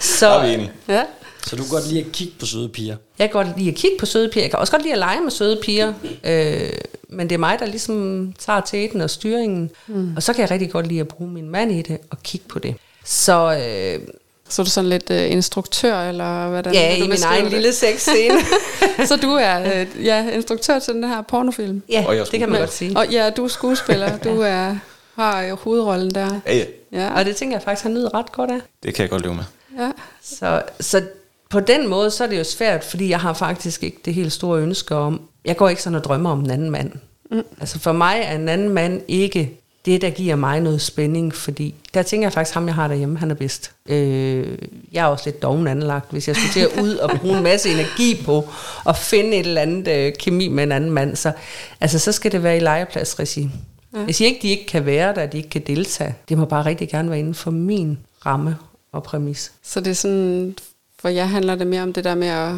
Så 0.19 0.27
er 0.29 0.47
vi 0.47 0.55
enige. 0.55 0.73
ja. 0.89 1.03
Så 1.47 1.57
du 1.57 1.63
kan 1.63 1.71
godt 1.71 1.89
lide 1.89 2.01
at 2.05 2.13
kigge 2.13 2.33
på 2.41 2.47
søde 2.47 2.69
piger. 2.69 2.97
jeg 3.19 3.31
kan 3.31 3.45
godt 3.45 3.59
lide 3.59 3.69
at 3.71 3.75
kigge 3.77 3.97
på 4.01 4.07
søde 4.07 4.29
piger. 4.29 4.45
Jeg 4.45 4.51
kan 4.51 4.59
også 4.59 4.71
godt 4.73 4.83
lide 4.83 4.93
at 4.93 4.99
lege 4.99 5.21
med 5.21 5.31
søde 5.31 5.59
piger. 5.63 5.93
Øh, 6.25 6.71
men 7.09 7.29
det 7.29 7.35
er 7.35 7.39
mig, 7.39 7.59
der 7.59 7.67
ligesom 7.67 8.33
tager 8.39 8.61
tæten 8.61 9.01
og 9.01 9.11
styringen. 9.11 9.71
Mm. 9.87 10.17
Og 10.17 10.23
så 10.23 10.33
kan 10.33 10.43
jeg 10.43 10.51
rigtig 10.51 10.71
godt 10.71 10.87
lide 10.87 11.01
at 11.01 11.09
bruge 11.09 11.31
min 11.31 11.49
mand 11.51 11.73
i 11.73 11.83
det 11.83 11.99
og 12.11 12.23
kigge 12.23 12.49
på 12.49 12.59
det. 12.59 12.75
Så 13.05 13.55
øh, 13.67 14.09
Så 14.49 14.63
er 14.63 14.65
du 14.65 14.71
sådan 14.71 14.91
lidt 14.91 15.11
uh, 15.11 15.31
instruktør, 15.31 16.01
eller 16.01 16.49
hvordan 16.49 16.75
ja, 16.75 16.97
du 16.99 17.05
i 17.05 17.09
min 17.09 17.23
egen 17.25 17.45
det? 17.45 17.53
lille 17.53 17.73
sexscene. 17.73 18.39
Så 19.09 19.17
du 19.17 19.31
er 19.31 19.83
uh, 19.83 20.05
ja, 20.05 20.31
instruktør 20.31 20.79
til 20.79 20.95
den 20.95 21.05
her 21.05 21.23
pornofilm? 21.23 21.83
ja, 21.89 22.05
Og 22.07 22.17
jeg 22.17 22.27
det 22.31 22.39
kan 22.41 22.49
man 22.49 22.61
godt 22.61 22.73
sige. 22.73 22.97
Og 22.97 23.09
ja, 23.11 23.31
du 23.31 23.45
er 23.45 23.49
skuespiller. 23.49 24.19
Du 24.19 24.41
er, 24.41 24.77
har 25.15 25.43
jo 25.43 25.55
hovedrollen 25.57 26.11
der. 26.15 26.41
Ja, 26.47 26.57
ja. 26.57 26.65
Ja. 26.93 27.15
Og 27.15 27.25
det 27.25 27.37
tænker 27.37 27.57
jeg 27.57 27.63
faktisk, 27.63 27.83
han 27.83 27.95
nyder 27.95 28.15
ret 28.15 28.33
godt 28.33 28.51
af. 28.51 28.61
Det 28.83 28.95
kan 28.95 29.03
jeg 29.03 29.11
godt 29.11 29.23
leve 29.23 29.35
med. 29.35 29.45
ja. 29.79 29.91
Så, 30.23 30.63
så 30.81 31.03
på 31.51 31.61
den 31.61 31.89
måde, 31.89 32.11
så 32.11 32.25
er 32.25 32.29
det 32.29 32.39
jo 32.39 32.45
svært, 32.45 32.85
fordi 32.85 33.09
jeg 33.09 33.21
har 33.21 33.33
faktisk 33.33 33.83
ikke 33.83 33.99
det 34.05 34.15
helt 34.15 34.33
store 34.33 34.61
ønske 34.61 34.95
om, 34.95 35.21
jeg 35.45 35.57
går 35.57 35.69
ikke 35.69 35.83
sådan 35.83 35.95
og 35.97 36.05
drømmer 36.05 36.31
om 36.31 36.41
en 36.41 36.51
anden 36.51 36.71
mand. 36.71 36.93
Mm. 37.31 37.43
Altså 37.61 37.79
for 37.79 37.93
mig 37.93 38.21
er 38.25 38.35
en 38.35 38.49
anden 38.49 38.69
mand 38.69 39.03
ikke 39.09 39.61
det, 39.87 40.01
der 40.03 40.11
giver 40.11 40.37
mig 40.37 40.61
noget 40.61 40.81
spænding, 40.83 41.35
fordi 41.35 41.75
der 41.95 42.03
tænker 42.03 42.27
jeg 42.27 42.33
faktisk, 42.33 42.55
ham 42.55 42.67
jeg 42.67 42.75
har 42.75 42.89
derhjemme, 42.89 43.19
han 43.19 43.31
er 43.31 43.35
bedst. 43.35 43.71
Øh, 43.87 44.59
jeg 44.93 45.03
er 45.03 45.07
også 45.07 45.25
lidt 45.27 45.43
doven 45.43 45.67
anlagt, 45.69 46.11
hvis 46.11 46.29
jeg 46.29 46.37
skulle 46.37 46.53
til 46.53 46.61
at 46.61 46.83
ud 46.83 46.95
og 46.95 47.11
bruge 47.21 47.37
en 47.37 47.43
masse 47.43 47.69
energi 47.71 48.23
på 48.25 48.49
at 48.89 48.97
finde 48.97 49.37
et 49.37 49.47
eller 49.47 49.61
andet 49.63 49.89
øh, 49.89 50.13
kemi 50.19 50.49
med 50.49 50.65
en 50.65 50.73
anden 50.73 50.91
mand, 50.91 51.17
så, 51.17 51.33
altså, 51.81 51.99
så 51.99 52.13
skal 52.13 52.33
det 52.33 52.43
være 52.43 52.57
i 52.57 52.61
legepladsregi. 52.61 53.51
Ja. 53.95 53.99
Jeg 54.07 54.15
siger 54.15 54.29
ikke, 54.29 54.43
de 54.43 54.49
ikke 54.49 54.67
kan 54.67 54.87
være 54.87 55.15
der, 55.15 55.21
at 55.23 55.33
de 55.33 55.37
ikke 55.37 55.49
kan 55.51 55.63
deltage. 55.67 56.15
Det 56.29 56.39
må 56.39 56.45
bare 56.45 56.65
rigtig 56.65 56.89
gerne 56.89 57.11
være 57.11 57.19
inden 57.19 57.35
for 57.35 57.51
min 57.51 57.99
ramme 58.27 58.57
og 58.93 59.03
præmis. 59.03 59.53
Så 59.63 59.81
det 59.81 59.91
er 59.91 59.95
sådan, 59.95 60.57
for 60.99 61.09
jer 61.09 61.25
handler 61.25 61.55
det 61.55 61.67
mere 61.67 61.83
om 61.83 61.93
det 61.93 62.05
der 62.05 62.15
med 62.15 62.29
at, 62.29 62.55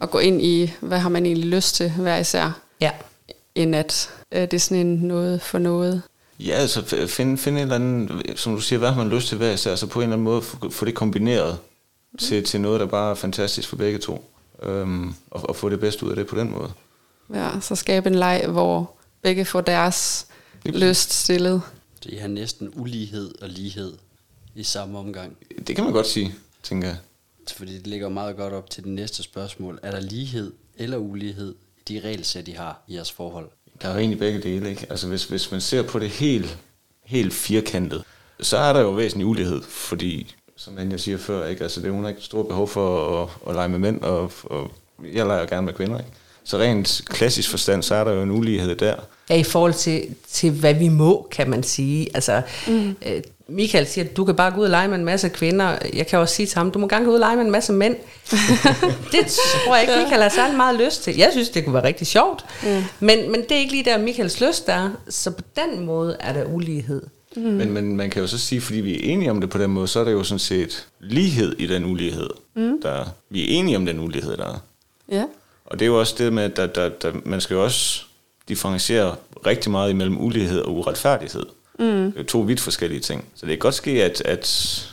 at 0.00 0.10
gå 0.10 0.18
ind 0.18 0.42
i, 0.42 0.72
hvad 0.80 0.98
har 0.98 1.08
man 1.08 1.26
egentlig 1.26 1.46
lyst 1.50 1.74
til 1.74 1.90
hver 1.90 2.16
især, 2.16 2.60
Ja. 2.80 2.90
end 3.54 3.76
at 3.76 4.10
øh, 4.32 4.40
det 4.42 4.54
er 4.54 4.58
sådan 4.58 4.86
en 4.86 4.96
noget 4.96 5.42
for 5.42 5.58
noget. 5.58 6.02
Ja, 6.40 6.52
altså 6.52 7.06
finde, 7.06 7.38
finde 7.38 7.58
en 7.58 7.62
eller 7.62 7.74
anden, 7.74 8.22
som 8.36 8.54
du 8.54 8.60
siger, 8.60 8.78
hvad 8.78 8.88
har 8.88 8.96
man 9.04 9.08
lyst 9.08 9.28
til 9.28 9.36
hver 9.38 9.52
især, 9.52 9.70
altså 9.70 9.86
på 9.86 9.98
en 9.98 10.02
eller 10.02 10.12
anden 10.12 10.24
måde 10.24 10.42
få, 10.42 10.70
få 10.70 10.84
det 10.84 10.94
kombineret 10.94 11.58
til, 12.18 12.44
til 12.44 12.60
noget, 12.60 12.80
der 12.80 12.86
bare 12.86 13.10
er 13.10 13.14
fantastisk 13.14 13.68
for 13.68 13.76
begge 13.76 13.98
to. 13.98 14.30
Øhm, 14.62 15.14
og, 15.30 15.48
og 15.48 15.56
få 15.56 15.68
det 15.68 15.80
bedste 15.80 16.06
ud 16.06 16.10
af 16.10 16.16
det 16.16 16.26
på 16.26 16.36
den 16.36 16.50
måde. 16.50 16.72
Ja, 17.34 17.60
så 17.60 17.74
skabe 17.76 18.08
en 18.08 18.14
leg, 18.14 18.46
hvor 18.48 18.94
begge 19.22 19.44
får 19.44 19.60
deres 19.60 20.26
Lige 20.64 20.78
lyst 20.78 21.12
stillet. 21.12 21.62
I 22.06 22.16
har 22.16 22.28
næsten 22.28 22.72
ulighed 22.76 23.42
og 23.42 23.48
lighed 23.48 23.92
i 24.54 24.62
samme 24.62 24.98
omgang. 24.98 25.36
Det 25.66 25.76
kan 25.76 25.84
man 25.84 25.92
godt 25.92 26.06
sige, 26.06 26.34
tænker 26.62 26.88
jeg. 26.88 26.96
Fordi 27.56 27.74
det 27.74 27.86
ligger 27.86 28.08
meget 28.08 28.36
godt 28.36 28.52
op 28.52 28.70
til 28.70 28.84
det 28.84 28.92
næste 28.92 29.22
spørgsmål. 29.22 29.78
Er 29.82 29.90
der 29.90 30.00
lighed 30.00 30.52
eller 30.76 30.96
ulighed 30.96 31.54
i 31.78 31.80
de 31.88 32.00
regelsæt, 32.00 32.48
I 32.48 32.50
har 32.50 32.82
i 32.88 32.94
jeres 32.94 33.12
forhold? 33.12 33.48
Der 33.82 33.88
er 33.88 33.92
jo 33.92 33.98
egentlig 33.98 34.18
begge 34.18 34.40
dele, 34.40 34.70
ikke? 34.70 34.86
Altså 34.90 35.08
hvis, 35.08 35.24
hvis 35.24 35.50
man 35.50 35.60
ser 35.60 35.82
på 35.82 35.98
det 35.98 36.10
helt, 36.10 36.58
helt 37.04 37.34
firkantet, 37.34 38.02
så 38.40 38.56
er 38.56 38.72
der 38.72 38.80
jo 38.80 38.90
væsentlig 38.90 39.26
ulighed, 39.26 39.62
fordi, 39.62 40.34
som 40.56 40.78
Anja 40.78 40.96
siger 40.96 41.18
før, 41.18 41.46
ikke? 41.46 41.62
Altså 41.62 41.80
det, 41.80 41.92
hun 41.92 42.02
har 42.02 42.10
ikke 42.10 42.22
stort 42.22 42.48
behov 42.48 42.68
for 42.68 43.22
at, 43.22 43.28
at 43.48 43.54
lege 43.54 43.68
med 43.68 43.78
mænd, 43.78 44.00
og, 44.00 44.32
og 44.44 44.70
jeg 45.12 45.26
leger 45.26 45.46
gerne 45.46 45.66
med 45.66 45.74
kvinder, 45.74 45.98
ikke? 45.98 46.10
Så 46.44 46.58
rent 46.58 47.02
klassisk 47.06 47.50
forstand, 47.50 47.82
så 47.82 47.94
er 47.94 48.04
der 48.04 48.12
jo 48.12 48.22
en 48.22 48.30
ulighed 48.30 48.76
der. 48.76 48.94
Ja, 49.30 49.36
i 49.36 49.42
forhold 49.42 49.74
til, 49.74 50.14
til 50.28 50.50
hvad 50.50 50.74
vi 50.74 50.88
må, 50.88 51.28
kan 51.30 51.50
man 51.50 51.62
sige. 51.62 52.08
Altså, 52.14 52.42
mm. 52.68 52.96
øh, 53.06 53.22
Michael 53.48 53.86
siger, 53.86 54.04
at 54.04 54.16
du 54.16 54.24
kan 54.24 54.36
bare 54.36 54.50
gå 54.50 54.60
ud 54.60 54.64
og 54.64 54.70
lege 54.70 54.88
med 54.88 54.98
en 54.98 55.04
masse 55.04 55.28
kvinder. 55.28 55.78
Jeg 55.94 56.06
kan 56.06 56.18
også 56.18 56.34
sige 56.34 56.46
til 56.46 56.58
ham, 56.58 56.70
du 56.70 56.78
må 56.78 56.88
gerne 56.88 57.04
gå 57.04 57.10
ud 57.10 57.14
og 57.14 57.20
lege 57.20 57.36
med 57.36 57.44
en 57.44 57.50
masse 57.50 57.72
mænd. 57.72 57.96
det 59.12 59.26
tror 59.26 59.74
jeg 59.74 59.82
ikke, 59.82 60.02
Michael 60.02 60.22
har 60.22 60.28
særlig 60.28 60.56
meget 60.56 60.80
lyst 60.80 61.02
til. 61.02 61.16
Jeg 61.16 61.28
synes, 61.32 61.48
det 61.48 61.64
kunne 61.64 61.74
være 61.74 61.84
rigtig 61.84 62.06
sjovt. 62.06 62.44
Mm. 62.62 62.82
Men, 63.00 63.30
men 63.30 63.42
det 63.42 63.52
er 63.52 63.56
ikke 63.56 63.72
lige 63.72 63.84
der, 63.84 63.98
Michaels 63.98 64.40
lyst 64.40 64.68
er. 64.68 64.90
Så 65.08 65.30
på 65.30 65.42
den 65.56 65.86
måde 65.86 66.16
er 66.20 66.32
der 66.32 66.44
ulighed. 66.44 67.02
Mm. 67.36 67.42
Men, 67.42 67.72
men 67.72 67.96
man 67.96 68.10
kan 68.10 68.22
jo 68.22 68.26
så 68.26 68.38
sige, 68.38 68.60
fordi 68.60 68.80
vi 68.80 68.94
er 68.94 69.12
enige 69.12 69.30
om 69.30 69.40
det 69.40 69.50
på 69.50 69.58
den 69.58 69.70
måde, 69.70 69.88
så 69.88 70.00
er 70.00 70.04
der 70.04 70.12
jo 70.12 70.22
sådan 70.22 70.38
set 70.38 70.86
lighed 71.00 71.56
i 71.58 71.66
den 71.66 71.84
ulighed. 71.84 72.30
Mm. 72.54 72.80
Der, 72.82 73.04
vi 73.30 73.42
er 73.42 73.58
enige 73.58 73.76
om 73.76 73.86
den 73.86 74.00
ulighed, 74.00 74.36
der 74.36 74.46
er. 74.46 74.60
Ja. 75.08 75.24
Og 75.64 75.78
det 75.78 75.84
er 75.84 75.86
jo 75.86 76.00
også 76.00 76.14
det 76.18 76.32
med, 76.32 76.42
at 76.42 76.56
der, 76.56 76.66
der, 76.66 76.88
der, 76.88 77.12
man 77.24 77.40
skal 77.40 77.54
jo 77.54 77.64
også 77.64 78.02
differentiere 78.48 79.16
rigtig 79.46 79.70
meget 79.70 79.90
imellem 79.90 80.20
ulighed 80.20 80.60
og 80.60 80.74
uretfærdighed. 80.74 81.46
Mm. 81.78 82.12
Det 82.12 82.20
er 82.20 82.24
to 82.24 82.40
vidt 82.40 82.60
forskellige 82.60 83.00
ting. 83.00 83.24
Så 83.34 83.46
det 83.46 83.50
kan 83.50 83.58
godt 83.58 83.74
ske, 83.74 84.04
at, 84.04 84.20
at 84.20 84.46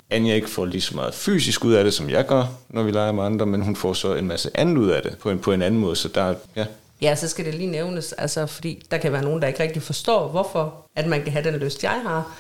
Anja 0.10 0.36
ikke 0.36 0.50
får 0.50 0.65
lige 0.65 0.82
så 0.82 0.96
meget 0.96 1.13
fysisk 1.13 1.65
ud 1.65 1.74
af 1.74 1.84
det, 1.84 1.94
som 1.94 2.10
jeg 2.10 2.26
gør, 2.26 2.46
når 2.70 2.84
vi 2.84 2.91
leger 2.91 3.12
med 3.12 3.24
andre, 3.24 3.46
men 3.46 3.62
hun 3.62 3.76
får 3.76 3.94
så 3.94 4.15
en 4.15 4.28
masse 4.28 4.52
andet 4.54 4.78
ud 4.78 4.89
af 4.89 5.02
det 5.02 5.17
på 5.17 5.30
en, 5.30 5.39
på 5.39 5.52
en 5.52 5.62
anden 5.62 5.80
måde. 5.80 5.96
Så 5.96 6.08
der, 6.08 6.36
ja, 6.56 6.65
Ja, 7.02 7.15
så 7.15 7.28
skal 7.28 7.46
det 7.46 7.56
lige 7.56 7.72
nævnes, 7.72 8.13
altså, 8.13 8.46
fordi 8.46 8.84
der 8.91 8.98
kan 8.98 9.12
være 9.12 9.24
nogen, 9.24 9.41
der 9.41 9.48
ikke 9.48 9.63
rigtig 9.63 9.82
forstår, 9.82 10.28
hvorfor 10.28 10.86
at 10.96 11.08
man 11.08 11.24
kan 11.24 11.32
have 11.32 11.52
den 11.52 11.60
lyst, 11.60 11.84
jeg 11.84 12.02
har. 12.06 12.38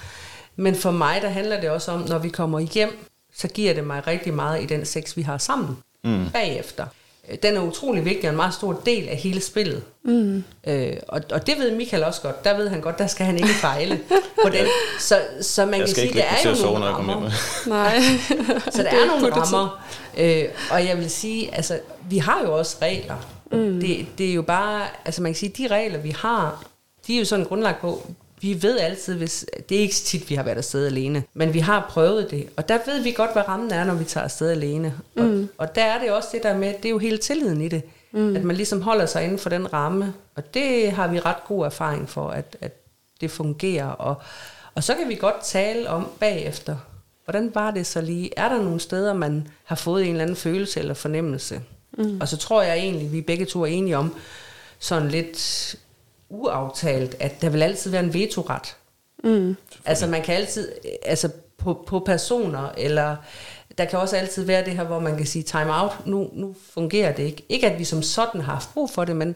Men 0.55 0.75
for 0.75 0.91
mig, 0.91 1.21
der 1.21 1.29
handler 1.29 1.61
det 1.61 1.69
også 1.69 1.91
om, 1.91 2.01
når 2.01 2.17
vi 2.17 2.29
kommer 2.29 2.59
hjem, 2.59 3.07
så 3.35 3.47
giver 3.47 3.73
det 3.73 3.83
mig 3.83 4.07
rigtig 4.07 4.33
meget 4.33 4.63
i 4.63 4.65
den 4.65 4.85
sex, 4.85 5.17
vi 5.17 5.21
har 5.21 5.37
sammen 5.37 5.77
mm. 6.03 6.29
bagefter. 6.33 6.85
Øh, 7.29 7.37
Den 7.43 7.55
er 7.57 7.61
utrolig 7.61 8.05
vigtig 8.05 8.23
og 8.23 8.29
en 8.29 8.35
meget 8.35 8.53
stor 8.53 8.81
del 8.85 9.09
af 9.09 9.17
hele 9.17 9.41
spillet. 9.41 9.83
Mm. 10.03 10.43
Øh, 10.67 10.93
og, 11.07 11.21
og 11.31 11.47
det 11.47 11.57
ved 11.57 11.75
Michael 11.75 12.03
også 12.03 12.21
godt. 12.21 12.43
Der 12.43 12.57
ved 12.57 12.69
han 12.69 12.81
godt, 12.81 12.97
der 12.97 13.07
skal 13.07 13.25
han 13.25 13.37
ikke 13.37 13.49
fejle 13.49 13.99
på 14.43 14.49
den. 14.49 14.65
Så, 14.99 15.21
så 15.41 15.65
man 15.65 15.73
jeg 15.79 15.87
kan 15.87 15.95
sige, 15.95 16.13
der 16.13 16.23
er 16.23 16.49
jo 16.49 16.65
nogle 16.65 16.85
rammer. 16.85 17.31
Nej. 17.67 17.99
Så 18.71 18.83
der 18.83 18.89
Det 18.89 19.01
er 19.01 19.05
nogle 19.05 19.35
rammer. 19.35 19.85
Øh, 20.17 20.45
og 20.71 20.85
jeg 20.85 20.97
vil 20.97 21.09
sige, 21.09 21.55
altså, 21.55 21.79
vi 22.09 22.17
har 22.17 22.41
jo 22.41 22.57
også 22.57 22.77
regler. 22.81 23.15
Mm. 23.51 23.79
Det, 23.79 24.05
det 24.17 24.29
er 24.29 24.33
jo 24.33 24.41
bare, 24.41 24.85
altså 25.05 25.21
man 25.21 25.31
kan 25.33 25.39
sige, 25.39 25.53
de 25.57 25.67
regler, 25.67 25.99
vi 25.99 26.15
har, 26.19 26.63
de 27.07 27.15
er 27.15 27.19
jo 27.19 27.25
sådan 27.25 27.45
grundlagt 27.45 27.81
på, 27.81 28.07
vi 28.41 28.63
ved 28.63 28.79
altid, 28.79 29.15
hvis, 29.15 29.45
det 29.69 29.77
er 29.77 29.81
ikke 29.81 29.93
tit, 29.93 30.29
vi 30.29 30.35
har 30.35 30.43
været 30.43 30.57
afsted 30.57 30.85
alene, 30.85 31.23
men 31.33 31.53
vi 31.53 31.59
har 31.59 31.87
prøvet 31.89 32.31
det, 32.31 32.49
og 32.57 32.69
der 32.69 32.77
ved 32.85 33.01
vi 33.01 33.11
godt, 33.11 33.33
hvad 33.33 33.47
rammen 33.47 33.71
er, 33.71 33.83
når 33.83 33.93
vi 33.93 34.03
tager 34.03 34.23
afsted 34.23 34.49
alene. 34.49 34.93
Og, 35.15 35.23
mm. 35.23 35.49
og 35.57 35.75
der 35.75 35.83
er 35.83 35.99
det 35.99 36.11
også 36.11 36.29
det 36.31 36.43
der 36.43 36.57
med, 36.57 36.73
det 36.73 36.85
er 36.85 36.89
jo 36.89 36.97
hele 36.97 37.17
tilliden 37.17 37.61
i 37.61 37.67
det, 37.67 37.83
mm. 38.11 38.35
at 38.35 38.43
man 38.43 38.55
ligesom 38.55 38.81
holder 38.81 39.05
sig 39.05 39.23
inden 39.23 39.39
for 39.39 39.49
den 39.49 39.73
ramme, 39.73 40.13
og 40.35 40.53
det 40.53 40.91
har 40.91 41.07
vi 41.07 41.19
ret 41.19 41.43
god 41.47 41.65
erfaring 41.65 42.09
for, 42.09 42.29
at, 42.29 42.57
at 42.61 42.71
det 43.21 43.31
fungerer, 43.31 43.87
og, 43.87 44.15
og 44.75 44.83
så 44.83 44.95
kan 44.95 45.09
vi 45.09 45.15
godt 45.15 45.43
tale 45.43 45.89
om 45.89 46.07
bagefter, 46.19 46.75
hvordan 47.25 47.51
var 47.55 47.71
det 47.71 47.87
så 47.87 48.01
lige? 48.01 48.29
Er 48.37 48.49
der 48.49 48.61
nogle 48.61 48.79
steder, 48.79 49.13
man 49.13 49.47
har 49.63 49.75
fået 49.75 50.03
en 50.03 50.09
eller 50.09 50.21
anden 50.21 50.35
følelse 50.35 50.79
eller 50.79 50.93
fornemmelse? 50.93 51.61
Mm. 51.97 52.21
Og 52.21 52.27
så 52.27 52.37
tror 52.37 52.61
jeg 52.61 52.77
egentlig, 52.77 53.11
vi 53.11 53.21
begge 53.21 53.45
to 53.45 53.61
er 53.61 53.65
enige 53.65 53.97
om, 53.97 54.15
sådan 54.79 55.09
lidt 55.09 55.75
uaftalt, 56.31 57.15
at 57.19 57.41
der 57.41 57.49
vil 57.49 57.63
altid 57.63 57.91
være 57.91 58.03
en 58.03 58.13
vetoret. 58.13 58.75
Mm. 59.23 59.55
Altså 59.85 60.07
man 60.07 60.21
kan 60.21 60.35
altid, 60.35 60.71
altså 61.05 61.29
på, 61.57 61.83
på 61.87 61.99
personer, 61.99 62.69
eller 62.77 63.15
der 63.77 63.85
kan 63.85 63.99
også 63.99 64.17
altid 64.17 64.43
være 64.45 64.65
det 64.65 64.73
her, 64.73 64.83
hvor 64.83 64.99
man 64.99 65.17
kan 65.17 65.25
sige 65.25 65.43
time 65.43 65.81
out, 65.81 66.07
nu, 66.07 66.29
nu 66.33 66.55
fungerer 66.69 67.11
det 67.11 67.23
ikke. 67.23 67.43
Ikke 67.49 67.69
at 67.69 67.79
vi 67.79 67.83
som 67.83 68.01
sådan 68.01 68.41
har 68.41 68.53
haft 68.53 68.73
brug 68.73 68.89
for 68.89 69.05
det, 69.05 69.15
men, 69.15 69.35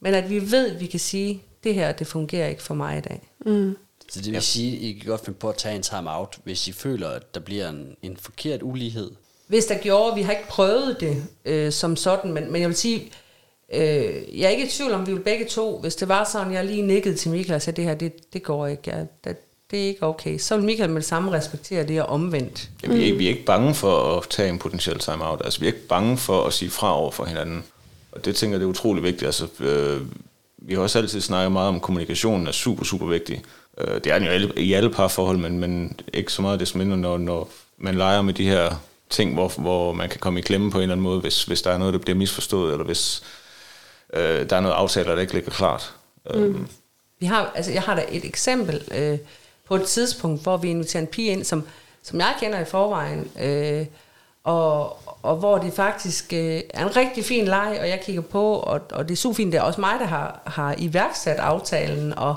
men 0.00 0.14
at 0.14 0.30
vi 0.30 0.50
ved, 0.50 0.74
at 0.74 0.80
vi 0.80 0.86
kan 0.86 1.00
sige, 1.00 1.42
det 1.64 1.74
her, 1.74 1.92
det 1.92 2.06
fungerer 2.06 2.48
ikke 2.48 2.62
for 2.62 2.74
mig 2.74 2.98
i 2.98 3.00
dag. 3.00 3.28
Mm. 3.46 3.76
Så 4.08 4.20
det 4.20 4.32
vil 4.32 4.42
sige, 4.42 4.76
at 4.76 4.82
I 4.82 4.92
kan 4.92 5.10
godt 5.10 5.24
finde 5.24 5.38
på 5.38 5.48
at 5.48 5.56
tage 5.56 5.76
en 5.76 5.82
time 5.82 6.16
out, 6.16 6.38
hvis 6.44 6.68
I 6.68 6.72
føler, 6.72 7.08
at 7.08 7.34
der 7.34 7.40
bliver 7.40 7.68
en, 7.68 7.96
en 8.02 8.16
forkert 8.16 8.62
ulighed. 8.62 9.10
Hvis 9.46 9.64
der 9.64 9.78
gjorde, 9.78 10.14
vi 10.14 10.22
har 10.22 10.32
ikke 10.32 10.48
prøvet 10.48 10.96
det 11.00 11.24
øh, 11.44 11.72
som 11.72 11.96
sådan, 11.96 12.32
men, 12.32 12.52
men 12.52 12.60
jeg 12.60 12.68
vil 12.68 12.76
sige, 12.76 13.12
øh, 13.72 14.40
jeg 14.40 14.44
er 14.46 14.48
ikke 14.48 14.66
i 14.66 14.68
tvivl 14.70 14.92
om, 14.92 15.06
vi 15.06 15.12
vil 15.12 15.20
begge 15.20 15.44
to, 15.44 15.78
hvis 15.80 15.96
det 15.96 16.08
var 16.08 16.28
sådan, 16.32 16.52
jeg 16.52 16.64
lige 16.64 16.82
nikkede 16.82 17.14
til 17.16 17.30
Michael 17.30 17.54
og 17.54 17.62
sagde, 17.62 17.76
det 17.76 17.84
her, 17.84 17.94
det, 17.94 18.32
det 18.32 18.42
går 18.42 18.66
ikke, 18.66 18.82
jeg, 18.86 19.06
det, 19.24 19.36
det 19.70 19.82
er 19.82 19.86
ikke 19.86 20.02
okay, 20.06 20.38
så 20.38 20.56
vil 20.56 20.64
Michael 20.64 20.90
med 20.90 21.00
det 21.00 21.08
samme 21.08 21.32
respektere 21.32 21.86
det 21.86 22.02
og 22.02 22.08
omvendt. 22.08 22.70
Ja, 22.82 22.88
vi, 22.88 23.00
er, 23.00 23.04
ikke- 23.04 23.16
vi 23.18 23.24
er 23.24 23.30
ikke 23.30 23.44
bange 23.44 23.74
for 23.74 24.16
at 24.18 24.28
tage 24.30 24.48
en 24.48 24.58
potentiel 24.58 24.98
timeout. 24.98 25.40
Altså, 25.44 25.60
vi 25.60 25.66
er 25.66 25.72
ikke 25.72 25.86
bange 25.88 26.16
for 26.18 26.44
at 26.44 26.52
sige 26.52 26.70
fra 26.70 26.98
over 27.00 27.10
for 27.10 27.24
hinanden. 27.24 27.64
Og 28.12 28.24
det 28.24 28.36
tænker 28.36 28.54
jeg, 28.54 28.60
det 28.60 28.66
er 28.66 28.70
utrolig 28.70 29.02
vigtigt. 29.02 29.22
Altså, 29.26 29.46
øh, 29.60 30.00
vi 30.58 30.74
har 30.74 30.80
også 30.80 30.98
altid 30.98 31.20
snakket 31.20 31.52
meget 31.52 31.68
om, 31.68 31.76
at 31.76 31.82
kommunikationen 31.82 32.46
er 32.46 32.52
super, 32.52 32.84
super 32.84 33.06
vigtig. 33.06 33.42
Øh, 33.78 33.94
det 33.94 34.06
er 34.06 34.18
den 34.18 34.26
jo 34.26 34.32
alle, 34.32 34.52
i 34.56 34.72
alle 34.72 34.90
parforhold, 34.90 35.36
men, 35.38 35.58
men 35.60 36.00
ikke 36.14 36.32
så 36.32 36.42
meget 36.42 36.60
det 36.60 36.74
mindre, 36.74 36.96
når, 36.96 37.18
når 37.18 37.48
man 37.78 37.94
leger 37.94 38.22
med 38.22 38.34
de 38.34 38.44
her 38.48 38.74
ting, 39.10 39.34
hvor, 39.34 39.52
hvor 39.58 39.92
man 39.92 40.08
kan 40.08 40.20
komme 40.20 40.38
i 40.38 40.42
klemme 40.42 40.70
på 40.70 40.78
en 40.78 40.82
eller 40.82 40.94
anden 40.94 41.02
måde, 41.04 41.20
hvis, 41.20 41.44
hvis 41.44 41.62
der 41.62 41.70
er 41.70 41.78
noget, 41.78 41.94
der 41.94 42.00
bliver 42.00 42.16
misforstået, 42.16 42.72
eller 42.72 42.84
hvis 42.84 43.22
øh, 44.12 44.50
der 44.50 44.56
er 44.56 44.60
noget 44.60 44.74
aftaler, 44.74 45.14
der 45.14 45.22
ikke 45.22 45.34
ligger 45.34 45.50
klart. 45.50 45.94
Mm. 46.34 46.68
Vi 47.20 47.26
har, 47.26 47.52
altså 47.54 47.72
jeg 47.72 47.82
har 47.82 47.94
da 47.94 48.04
et 48.08 48.24
eksempel 48.24 48.82
øh, 48.94 49.18
på 49.68 49.74
et 49.76 49.82
tidspunkt, 49.82 50.42
hvor 50.42 50.56
vi 50.56 50.70
inviterer 50.70 51.00
en 51.00 51.06
pige 51.06 51.32
ind, 51.32 51.44
som, 51.44 51.66
som 52.02 52.18
jeg 52.18 52.34
kender 52.40 52.60
i 52.60 52.64
forvejen, 52.64 53.30
øh, 53.40 53.86
og, 54.44 54.98
og 55.22 55.36
hvor 55.36 55.58
det 55.58 55.72
faktisk 55.72 56.32
øh, 56.32 56.60
er 56.70 56.86
en 56.86 56.96
rigtig 56.96 57.24
fin 57.24 57.44
leg, 57.44 57.76
og 57.80 57.88
jeg 57.88 58.00
kigger 58.04 58.22
på, 58.22 58.54
og, 58.54 58.80
og 58.90 59.08
det 59.08 59.14
er 59.14 59.16
super 59.16 59.34
fint. 59.34 59.52
Det 59.52 59.58
er 59.58 59.62
også 59.62 59.80
mig, 59.80 59.96
der 60.00 60.06
har, 60.06 60.40
har 60.46 60.74
iværksat 60.78 61.36
aftalen, 61.36 62.18
og, 62.18 62.36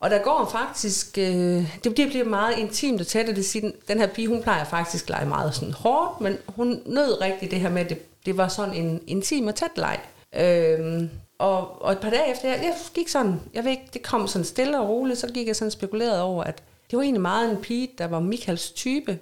og 0.00 0.10
der 0.10 0.18
går 0.18 0.48
faktisk, 0.52 1.18
øh, 1.18 1.78
det, 1.84 1.96
det 1.96 2.08
bliver 2.08 2.24
meget 2.24 2.58
intimt 2.58 3.00
og 3.00 3.06
tæt, 3.06 3.28
og 3.28 3.36
det 3.36 3.44
siger, 3.44 3.70
den 3.88 3.98
her 3.98 4.06
pige, 4.06 4.28
hun 4.28 4.42
plejer 4.42 4.64
faktisk 4.64 5.04
at 5.04 5.10
lege 5.10 5.26
meget 5.26 5.54
sådan 5.54 5.74
hårdt, 5.74 6.20
men 6.20 6.38
hun 6.46 6.82
nød 6.86 7.20
rigtig 7.20 7.50
det 7.50 7.60
her 7.60 7.70
med, 7.70 7.82
at 7.82 7.88
det, 7.88 8.26
det 8.26 8.36
var 8.36 8.48
sådan 8.48 8.74
en 8.74 9.00
intim 9.06 9.46
og 9.46 9.54
tæt 9.54 9.70
leg. 9.76 10.00
Øh, 10.38 11.02
og, 11.38 11.82
og 11.82 11.92
et 11.92 11.98
par 11.98 12.10
dage 12.10 12.32
efter, 12.32 12.48
jeg, 12.48 12.60
jeg 12.62 12.74
gik 12.94 13.08
sådan, 13.08 13.40
jeg 13.54 13.64
ved 13.64 13.70
ikke, 13.70 13.88
det 13.92 14.02
kom 14.02 14.28
sådan 14.28 14.44
stille 14.44 14.80
og 14.80 14.88
roligt, 14.88 15.18
så 15.18 15.28
gik 15.28 15.46
jeg 15.46 15.56
sådan 15.56 15.70
spekuleret 15.70 16.20
over, 16.20 16.44
at 16.44 16.62
det 16.90 16.96
var 16.96 17.02
egentlig 17.02 17.22
meget 17.22 17.50
en 17.50 17.56
pige, 17.56 17.90
der 17.98 18.06
var 18.06 18.20
Michaels 18.20 18.70
type, 18.70 19.18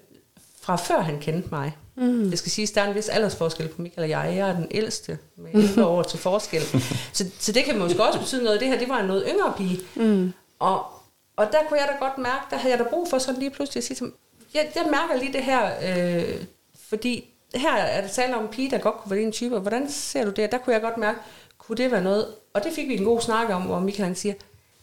fra 0.61 0.77
før 0.77 1.01
han 1.01 1.21
kendte 1.21 1.49
mig. 1.53 1.77
Mm. 1.97 2.31
Det 2.31 2.39
skal 2.39 2.51
siges, 2.51 2.71
der 2.71 2.81
er 2.81 2.89
en 2.89 2.95
vis 2.95 3.09
aldersforskel 3.09 3.69
på 3.69 3.83
Michael 3.83 4.05
og 4.05 4.11
jeg. 4.11 4.37
Jeg 4.37 4.49
er 4.49 4.57
den 4.57 4.67
ældste 4.71 5.19
med 5.37 5.55
11 5.55 5.87
år 5.95 6.03
til 6.03 6.19
forskel. 6.19 6.63
Så, 7.13 7.27
så 7.39 7.53
det 7.53 7.65
kan 7.65 7.79
måske 7.79 8.05
også 8.05 8.19
betyde 8.19 8.45
noget. 8.45 8.61
Det 8.61 8.69
her, 8.69 8.79
det 8.79 8.89
var 8.89 9.01
en 9.01 9.07
noget 9.07 9.25
yngre 9.29 9.53
pige. 9.57 9.81
Mm. 9.97 10.33
Og, 10.59 10.87
og 11.37 11.47
der 11.53 11.59
kunne 11.69 11.81
jeg 11.81 11.89
da 11.93 12.07
godt 12.07 12.19
mærke, 12.19 12.45
der 12.51 12.57
havde 12.57 12.77
jeg 12.77 12.85
da 12.85 12.91
brug 12.91 13.11
for 13.11 13.19
sådan 13.19 13.41
lige 13.41 13.51
pludselig 13.51 13.81
at 13.81 13.85
sige 13.85 13.97
til 13.97 14.13
jeg, 14.55 14.73
jeg 14.75 14.85
mærker 14.91 15.23
lige 15.23 15.33
det 15.33 15.43
her, 15.43 15.71
øh, 15.83 16.45
fordi 16.89 17.34
her 17.55 17.75
er 17.77 18.01
det 18.01 18.11
tale 18.11 18.37
om 18.37 18.43
en 18.43 18.49
pige, 18.49 18.71
der 18.71 18.79
godt 18.79 18.97
kunne 18.97 19.11
være 19.11 19.21
din 19.21 19.33
type. 19.33 19.59
Hvordan 19.59 19.91
ser 19.91 20.25
du 20.25 20.31
det? 20.31 20.53
Der 20.53 20.59
kunne 20.59 20.73
jeg 20.73 20.83
godt 20.83 20.97
mærke, 20.97 21.19
kunne 21.59 21.77
det 21.77 21.91
være 21.91 22.03
noget? 22.03 22.27
Og 22.55 22.65
det 22.65 22.73
fik 22.73 22.89
vi 22.89 22.97
en 22.97 23.05
god 23.05 23.21
snak 23.21 23.51
om, 23.51 23.63
hvor 23.63 23.81
Michael 23.81 24.07
han 24.07 24.15
siger, 24.15 24.35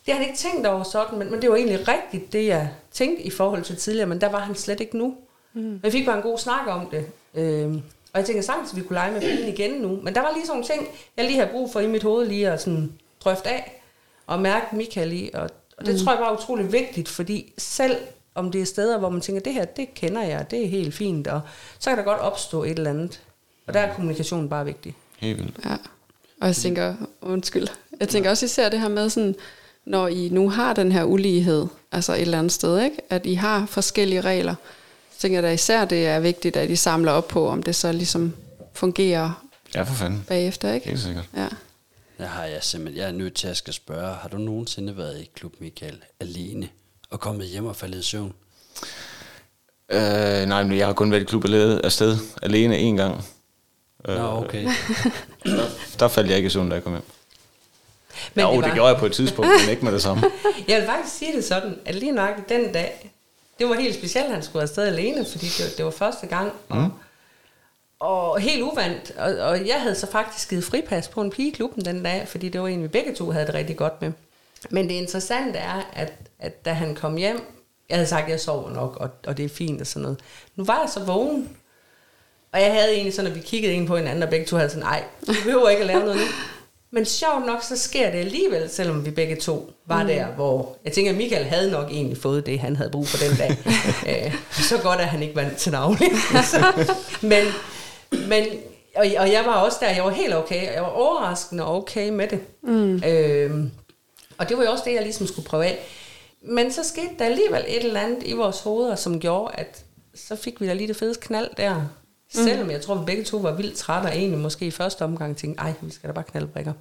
det 0.05 0.13
har 0.13 0.13
han 0.13 0.27
ikke 0.27 0.37
tænkt 0.37 0.67
over 0.67 0.83
sådan, 0.83 1.19
men, 1.19 1.31
men 1.31 1.41
det 1.41 1.49
var 1.49 1.55
egentlig 1.55 1.87
rigtigt, 1.87 2.33
det 2.33 2.47
jeg 2.47 2.69
tænkte 2.91 3.23
i 3.23 3.29
forhold 3.29 3.63
til 3.63 3.77
tidligere, 3.77 4.07
men 4.07 4.21
der 4.21 4.29
var 4.29 4.39
han 4.39 4.55
slet 4.55 4.79
ikke 4.79 4.97
nu. 4.97 5.15
Mm. 5.53 5.61
Men 5.61 5.79
vi 5.83 5.91
fik 5.91 6.05
bare 6.05 6.17
en 6.17 6.23
god 6.23 6.37
snak 6.37 6.67
om 6.67 6.89
det. 6.91 7.05
Øh, 7.35 7.73
og 8.13 8.19
jeg 8.19 8.25
tænker 8.25 8.41
sagtens, 8.41 8.71
at 8.71 8.77
vi 8.77 8.81
kunne 8.83 8.95
lege 8.95 9.11
med 9.11 9.21
pigen 9.21 9.47
igen 9.47 9.81
nu. 9.81 9.99
Men 10.03 10.15
der 10.15 10.21
var 10.21 10.31
lige 10.33 10.45
sådan 10.45 10.61
nogle 10.61 10.73
ting, 10.73 10.87
jeg 11.17 11.25
lige 11.25 11.37
havde 11.39 11.51
brug 11.51 11.71
for 11.71 11.79
i 11.79 11.87
mit 11.87 12.03
hoved 12.03 12.27
lige 12.27 12.49
at 12.49 12.61
sådan 12.61 12.93
drøfte 13.23 13.49
af 13.49 13.81
og 14.27 14.41
mærke 14.41 14.75
Michael 14.75 15.13
i. 15.13 15.29
Og, 15.33 15.49
og 15.77 15.85
det 15.85 15.93
mm. 15.93 15.99
tror 15.99 16.11
jeg 16.13 16.21
var 16.21 16.37
utrolig 16.37 16.71
vigtigt, 16.71 17.09
fordi 17.09 17.53
selv 17.57 17.97
om 18.35 18.51
det 18.51 18.61
er 18.61 18.65
steder, 18.65 18.97
hvor 18.97 19.09
man 19.09 19.21
tænker, 19.21 19.41
det 19.41 19.53
her, 19.53 19.65
det 19.65 19.93
kender 19.93 20.21
jeg, 20.23 20.51
det 20.51 20.63
er 20.65 20.67
helt 20.69 20.93
fint, 20.93 21.27
og 21.27 21.41
så 21.79 21.89
kan 21.89 21.97
der 21.97 22.03
godt 22.03 22.19
opstå 22.19 22.63
et 22.63 22.69
eller 22.77 22.89
andet. 22.89 23.21
Og 23.67 23.73
der 23.73 23.79
er 23.79 23.93
kommunikationen 23.95 24.49
bare 24.49 24.65
vigtig. 24.65 24.95
Helt 25.19 25.37
vildt. 25.37 25.55
Ja. 25.65 25.75
Og 26.41 26.47
jeg 26.47 26.55
tænker, 26.55 26.95
undskyld, 27.21 27.67
jeg 27.99 28.09
tænker 28.09 28.29
også 28.29 28.45
især 28.45 28.69
det 28.69 28.79
her 28.79 28.87
med 28.87 29.09
sådan, 29.09 29.35
når 29.85 30.07
I 30.07 30.29
nu 30.29 30.49
har 30.49 30.73
den 30.73 30.91
her 30.91 31.03
ulighed, 31.03 31.67
altså 31.91 32.13
et 32.13 32.21
eller 32.21 32.39
andet 32.39 32.51
sted, 32.51 32.79
ikke? 32.81 32.97
at 33.09 33.25
I 33.25 33.33
har 33.33 33.65
forskellige 33.65 34.21
regler, 34.21 34.55
så 35.11 35.19
tænker 35.19 35.37
jeg 35.37 35.43
da 35.43 35.51
især, 35.51 35.85
det 35.85 36.07
er 36.07 36.19
vigtigt, 36.19 36.55
at 36.57 36.69
I 36.69 36.75
samler 36.75 37.11
op 37.11 37.27
på, 37.27 37.47
om 37.49 37.63
det 37.63 37.75
så 37.75 37.91
ligesom 37.91 38.33
fungerer 38.73 39.45
Ja, 39.75 39.81
for 39.83 39.93
fanden. 39.93 40.23
bagefter, 40.27 40.73
ikke? 40.73 40.87
Helt 40.87 40.99
sikkert. 40.99 41.29
Ja. 41.35 41.47
Jeg 42.19 42.29
har 42.29 42.43
jeg 42.45 42.63
simpelthen, 42.63 43.01
jeg 43.01 43.07
er 43.07 43.13
nødt 43.13 43.33
til 43.33 43.47
at 43.47 43.57
skal 43.57 43.73
spørge, 43.73 44.15
har 44.15 44.29
du 44.29 44.37
nogensinde 44.37 44.97
været 44.97 45.21
i 45.21 45.29
klub, 45.35 45.53
Michael, 45.59 45.97
alene 46.19 46.69
og 47.11 47.19
kommet 47.19 47.47
hjem 47.47 47.65
og 47.65 47.75
faldet 47.75 47.99
i 47.99 48.03
søvn? 48.03 48.33
Øh, 49.91 50.45
nej, 50.47 50.63
men 50.63 50.77
jeg 50.77 50.85
har 50.85 50.93
kun 50.93 51.11
været 51.11 51.21
i 51.21 51.25
klub 51.25 51.45
alene, 51.45 51.85
afsted 51.85 52.17
alene 52.41 52.77
en 52.77 52.97
gang. 52.97 53.25
Øh, 54.07 54.15
Nå, 54.15 54.23
okay. 54.43 54.67
Der 55.99 56.07
faldt 56.07 56.29
jeg 56.29 56.37
ikke 56.37 56.47
i 56.47 56.49
søvn, 56.49 56.69
da 56.69 56.75
jeg 56.75 56.83
kom 56.83 56.91
hjem. 56.93 57.03
Men 58.33 58.45
jo, 58.45 58.55
det 58.55 58.63
det, 58.65 58.73
gjorde 58.73 58.89
jeg 58.89 58.97
på 58.99 59.05
et 59.05 59.11
tidspunkt, 59.13 59.51
men 59.61 59.69
ikke 59.69 59.85
med 59.85 59.93
det 59.93 60.01
samme. 60.01 60.23
Jeg 60.67 60.77
vil 60.79 60.85
faktisk 60.87 61.17
sige 61.17 61.35
det 61.35 61.45
sådan, 61.45 61.79
at 61.85 61.95
lige 61.95 62.11
nok 62.11 62.49
den 62.49 62.73
dag, 62.73 63.11
det 63.59 63.69
var 63.69 63.75
helt 63.75 63.95
specielt, 63.95 64.25
at 64.27 64.33
han 64.33 64.43
skulle 64.43 64.61
afsted 64.63 64.83
alene, 64.87 65.25
fordi 65.31 65.45
det, 65.45 65.59
var- 65.65 65.71
det 65.77 65.85
var 65.85 65.91
første 65.91 66.27
gang. 66.27 66.51
Og, 66.69 66.77
Mm. 66.77 66.89
og 67.99 68.39
helt 68.39 68.61
uvandt. 68.63 69.11
Og, 69.17 69.35
og 69.35 69.67
jeg 69.67 69.81
havde 69.81 69.95
så 69.95 70.11
faktisk 70.11 70.49
givet 70.49 70.63
fripas 70.63 71.07
på 71.07 71.21
en 71.21 71.29
pige 71.31 71.47
i 71.47 71.51
klubben 71.51 71.85
den 71.85 72.03
dag, 72.03 72.27
fordi 72.27 72.49
det 72.49 72.61
var 72.61 72.67
en, 72.67 72.83
vi 72.83 72.87
begge 72.87 73.15
to 73.15 73.31
havde 73.31 73.45
det 73.47 73.53
rigtig 73.53 73.77
godt 73.77 74.01
med. 74.01 74.11
Men 74.69 74.89
det 74.89 74.93
interessante 74.93 75.59
er, 75.59 75.91
at, 75.93 76.13
at 76.39 76.65
da 76.65 76.73
han 76.73 76.95
kom 76.95 77.17
hjem, 77.17 77.39
jeg 77.89 77.97
havde 77.97 78.07
sagt, 78.07 78.23
at 78.23 78.31
jeg 78.31 78.39
sover 78.39 78.71
nok, 78.71 78.97
og, 78.97 79.09
og 79.27 79.37
det 79.37 79.45
er 79.45 79.49
fint 79.49 79.81
og 79.81 79.87
sådan 79.87 80.01
noget. 80.01 80.19
Nu 80.55 80.63
var 80.63 80.79
jeg 80.79 80.89
så 80.89 81.03
vågen, 81.03 81.49
og 82.53 82.61
jeg 82.61 82.73
havde 82.73 82.93
egentlig 82.93 83.13
sådan, 83.13 83.31
at 83.31 83.37
vi 83.37 83.41
kiggede 83.41 83.73
ind 83.73 83.87
på 83.87 83.97
hinanden, 83.97 84.23
og 84.23 84.29
begge 84.29 84.45
to 84.45 84.55
havde 84.55 84.69
sådan, 84.69 84.83
nej, 84.83 85.03
vi 85.19 85.33
behøver 85.43 85.69
ikke 85.69 85.81
at 85.81 85.87
lave 85.87 85.99
noget 85.99 86.15
nu. 86.15 86.23
Men 86.93 87.05
sjovt 87.05 87.45
nok, 87.45 87.63
så 87.63 87.77
sker 87.77 88.11
det 88.11 88.17
alligevel, 88.17 88.69
selvom 88.69 89.05
vi 89.05 89.11
begge 89.11 89.35
to 89.35 89.73
var 89.85 90.01
mm. 90.01 90.07
der, 90.07 90.25
hvor 90.25 90.77
jeg 90.85 90.93
tænker, 90.93 91.11
at 91.11 91.17
Michael 91.17 91.45
havde 91.45 91.71
nok 91.71 91.91
egentlig 91.91 92.17
fået 92.17 92.45
det, 92.45 92.59
han 92.59 92.75
havde 92.75 92.89
brug 92.89 93.07
for 93.07 93.17
den 93.17 93.37
dag. 93.37 93.57
øh, 94.25 94.35
så 94.51 94.77
godt, 94.83 94.99
at 94.99 95.07
han 95.07 95.23
ikke 95.23 95.35
var 95.35 95.49
til 95.57 95.71
daglig. 95.71 96.11
Så, 96.51 96.87
men, 97.21 97.43
men 98.27 98.45
og, 98.95 99.05
og 99.17 99.31
jeg 99.31 99.43
var 99.45 99.53
også 99.53 99.77
der, 99.81 99.89
jeg 99.89 100.03
var 100.03 100.09
helt 100.09 100.35
okay, 100.35 100.67
og 100.67 100.73
jeg 100.73 100.81
var 100.83 100.89
overraskende 100.89 101.67
okay 101.75 102.09
med 102.09 102.27
det. 102.27 102.39
Mm. 102.63 103.03
Øh, 103.05 103.63
og 104.41 104.49
det 104.49 104.57
var 104.57 104.63
jo 104.63 104.71
også 104.71 104.83
det, 104.87 104.93
jeg 104.93 105.03
ligesom 105.03 105.27
skulle 105.27 105.47
prøve 105.47 105.65
af. 105.65 105.79
Men 106.41 106.71
så 106.71 106.83
skete 106.83 107.09
der 107.19 107.25
alligevel 107.25 107.63
et 107.67 107.85
eller 107.85 107.99
andet 107.99 108.23
i 108.25 108.33
vores 108.33 108.59
hoveder, 108.61 108.95
som 108.95 109.19
gjorde, 109.19 109.55
at 109.55 109.85
så 110.15 110.35
fik 110.35 110.61
vi 110.61 110.67
da 110.67 110.73
lige 110.73 110.87
det 110.87 110.95
fedeste 110.95 111.27
knald 111.27 111.49
der. 111.57 111.75
Mm. 111.75 111.83
Selvom 112.33 112.71
jeg 112.71 112.81
tror, 112.81 112.95
vi 112.95 113.05
begge 113.05 113.23
to 113.23 113.37
var 113.37 113.51
vildt 113.51 113.77
trætte, 113.77 114.07
og 114.07 114.15
egentlig 114.15 114.39
måske 114.39 114.65
i 114.65 114.71
første 114.71 115.01
omgang 115.01 115.37
tænkte, 115.37 115.61
ej, 115.61 115.73
vi 115.81 115.91
skal 115.91 116.07
da 116.07 116.13
bare 116.13 116.23
knalde 116.23 116.47
brikker. 116.47 116.73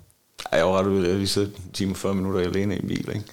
Ej, 0.53 0.59
jeg 0.59 0.66
var 0.66 0.79
ret 0.79 0.87
ude, 0.87 1.09
jeg 1.09 1.16
lige 1.16 1.29
siddet 1.29 1.57
en 1.57 1.73
time 1.73 1.92
og 1.92 1.96
40 1.96 2.14
minutter 2.14 2.40
alene 2.40 2.77
i 2.77 2.83
en 2.83 2.88
bil, 2.88 3.09
ikke? 3.14 3.25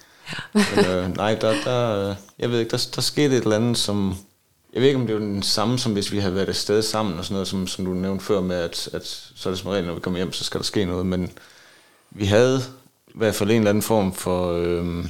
Men, 0.52 0.86
øh, 0.86 1.16
nej, 1.16 1.34
der, 1.34 1.54
der, 1.64 2.10
øh, 2.10 2.16
jeg 2.38 2.50
ved 2.50 2.58
ikke, 2.58 2.70
der, 2.70 2.88
der 2.94 3.02
skete 3.02 3.36
et 3.36 3.42
eller 3.42 3.56
andet, 3.56 3.78
som... 3.78 4.14
Jeg 4.72 4.80
ved 4.80 4.88
ikke, 4.88 5.00
om 5.00 5.06
det 5.06 5.14
var 5.14 5.20
den 5.20 5.42
samme, 5.42 5.78
som 5.78 5.92
hvis 5.92 6.12
vi 6.12 6.18
havde 6.18 6.34
været 6.34 6.48
afsted 6.48 6.82
sammen 6.82 7.18
og 7.18 7.24
sådan 7.24 7.34
noget, 7.34 7.48
som, 7.48 7.66
som 7.66 7.84
du 7.84 7.92
nævnte 7.92 8.24
før 8.24 8.40
med, 8.40 8.56
at, 8.56 8.88
at 8.92 9.06
så 9.06 9.48
er 9.48 9.50
det 9.50 9.58
som 9.60 9.70
regel, 9.70 9.86
når 9.86 9.94
vi 9.94 10.00
kommer 10.00 10.18
hjem, 10.18 10.32
så 10.32 10.44
skal 10.44 10.58
der 10.58 10.64
ske 10.64 10.84
noget. 10.84 11.06
Men 11.06 11.30
vi 12.10 12.24
havde 12.24 12.62
i 13.08 13.18
hvert 13.18 13.34
fald 13.34 13.50
en 13.50 13.56
eller 13.56 13.70
anden 13.70 13.82
form 13.82 14.12
for... 14.12 14.52
Øh, 14.52 15.04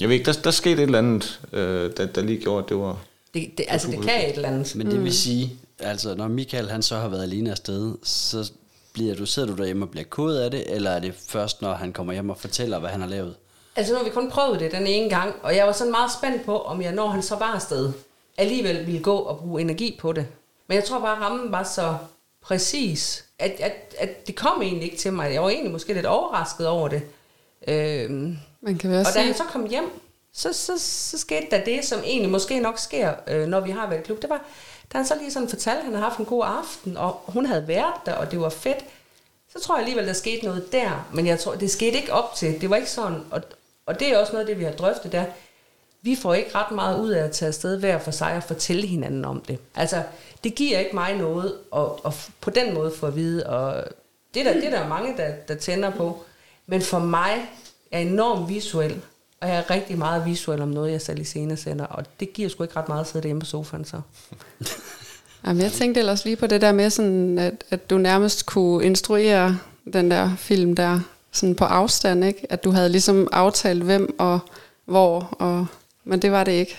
jeg 0.00 0.08
ved 0.08 0.16
ikke, 0.16 0.26
der, 0.26 0.40
der 0.44 0.50
skete 0.50 0.82
et 0.82 0.86
eller 0.86 0.98
andet, 0.98 1.40
øh, 1.52 1.90
der, 1.96 2.06
der 2.06 2.22
lige 2.22 2.40
gjorde, 2.40 2.64
at 2.64 2.68
det 2.68 2.76
var... 2.76 2.98
Det, 3.34 3.50
det, 3.58 3.66
altså, 3.68 3.90
det 3.90 4.02
kan 4.02 4.28
et 4.28 4.34
eller 4.34 4.48
andet. 4.48 4.76
Men 4.76 4.90
det 4.90 5.04
vil 5.04 5.14
sige, 5.14 5.58
altså 5.78 6.14
når 6.14 6.28
Michael 6.28 6.70
han 6.70 6.82
så 6.82 6.96
har 6.96 7.08
været 7.08 7.22
alene 7.22 7.50
afsted, 7.50 7.94
så 8.02 8.52
bliver 8.92 9.14
du, 9.14 9.26
sidder 9.26 9.48
du 9.48 9.56
derhjemme 9.56 9.84
og 9.84 9.90
bliver 9.90 10.04
kodet 10.04 10.40
af 10.40 10.50
det, 10.50 10.74
eller 10.74 10.90
er 10.90 11.00
det 11.00 11.14
først, 11.28 11.62
når 11.62 11.74
han 11.74 11.92
kommer 11.92 12.12
hjem 12.12 12.30
og 12.30 12.38
fortæller, 12.38 12.78
hvad 12.78 12.90
han 12.90 13.00
har 13.00 13.08
lavet? 13.08 13.34
Altså 13.76 13.92
nu 13.92 13.98
har 13.98 14.04
vi 14.04 14.10
kun 14.10 14.30
prøvet 14.30 14.60
det 14.60 14.72
den 14.72 14.86
ene 14.86 15.10
gang, 15.10 15.34
og 15.42 15.56
jeg 15.56 15.66
var 15.66 15.72
sådan 15.72 15.90
meget 15.90 16.10
spændt 16.12 16.44
på, 16.44 16.58
om 16.58 16.82
jeg, 16.82 16.92
når 16.92 17.08
han 17.08 17.22
så 17.22 17.36
var 17.36 17.54
afsted, 17.54 17.92
alligevel 18.36 18.86
ville 18.86 19.02
gå 19.02 19.16
og 19.16 19.38
bruge 19.38 19.60
energi 19.60 19.98
på 20.00 20.12
det. 20.12 20.26
Men 20.68 20.74
jeg 20.76 20.84
tror 20.84 21.00
bare, 21.00 21.16
at 21.16 21.22
rammen 21.22 21.52
var 21.52 21.62
så 21.62 21.96
præcis, 22.42 23.24
at, 23.38 23.50
at, 23.60 23.94
at 23.98 24.26
det 24.26 24.36
kom 24.36 24.62
egentlig 24.62 24.84
ikke 24.84 24.96
til 24.96 25.12
mig. 25.12 25.32
Jeg 25.32 25.42
var 25.42 25.48
egentlig 25.48 25.72
måske 25.72 25.94
lidt 25.94 26.06
overrasket 26.06 26.66
over 26.66 26.88
det. 26.88 27.02
Øhm, 27.68 28.38
Man 28.60 28.78
kan 28.78 28.90
vel 28.90 28.98
og 28.98 29.06
da 29.14 29.20
han 29.20 29.34
så 29.34 29.42
kom 29.42 29.66
hjem, 29.66 29.90
så, 30.32 30.52
så, 30.52 30.72
så 30.78 31.18
skete 31.18 31.46
der 31.50 31.64
det, 31.64 31.84
som 31.84 32.00
egentlig 32.04 32.30
måske 32.30 32.60
nok 32.60 32.78
sker, 32.78 33.12
øh, 33.26 33.46
når 33.46 33.60
vi 33.60 33.70
har 33.70 33.88
været 33.88 34.00
i 34.00 34.04
klub. 34.04 34.22
Det 34.22 34.30
var, 34.30 34.44
da 34.92 34.98
han 34.98 35.06
så 35.06 35.14
lige 35.20 35.32
sådan 35.32 35.48
fortalte, 35.48 35.78
at 35.78 35.84
han 35.84 35.92
havde 35.92 36.04
haft 36.04 36.18
en 36.18 36.24
god 36.24 36.44
aften, 36.46 36.96
og 36.96 37.20
hun 37.26 37.46
havde 37.46 37.68
været 37.68 37.94
der, 38.06 38.12
og 38.14 38.30
det 38.30 38.40
var 38.40 38.48
fedt. 38.48 38.84
Så 39.52 39.60
tror 39.60 39.74
jeg 39.76 39.80
alligevel, 39.80 40.06
der 40.06 40.12
skete 40.12 40.44
noget 40.44 40.72
der. 40.72 41.08
Men 41.14 41.26
jeg 41.26 41.38
tror, 41.38 41.54
det 41.54 41.70
skete 41.70 41.96
ikke 41.96 42.12
op 42.12 42.34
til. 42.34 42.60
Det 42.60 42.70
var 42.70 42.76
ikke 42.76 42.90
sådan. 42.90 43.20
Og, 43.30 43.42
og 43.86 44.00
det 44.00 44.08
er 44.08 44.18
også 44.18 44.32
noget 44.32 44.44
af 44.44 44.54
det, 44.54 44.58
vi 44.58 44.64
har 44.64 44.72
drøftet 44.72 45.12
der. 45.12 45.24
Vi 46.02 46.16
får 46.16 46.34
ikke 46.34 46.50
ret 46.54 46.74
meget 46.74 47.00
ud 47.00 47.10
af 47.10 47.24
at 47.24 47.30
tage 47.30 47.46
afsted 47.46 47.78
hver 47.78 47.98
for 47.98 48.10
sig 48.10 48.36
og 48.36 48.42
fortælle 48.42 48.86
hinanden 48.86 49.24
om 49.24 49.40
det. 49.40 49.58
Altså, 49.74 50.02
det 50.44 50.54
giver 50.54 50.78
ikke 50.78 50.94
mig 50.94 51.16
noget 51.16 51.54
at, 51.76 51.86
at 52.06 52.30
på 52.40 52.50
den 52.50 52.74
måde 52.74 52.92
få 52.96 53.06
at 53.06 53.16
vide. 53.16 53.46
Og 53.46 53.84
det 54.34 54.46
er 54.46 54.52
der, 54.52 54.60
det 54.60 54.66
er 54.74 54.78
der 54.78 54.88
mange, 54.88 55.16
der, 55.16 55.30
der 55.48 55.54
tænder 55.54 55.90
på. 55.90 56.24
Men 56.66 56.82
for 56.82 56.98
mig 56.98 57.32
er 57.92 57.98
jeg 57.98 58.08
enormt 58.08 58.48
visuel. 58.48 59.00
Og 59.40 59.48
jeg 59.48 59.56
er 59.56 59.70
rigtig 59.70 59.98
meget 59.98 60.26
visuel 60.26 60.62
om 60.62 60.68
noget, 60.68 60.92
jeg 60.92 61.00
selv 61.00 61.20
i 61.20 61.24
scene 61.24 61.56
sender. 61.56 61.84
Og 61.84 62.04
det 62.20 62.32
giver 62.32 62.48
sgu 62.48 62.62
ikke 62.62 62.76
ret 62.76 62.88
meget 62.88 63.00
at 63.00 63.06
sidde 63.06 63.22
derhjemme 63.22 63.40
på 63.40 63.46
sofaen 63.46 63.84
så. 63.84 64.00
Jamen, 65.46 65.62
jeg 65.62 65.72
tænkte 65.72 66.00
ellers 66.00 66.24
lige 66.24 66.36
på 66.36 66.46
det 66.46 66.60
der 66.60 66.72
med, 66.72 66.90
sådan, 66.90 67.38
at, 67.38 67.64
at 67.70 67.90
du 67.90 67.98
nærmest 67.98 68.46
kunne 68.46 68.84
instruere 68.84 69.58
den 69.92 70.10
der 70.10 70.36
film 70.36 70.76
der 70.76 71.00
sådan 71.32 71.54
på 71.54 71.64
afstand, 71.64 72.24
ikke? 72.24 72.46
At 72.52 72.64
du 72.64 72.70
havde 72.70 72.88
ligesom 72.88 73.28
aftalt 73.32 73.82
hvem 73.82 74.14
og 74.18 74.38
hvor, 74.84 75.36
og, 75.38 75.66
men 76.08 76.22
det 76.22 76.32
var 76.32 76.44
det 76.44 76.52
ikke. 76.52 76.76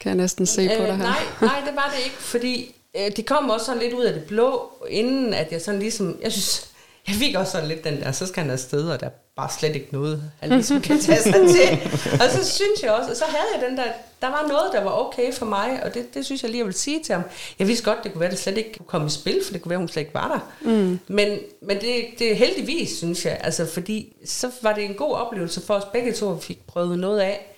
Kan 0.00 0.08
jeg 0.10 0.16
næsten 0.16 0.46
se 0.46 0.68
på 0.78 0.84
dig 0.84 0.86
her. 0.86 0.92
Øh, 0.92 0.98
Nej, 0.98 1.22
nej, 1.40 1.60
det 1.66 1.76
var 1.76 1.94
det 1.96 2.04
ikke, 2.04 2.16
fordi 2.16 2.74
øh, 2.96 3.16
det 3.16 3.26
kom 3.26 3.50
også 3.50 3.66
sådan 3.66 3.82
lidt 3.82 3.92
ud 3.94 4.04
af 4.04 4.12
det 4.14 4.24
blå, 4.24 4.72
inden 4.88 5.34
at 5.34 5.52
jeg 5.52 5.60
sådan 5.60 5.80
ligesom, 5.80 6.18
jeg 6.22 6.32
synes, 6.32 6.66
jeg 7.08 7.14
fik 7.14 7.34
også 7.36 7.52
sådan 7.52 7.68
lidt 7.68 7.84
den 7.84 8.00
der, 8.00 8.12
så 8.12 8.26
skal 8.26 8.42
han 8.42 8.52
afsted, 8.52 8.88
og 8.88 9.00
der 9.00 9.06
er 9.06 9.10
bare 9.36 9.50
slet 9.58 9.74
ikke 9.74 9.88
noget, 9.90 10.22
han 10.40 10.50
ligesom 10.50 10.80
kan 10.80 11.00
tage 11.00 11.22
sig 11.22 11.32
til. 11.56 11.90
Og 12.12 12.30
så 12.30 12.44
synes 12.50 12.82
jeg 12.82 12.92
også, 12.92 13.10
og 13.10 13.16
så 13.16 13.24
havde 13.28 13.44
jeg 13.54 13.70
den 13.70 13.76
der, 13.78 13.84
der 14.22 14.26
var 14.28 14.44
noget, 14.48 14.72
der 14.72 14.84
var 14.84 14.90
okay 14.90 15.32
for 15.32 15.46
mig, 15.46 15.80
og 15.84 15.94
det, 15.94 16.14
det 16.14 16.24
synes 16.24 16.42
jeg 16.42 16.50
lige, 16.50 16.58
jeg 16.58 16.66
vil 16.66 16.74
sige 16.74 17.02
til 17.02 17.14
ham. 17.14 17.24
Jeg 17.58 17.68
vidste 17.68 17.84
godt, 17.84 17.98
det 18.04 18.12
kunne 18.12 18.20
være, 18.20 18.30
det 18.30 18.38
slet 18.38 18.58
ikke 18.58 18.72
kunne 18.78 18.86
komme 18.86 19.06
i 19.06 19.10
spil, 19.10 19.40
for 19.44 19.52
det 19.52 19.62
kunne 19.62 19.70
være, 19.70 19.78
hun 19.78 19.88
slet 19.88 20.02
ikke 20.02 20.14
var 20.14 20.28
der. 20.28 20.70
Mm. 20.70 20.98
Men, 21.08 21.38
men 21.62 21.80
det, 21.80 22.04
det 22.18 22.30
er 22.32 22.34
heldigvis, 22.34 22.96
synes 22.96 23.24
jeg, 23.24 23.38
altså 23.40 23.66
fordi 23.66 24.16
så 24.24 24.50
var 24.62 24.72
det 24.72 24.84
en 24.84 24.94
god 24.94 25.14
oplevelse 25.14 25.60
for 25.66 25.74
os 25.74 25.84
begge 25.92 26.12
to, 26.12 26.30
at 26.30 26.36
vi 26.36 26.42
fik 26.42 26.66
prøvet 26.66 26.98
noget 26.98 27.20
af, 27.20 27.50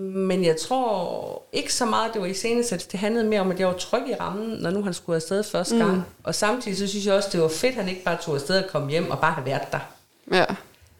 Men 0.00 0.44
jeg 0.44 0.56
tror 0.56 1.42
ikke 1.52 1.74
så 1.74 1.86
meget, 1.86 2.12
det 2.12 2.20
var 2.20 2.26
i 2.26 2.34
scenesæt. 2.34 2.88
Det 2.92 3.00
handlede 3.00 3.24
mere 3.28 3.40
om, 3.40 3.50
at 3.50 3.60
jeg 3.60 3.66
var 3.66 3.72
tryg 3.72 4.02
i 4.08 4.14
rammen, 4.14 4.48
når 4.48 4.70
nu 4.70 4.82
han 4.82 4.94
skulle 4.94 5.16
afsted 5.16 5.42
første 5.42 5.76
gang. 5.76 5.94
Mm. 5.96 6.02
Og 6.22 6.34
samtidig 6.34 6.78
så 6.78 6.86
synes 6.86 7.06
jeg 7.06 7.14
også, 7.14 7.28
det 7.32 7.40
var 7.40 7.48
fedt, 7.48 7.70
at 7.70 7.74
han 7.84 7.88
ikke 7.88 8.02
bare 8.02 8.18
tog 8.22 8.34
afsted 8.34 8.64
og 8.64 8.70
kom 8.70 8.88
hjem 8.88 9.10
og 9.10 9.18
bare 9.18 9.32
have 9.32 9.46
været 9.46 9.72
der. 9.72 9.78
Ja. 10.32 10.44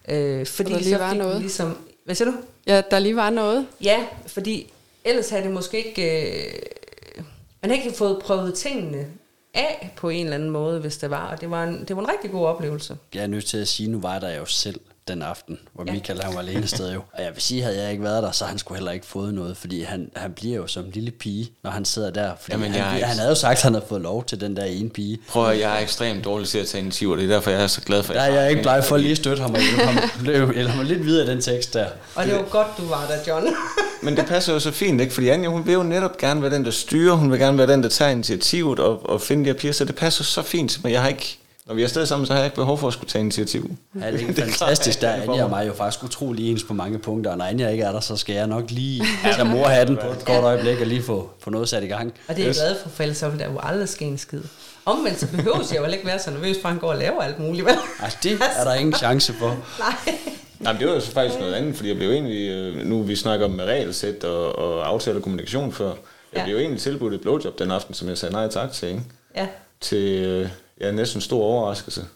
Øh, 0.09 0.47
fordi 0.47 0.73
Og 0.73 0.79
der 0.79 0.85
lige 0.85 0.95
så 0.95 0.99
var 0.99 1.15
noget. 1.15 1.41
Ligesom, 1.41 1.79
hvad 2.05 2.15
siger 2.15 2.31
du? 2.31 2.37
ja, 2.67 2.83
der 2.91 2.99
lige 2.99 3.17
var 3.17 3.31
noget. 3.31 3.67
Ja, 3.85 4.07
fordi 4.27 4.73
ellers 5.05 5.31
havde 5.31 5.43
det 5.45 5.51
måske 5.53 5.89
ikke... 5.89 6.31
Øh, 6.37 7.25
man 7.63 7.71
havde 7.71 7.85
ikke 7.85 7.97
fået 7.99 8.19
prøvet 8.23 8.55
tingene 8.55 9.07
af 9.55 9.93
på 9.97 10.09
en 10.09 10.25
eller 10.25 10.35
anden 10.35 10.51
måde, 10.51 10.81
hvis 10.81 10.97
det 10.97 11.11
var. 11.11 11.27
Og 11.27 11.41
det 11.41 11.51
var 11.51 11.65
en, 11.65 11.85
det 11.89 11.97
var 11.97 12.03
en 12.03 12.09
rigtig 12.09 12.31
god 12.31 12.47
oplevelse. 12.47 12.97
Jeg 13.15 13.23
er 13.23 13.27
nødt 13.27 13.45
til 13.47 13.59
at 13.59 13.69
sige, 13.69 13.89
nu 13.91 14.01
var 14.01 14.19
der 14.19 14.35
jo 14.37 14.45
selv 14.45 14.81
den 15.09 15.23
aften, 15.23 15.59
hvor 15.75 15.85
Ja. 15.87 15.93
Michael 15.93 16.23
han 16.23 16.35
var 16.35 16.41
alene 16.41 16.67
sted 16.67 16.93
jo. 16.93 17.01
Og 17.13 17.23
jeg 17.23 17.31
vil 17.35 17.43
sige, 17.43 17.63
havde 17.63 17.83
jeg 17.83 17.91
ikke 17.91 18.05
været 18.05 18.23
der, 18.23 18.31
så 18.33 18.45
han 18.45 18.59
skulle 18.59 18.79
heller 18.79 18.93
ikke 18.93 19.07
fået 19.07 19.35
noget, 19.35 19.57
fordi 19.57 19.83
han, 19.83 20.11
han 20.17 20.33
bliver 20.33 20.57
jo 20.57 20.67
som 20.67 20.85
en 20.85 20.91
lille 20.91 21.11
pige, 21.11 21.51
når 21.65 21.71
han 21.71 21.85
sidder 21.85 22.11
der. 22.11 22.33
Fordi 22.41 22.53
Jamen, 22.53 22.65
Jamen, 22.65 22.77
jeg 22.79 22.85
er 22.85 22.89
han, 22.89 22.97
ikke- 22.97 23.07
han 23.07 23.17
havde 23.17 23.29
jo 23.29 23.35
sagt, 23.35 23.57
at 23.59 23.63
han 23.63 23.73
havde 23.75 23.85
fået 23.89 24.01
lov 24.01 24.25
til 24.25 24.41
den 24.41 24.57
der 24.57 24.65
ene 24.65 24.91
pige. 24.91 25.19
Prøv 25.29 25.49
at 25.51 25.61
jeg 25.61 25.77
er 25.77 25.81
ekstremt 25.83 26.25
dårlig 26.25 26.49
til 26.49 26.59
at 26.59 26.67
tage 26.67 26.81
initiativer, 26.83 27.17
det 27.17 27.25
er 27.25 27.29
derfor, 27.29 27.51
jeg 27.51 27.63
er 27.63 27.67
så 27.67 27.81
glad 27.81 28.03
for, 28.03 28.13
at 28.13 28.17
Der 28.17 28.23
er 28.27 28.31
har 28.33 28.41
jeg 28.41 28.51
ikke 28.51 28.59
en- 28.61 28.65
bleg 28.65 28.85
for 28.85 28.97
lige 28.97 29.11
at 29.11 29.17
støtte 29.17 29.43
ham 29.43 29.55
og 29.55 29.61
hjælpe 29.61 29.83
ham, 29.83 30.51
eller 30.57 30.77
mig 30.77 30.85
lidt 30.85 31.05
videre 31.05 31.27
den 31.27 31.41
tekst 31.41 31.75
der. 31.75 31.87
Og 32.15 32.25
det 32.27 32.35
var 32.35 32.43
godt, 32.43 32.67
du 32.79 32.87
var 32.89 33.07
der, 33.07 33.33
John. 33.35 33.47
Men 34.05 34.17
det 34.17 34.27
passer 34.27 34.53
jo 34.53 34.59
så 34.61 34.71
fint, 34.71 35.01
ikke? 35.01 35.15
Fordi 35.15 35.29
Anja, 35.29 35.49
hun 35.49 35.67
vil 35.67 35.73
jo 35.73 35.83
netop 35.83 36.19
gerne 36.19 36.43
være 36.43 36.51
den, 36.51 36.65
der 36.65 36.71
styrer. 36.71 37.15
Hun 37.15 37.31
vil 37.31 37.39
gerne 37.39 37.59
være 37.59 37.67
den, 37.67 37.83
der 37.83 37.89
tager 37.89 38.11
initiativet 38.11 38.79
og, 38.81 39.11
og 39.11 39.21
finde 39.21 39.45
de 39.45 39.51
her 39.51 39.55
piger. 39.59 39.73
Så 39.73 39.85
det 39.85 39.95
passer 39.95 40.25
så 40.25 40.43
fint. 40.43 40.81
Men 40.85 40.93
jeg 40.93 41.01
har 41.03 41.09
ikke... 41.09 41.39
Når 41.67 41.75
vi 41.75 41.81
er 41.83 41.87
afsted 41.87 42.07
sammen, 42.07 42.27
så 42.27 42.33
har 42.33 42.41
jeg 42.41 42.47
ikke 42.47 42.57
behov 42.57 42.79
for 42.79 42.87
at 42.89 42.93
skulle 42.93 43.11
tage 43.11 43.21
initiativ. 43.23 43.71
Ja, 44.01 44.13
det 44.13 44.23
er 44.23 44.27
Det 44.33 44.39
er 44.39 44.43
fantastisk, 44.43 45.01
der 45.01 45.09
er 45.09 45.23
Anja 45.23 45.45
og 45.45 45.51
mig. 45.51 45.67
jo 45.67 45.73
faktisk 45.73 46.05
utrolig 46.05 46.51
ens 46.51 46.65
på 46.65 46.75
mange 46.75 46.99
punkter, 46.99 47.31
og 47.31 47.39
når 47.39 47.45
Anja 47.45 47.69
ikke 47.69 47.85
er 47.85 47.93
der, 47.93 48.01
så 48.01 48.17
skal 48.17 48.35
jeg 48.35 48.47
nok 48.47 48.71
lige 48.71 49.05
tage 49.25 49.45
mor 49.45 49.67
hatten 49.67 49.97
på 49.97 50.07
et 50.07 50.25
kort 50.25 50.45
øjeblik 50.45 50.81
og 50.81 50.87
lige 50.87 51.03
få, 51.03 51.31
få 51.41 51.51
noget 51.51 51.69
sat 51.69 51.83
i 51.83 51.87
gang. 51.87 52.15
Og 52.29 52.37
det 52.37 52.43
er 52.43 52.47
jeg 52.47 52.55
glad 52.55 52.77
for, 52.83 52.89
for 52.89 53.03
ellers 53.03 53.17
så 53.19 53.29
vil 53.29 53.39
der 53.39 53.53
jo 53.53 53.59
aldrig 53.63 53.89
ske 53.89 54.05
en 54.05 54.19
skid. 54.19 54.41
Omvendt 54.85 55.21
så 55.21 55.27
behøver 55.31 55.59
jeg 55.73 55.79
jo 55.81 55.85
ikke 55.87 56.07
være 56.07 56.19
så 56.19 56.31
nervøs, 56.31 56.57
for 56.63 56.69
han 56.69 56.79
går 56.79 56.89
og 56.93 56.99
laver 56.99 57.21
alt 57.23 57.39
muligt. 57.39 57.67
Vel? 57.67 57.75
Altså, 58.03 58.19
det 58.23 58.33
er 58.59 58.65
der 58.65 58.75
ingen 58.75 58.95
chance 58.95 59.33
for. 59.33 59.49
Nej. 59.79 60.19
Nej, 60.61 60.73
det 60.73 60.87
var 60.87 60.93
jo 60.95 61.01
så 61.01 61.11
faktisk 61.13 61.39
noget 61.41 61.55
andet, 61.55 61.77
fordi 61.77 61.89
jeg 61.89 61.97
blev 61.97 62.11
egentlig... 62.11 62.49
øh, 62.51 62.87
Nu 62.87 63.03
vi 63.03 63.17
snakker 63.17 63.47
om 63.47 63.61
regelsæt 63.65 64.25
og, 64.25 64.59
og 64.59 64.89
aftale 64.89 65.17
og 65.17 65.23
kommunikation 65.23 65.73
før. 65.73 65.87
Jeg 65.87 65.95
Ja. 66.37 66.45
blev 66.45 66.55
jo 66.55 66.61
egentlig 66.61 66.81
tilbudt 66.81 67.15
et 67.15 67.21
blowjob 67.21 67.59
den 67.59 67.71
aften, 67.71 67.95
som 67.95 68.09
jeg 68.09 68.19
sagde 68.19 68.33
nej 68.35 68.49
tak 68.49 68.73
til, 68.73 68.89
ikke? 68.89 69.03
Ja. 69.37 69.47
Til 69.81 70.25
øh, 70.25 70.49
ja, 70.83 70.91
næsten 70.91 71.19
en 71.19 71.23
stor 71.23 71.43
overraskelse. 71.43 72.07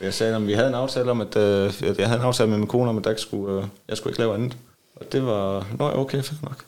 Jeg 0.00 0.14
sagde, 0.14 0.36
at 0.36 0.46
vi 0.46 0.52
havde 0.52 0.68
en 0.68 0.74
aftale 0.74 1.10
om, 1.10 1.20
at 1.20 1.36
øh, 1.36 1.66
at 1.66 1.98
jeg 1.98 2.06
havde 2.06 2.20
en 2.20 2.26
aftale 2.26 2.50
med 2.50 2.58
min 2.58 2.66
kone 2.66 2.90
om, 2.90 2.98
at 2.98 3.04
der 3.04 3.10
ikke 3.10 3.22
skulle, 3.22 3.62
øh, 3.62 3.64
jeg 3.88 3.96
skulle 3.96 4.10
ikke 4.10 4.20
lave 4.20 4.34
andet. 4.34 4.56
Og 4.96 5.12
det 5.12 5.26
var, 5.26 5.66
nå 5.78 5.88
ja, 5.88 5.98
okay, 5.98 6.22
fedt 6.22 6.42
nok. 6.42 6.64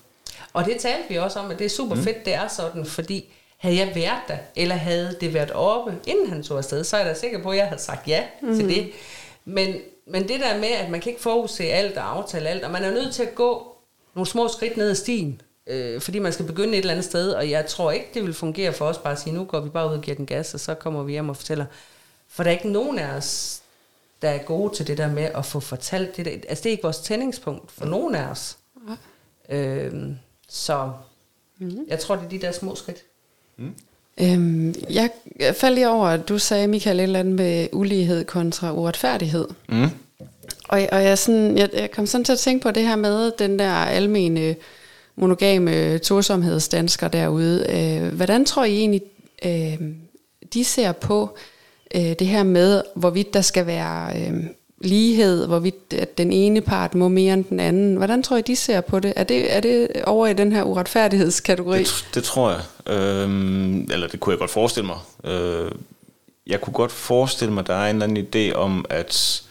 Og 0.53 0.65
det 0.65 0.77
talte 0.81 1.09
vi 1.09 1.19
også 1.19 1.39
om, 1.39 1.51
at 1.51 1.59
det 1.59 1.65
er 1.65 1.69
super 1.69 1.97
fedt, 1.97 2.25
det 2.25 2.35
er 2.35 2.49
sådan, 2.49 2.87
fordi 2.87 3.33
havde 3.59 3.77
jeg 3.77 3.93
været 3.95 4.23
der, 4.29 4.37
eller 4.57 4.75
havde 4.75 5.17
det 5.21 5.35
været 5.35 5.51
oppe, 5.51 5.95
inden 6.07 6.29
han 6.29 6.43
tog 6.43 6.59
afsted, 6.59 6.85
så 6.85 6.97
er 6.97 7.01
jeg 7.01 7.15
da 7.15 7.21
sikker 7.21 7.43
på, 7.43 7.51
at 7.51 7.57
jeg 7.57 7.67
havde 7.67 7.83
sagt 7.83 8.09
ja 8.09 8.25
mm. 8.43 8.57
til 8.57 8.69
det. 8.69 8.91
Men, 9.45 9.77
men 10.07 10.29
det 10.29 10.41
der 10.41 10.59
med, 10.59 10.69
at 10.69 10.91
man 10.91 11.01
kan 11.01 11.11
ikke 11.11 11.23
forudse 11.23 11.65
alt 11.65 11.97
og 11.97 12.19
aftale 12.19 12.49
alt, 12.49 12.65
og 12.65 12.71
man 12.71 12.85
er 12.85 12.91
nødt 12.91 13.15
til 13.15 13.23
at 13.23 13.35
gå 13.35 13.77
nogle 14.15 14.27
små 14.27 14.49
skridt 14.49 14.77
ned 14.77 14.91
ad 14.91 14.95
stien, 14.95 15.41
øh, 15.67 16.01
fordi 16.01 16.19
man 16.19 16.33
skal 16.33 16.45
begynde 16.47 16.73
et 16.73 16.79
eller 16.79 16.91
andet 16.93 17.05
sted, 17.05 17.31
og 17.33 17.51
jeg 17.51 17.67
tror 17.67 17.91
ikke, 17.91 18.07
det 18.15 18.23
vil 18.23 18.35
fungere 18.35 18.73
for 18.73 18.85
os 18.85 18.99
bare 18.99 19.13
at 19.13 19.21
sige, 19.21 19.35
nu 19.35 19.45
går 19.45 19.61
vi 19.61 19.69
bare 19.71 19.89
ud 19.91 19.95
og 19.95 20.01
giver 20.01 20.15
den 20.17 20.27
gas, 20.27 20.55
og 20.55 20.61
så 20.61 20.75
kommer 20.75 21.03
vi 21.03 21.13
hjem 21.13 21.29
og 21.29 21.37
fortæller. 21.37 21.65
For 22.29 22.43
der 22.43 22.51
er 22.51 22.55
ikke 22.55 22.71
nogen 22.71 22.99
af 22.99 23.17
os, 23.17 23.61
der 24.23 24.29
er 24.29 24.39
gode 24.39 24.75
til 24.75 24.87
det 24.87 24.99
der 24.99 25.09
med 25.13 25.23
at 25.35 25.47
få 25.47 25.61
fortalt 25.61 26.17
det 26.17 26.25
der. 26.25 26.31
Altså 26.49 26.63
det 26.63 26.67
er 26.67 26.71
ikke 26.71 26.83
vores 26.83 26.99
tændingspunkt 26.99 27.71
for 27.73 27.85
nogen 27.87 28.15
af 28.15 28.27
os. 28.27 28.57
Øhm, 29.49 30.17
så 30.49 30.91
mm. 31.59 31.79
jeg 31.89 31.99
tror, 31.99 32.17
det 32.17 32.25
er 32.25 32.29
de 32.29 32.39
der 32.41 32.53
små 32.53 32.75
skridt. 32.75 33.03
Øhm, 34.21 34.75
jeg 34.91 35.11
faldt 35.55 35.75
lige 35.75 35.89
over, 35.89 36.07
at 36.07 36.29
du 36.29 36.39
sagde, 36.39 36.67
Michael, 36.69 36.99
et 37.01 37.03
eller 37.03 37.19
andet 37.21 37.35
med 37.35 37.69
ulighed 37.73 38.25
kontra 38.25 38.73
uretfærdighed. 38.73 39.49
Mm. 39.69 39.89
Og, 40.69 40.81
jeg- 40.81 40.89
og 40.93 41.05
jeg, 41.05 41.19
sådan, 41.19 41.59
jeg, 41.59 41.71
jeg 41.73 41.91
kom 41.91 42.07
sådan 42.07 42.25
til 42.25 42.33
at 42.33 42.39
tænke 42.39 42.63
på 42.63 42.71
det 42.71 42.83
her 42.87 42.97
med 42.97 43.33
den 43.39 43.59
der 43.59 43.73
almene 43.73 44.57
monogame 45.17 45.77
øh, 45.77 46.01
tosomhedsdanskere 46.01 47.11
derude. 47.11 47.67
Øh, 47.69 48.15
hvordan 48.15 48.45
tror 48.45 48.65
I 48.65 48.79
egentlig, 48.79 49.03
øh, 49.45 49.79
de 50.55 50.65
ser 50.65 50.93
på 50.93 51.37
øh, 51.95 52.01
det 52.19 52.27
her 52.27 52.43
med, 52.43 52.83
hvorvidt 52.95 53.35
der 53.35 53.41
skal 53.41 53.67
være 53.67 54.21
øh, 54.21 54.45
lighed, 54.81 55.47
hvorvidt 55.47 55.93
at 55.93 56.19
den 56.19 56.33
ene 56.33 56.61
part 56.61 56.95
må 56.95 57.09
mere 57.09 57.35
end 57.35 57.45
den 57.45 57.61
anden? 57.61 57.97
Hvordan 57.97 58.23
tror 58.23 58.37
I, 58.37 58.43
de 58.43 58.57
ser 58.57 58.81
på 58.81 59.01
det? 59.01 59.13
Er 59.17 59.25
det, 59.25 59.57
er 59.57 59.61
det 59.61 59.89
over 60.05 60.27
i 60.27 60.33
den 60.33 60.53
her 60.53 60.63
uretfærdighedskategori? 60.63 61.79
Det, 61.79 62.07
det 62.15 62.25
tror 62.25 62.51
jeg. 62.51 62.95
Øhm, 62.95 63.81
eller 63.81 64.09
det 64.09 64.21
kunne 64.21 64.33
jeg 64.33 64.39
godt 64.39 64.51
forestille 64.51 64.87
mig. 64.87 64.99
Øh, 65.33 65.71
jeg 66.47 66.61
kunne 66.61 66.75
godt 66.75 66.93
forestille 66.93 67.55
mig, 67.55 67.61
at 67.61 67.67
der 67.67 67.75
er 67.75 67.91
en 67.91 68.03
eller 68.03 68.07
anden 68.07 68.27
idé 68.27 68.55
om, 68.55 68.85
at 68.91 69.43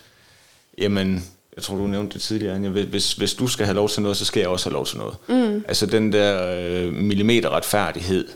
jamen, 0.77 1.25
jeg 1.55 1.63
tror, 1.63 1.75
du 1.75 1.87
nævnte 1.87 2.13
det 2.13 2.21
tidligere, 2.21 2.55
Anja, 2.55 2.69
hvis- 2.69 3.13
hvis, 3.13 3.33
du 3.33 3.47
skal 3.47 3.65
have 3.65 3.75
lov 3.75 3.89
til 3.89 4.01
noget, 4.01 4.17
så 4.17 4.25
skal 4.25 4.39
jeg 4.39 4.49
også 4.49 4.69
have 4.69 4.73
lov 4.73 4.85
til 4.85 4.97
noget. 4.97 5.15
Mm. 5.27 5.63
Altså 5.67 5.85
den 5.85 6.13
der 6.13 6.55
øh, 6.57 6.93
millimeterretfærdighed, 6.93 8.27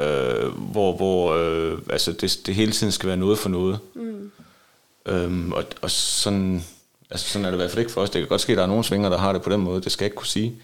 øh, 0.00 0.46
hvor, 0.48 0.96
hvor 0.96 1.34
øh, 1.34 1.78
altså 1.90 2.12
det, 2.12 2.38
det 2.46 2.54
hele 2.54 2.72
tiden 2.72 2.92
skal 2.92 3.06
være 3.06 3.16
noget 3.16 3.38
for 3.38 3.48
noget. 3.48 3.78
Mm. 3.94 4.30
Øhm, 5.06 5.52
og, 5.52 5.64
og 5.80 5.90
sådan, 5.90 6.64
altså 7.10 7.28
sådan 7.28 7.44
er 7.44 7.50
det 7.50 7.56
i 7.56 7.60
hvert 7.60 7.70
fald 7.70 7.78
ikke 7.80 7.92
for 7.92 8.00
os. 8.00 8.10
Det 8.10 8.20
kan 8.20 8.28
godt 8.28 8.40
ske, 8.40 8.52
at 8.52 8.56
der 8.56 8.62
er 8.62 8.66
nogle 8.68 8.84
svinger, 8.84 9.08
der 9.08 9.18
har 9.18 9.32
det 9.32 9.42
på 9.42 9.50
den 9.50 9.60
måde. 9.60 9.80
Det 9.82 9.92
skal 9.92 10.04
jeg 10.04 10.06
ikke 10.06 10.16
kunne 10.16 10.26
sige. 10.26 10.54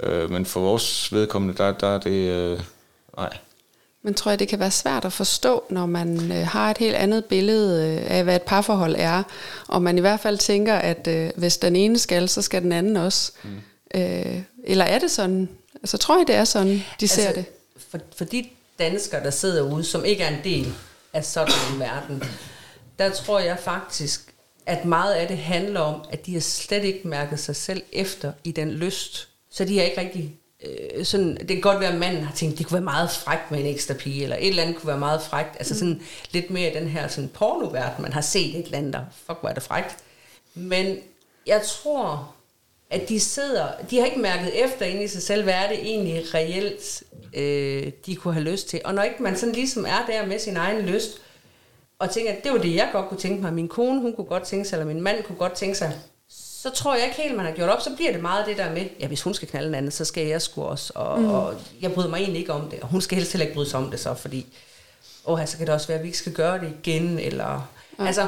Øh, 0.00 0.30
men 0.30 0.46
for 0.46 0.60
vores 0.60 1.12
vedkommende, 1.12 1.54
der, 1.56 1.72
der 1.72 1.86
er 1.86 1.98
det... 2.00 2.10
Øh, 2.30 2.60
nej. 3.16 3.36
Men 4.04 4.14
tror 4.14 4.30
jeg, 4.30 4.38
det 4.38 4.48
kan 4.48 4.58
være 4.58 4.70
svært 4.70 5.04
at 5.04 5.12
forstå, 5.12 5.64
når 5.70 5.86
man 5.86 6.32
øh, 6.32 6.46
har 6.46 6.70
et 6.70 6.78
helt 6.78 6.94
andet 6.94 7.24
billede 7.24 7.98
øh, 8.00 8.16
af, 8.16 8.24
hvad 8.24 8.36
et 8.36 8.42
parforhold 8.42 8.94
er, 8.98 9.22
og 9.68 9.82
man 9.82 9.98
i 9.98 10.00
hvert 10.00 10.20
fald 10.20 10.38
tænker, 10.38 10.74
at 10.74 11.06
øh, 11.06 11.30
hvis 11.36 11.56
den 11.56 11.76
ene 11.76 11.98
skal, 11.98 12.28
så 12.28 12.42
skal 12.42 12.62
den 12.62 12.72
anden 12.72 12.96
også. 12.96 13.32
Mm. 13.42 13.50
Øh, 13.94 14.42
eller 14.64 14.84
er 14.84 14.98
det 14.98 15.10
sådan? 15.10 15.48
Altså 15.74 15.98
tror 15.98 16.18
jeg, 16.18 16.26
det 16.26 16.34
er 16.34 16.44
sådan, 16.44 16.82
de 17.00 17.08
ser 17.08 17.32
det? 17.32 17.44
For, 17.90 17.98
for 18.16 18.24
de 18.24 18.48
danskere, 18.78 19.24
der 19.24 19.30
sidder 19.30 19.72
ude, 19.72 19.84
som 19.84 20.04
ikke 20.04 20.22
er 20.22 20.36
en 20.36 20.44
del 20.44 20.72
af 21.12 21.24
sådan 21.24 21.54
en 21.72 21.80
verden, 21.80 22.22
der 22.98 23.10
tror 23.10 23.38
jeg 23.38 23.58
faktisk, 23.58 24.34
at 24.66 24.84
meget 24.84 25.14
af 25.14 25.28
det 25.28 25.38
handler 25.38 25.80
om, 25.80 26.00
at 26.10 26.26
de 26.26 26.32
har 26.32 26.40
slet 26.40 26.84
ikke 26.84 27.08
mærket 27.08 27.40
sig 27.40 27.56
selv 27.56 27.82
efter 27.92 28.32
i 28.44 28.52
den 28.52 28.70
lyst. 28.70 29.28
Så 29.50 29.64
de 29.64 29.78
har 29.78 29.84
ikke 29.84 30.00
rigtig... 30.00 30.38
Øh, 30.66 31.04
sådan, 31.04 31.36
det 31.36 31.48
kan 31.48 31.60
godt 31.60 31.80
være, 31.80 31.92
at 31.92 31.98
manden 31.98 32.24
har 32.24 32.34
tænkt, 32.34 32.58
det 32.58 32.66
kunne 32.66 32.74
være 32.74 32.84
meget 32.84 33.10
frækt 33.10 33.50
med 33.50 33.60
en 33.60 33.66
ekstra 33.66 33.94
pige, 33.94 34.22
eller 34.22 34.36
et 34.36 34.48
eller 34.48 34.62
andet 34.62 34.76
kunne 34.76 34.88
være 34.88 34.98
meget 34.98 35.22
frækt. 35.22 35.56
Altså 35.58 35.78
sådan 35.78 36.02
lidt 36.30 36.50
mere 36.50 36.70
i 36.70 36.74
den 36.74 36.88
her 36.88 37.08
sådan 37.08 37.30
pornoverden, 37.34 38.02
man 38.02 38.12
har 38.12 38.20
set 38.20 38.58
et 38.58 38.64
eller 38.64 38.78
andet, 38.78 38.92
der, 38.92 39.00
fuck, 39.26 39.40
hvor 39.40 39.48
er 39.48 39.54
det 39.54 39.62
frækt. 39.62 39.96
Men 40.54 40.96
jeg 41.46 41.62
tror, 41.62 42.34
at 42.90 43.08
de 43.08 43.20
sidder, 43.20 43.68
de 43.90 43.98
har 43.98 44.06
ikke 44.06 44.20
mærket 44.20 44.64
efter 44.64 44.86
ind 44.86 45.02
i 45.02 45.08
sig 45.08 45.22
selv, 45.22 45.42
hvad 45.42 45.54
er 45.54 45.68
det 45.68 45.78
egentlig 45.78 46.34
reelt, 46.34 47.02
øh, 47.34 47.92
de 48.06 48.16
kunne 48.16 48.34
have 48.34 48.44
lyst 48.44 48.68
til. 48.68 48.80
Og 48.84 48.94
når 48.94 49.02
ikke 49.02 49.22
man 49.22 49.36
sådan 49.36 49.54
ligesom 49.54 49.84
er 49.84 50.06
der 50.06 50.26
med 50.26 50.38
sin 50.38 50.56
egen 50.56 50.80
lyst, 50.80 51.20
og 51.98 52.10
tænker, 52.10 52.32
at 52.32 52.44
det 52.44 52.52
var 52.52 52.58
det, 52.58 52.74
jeg 52.74 52.88
godt 52.92 53.08
kunne 53.08 53.20
tænke 53.20 53.42
mig, 53.42 53.52
min 53.52 53.68
kone, 53.68 54.00
hun 54.00 54.12
kunne 54.16 54.26
godt 54.26 54.42
tænke 54.42 54.64
sig, 54.64 54.76
eller 54.76 54.86
min 54.86 55.02
mand 55.02 55.22
kunne 55.22 55.38
godt 55.38 55.52
tænke 55.52 55.74
sig, 55.74 55.92
så 56.64 56.70
tror 56.70 56.94
jeg 56.94 57.04
ikke 57.04 57.22
helt, 57.22 57.36
man 57.36 57.46
har 57.46 57.52
gjort 57.52 57.68
op, 57.68 57.80
så 57.80 57.90
bliver 57.96 58.12
det 58.12 58.22
meget 58.22 58.46
det 58.46 58.56
der 58.56 58.72
med, 58.72 58.86
ja, 59.00 59.06
hvis 59.06 59.22
hun 59.22 59.34
skal 59.34 59.48
knalde 59.48 59.68
en 59.68 59.74
anden, 59.74 59.90
så 59.90 60.04
skal 60.04 60.26
jeg 60.26 60.42
sgu 60.42 60.62
også, 60.62 60.92
og, 60.94 61.20
mm. 61.20 61.30
og 61.30 61.54
jeg 61.80 61.92
bryder 61.92 62.08
mig 62.08 62.18
egentlig 62.18 62.40
ikke 62.40 62.52
om 62.52 62.70
det, 62.70 62.80
og 62.80 62.88
hun 62.88 63.00
skal 63.00 63.16
helst 63.18 63.32
heller 63.32 63.44
ikke 63.44 63.54
bryde 63.54 63.70
sig 63.70 63.80
om 63.80 63.90
det 63.90 64.00
så, 64.00 64.14
fordi, 64.14 64.46
åh, 65.26 65.46
så 65.46 65.56
kan 65.56 65.66
det 65.66 65.74
også 65.74 65.86
være, 65.86 65.98
at 65.98 66.02
vi 66.02 66.08
ikke 66.08 66.18
skal 66.18 66.32
gøre 66.32 66.60
det 66.60 66.72
igen, 66.82 67.18
eller, 67.18 67.68
ja. 67.98 68.06
altså, 68.06 68.26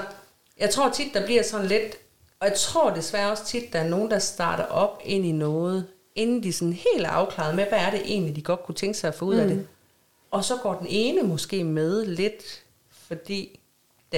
jeg 0.60 0.70
tror 0.70 0.90
tit, 0.90 1.14
der 1.14 1.26
bliver 1.26 1.42
sådan 1.42 1.66
lidt, 1.66 1.96
og 2.40 2.48
jeg 2.48 2.56
tror 2.56 2.90
desværre 2.90 3.30
også 3.30 3.44
tit, 3.44 3.72
der 3.72 3.78
er 3.78 3.88
nogen, 3.88 4.10
der 4.10 4.18
starter 4.18 4.64
op 4.64 5.00
ind 5.04 5.26
i 5.26 5.32
noget, 5.32 5.86
inden 6.14 6.42
de 6.42 6.52
sådan 6.52 6.72
helt 6.72 7.06
er 7.06 7.10
afklaret 7.10 7.54
med, 7.54 7.64
hvad 7.68 7.78
er 7.78 7.90
det 7.90 8.00
egentlig, 8.04 8.36
de 8.36 8.42
godt 8.42 8.64
kunne 8.64 8.74
tænke 8.74 8.98
sig 8.98 9.08
at 9.08 9.14
få 9.14 9.24
ud 9.24 9.34
mm. 9.34 9.40
af 9.40 9.48
det. 9.48 9.66
Og 10.30 10.44
så 10.44 10.56
går 10.56 10.74
den 10.74 10.86
ene 10.90 11.22
måske 11.22 11.64
med 11.64 12.06
lidt, 12.06 12.62
fordi 13.06 13.60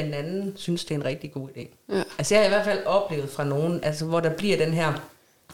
den 0.04 0.14
anden 0.14 0.52
synes, 0.56 0.84
det 0.84 0.90
er 0.94 0.98
en 0.98 1.04
rigtig 1.04 1.32
god 1.32 1.48
idé. 1.48 1.66
Ja. 1.92 2.02
Altså 2.18 2.34
jeg 2.34 2.42
har 2.42 2.46
i 2.46 2.48
hvert 2.48 2.64
fald 2.64 2.86
oplevet 2.86 3.30
fra 3.30 3.44
nogen, 3.44 3.84
altså 3.84 4.04
hvor 4.04 4.20
der 4.20 4.30
bliver 4.30 4.56
den 4.56 4.72
her, 4.74 4.92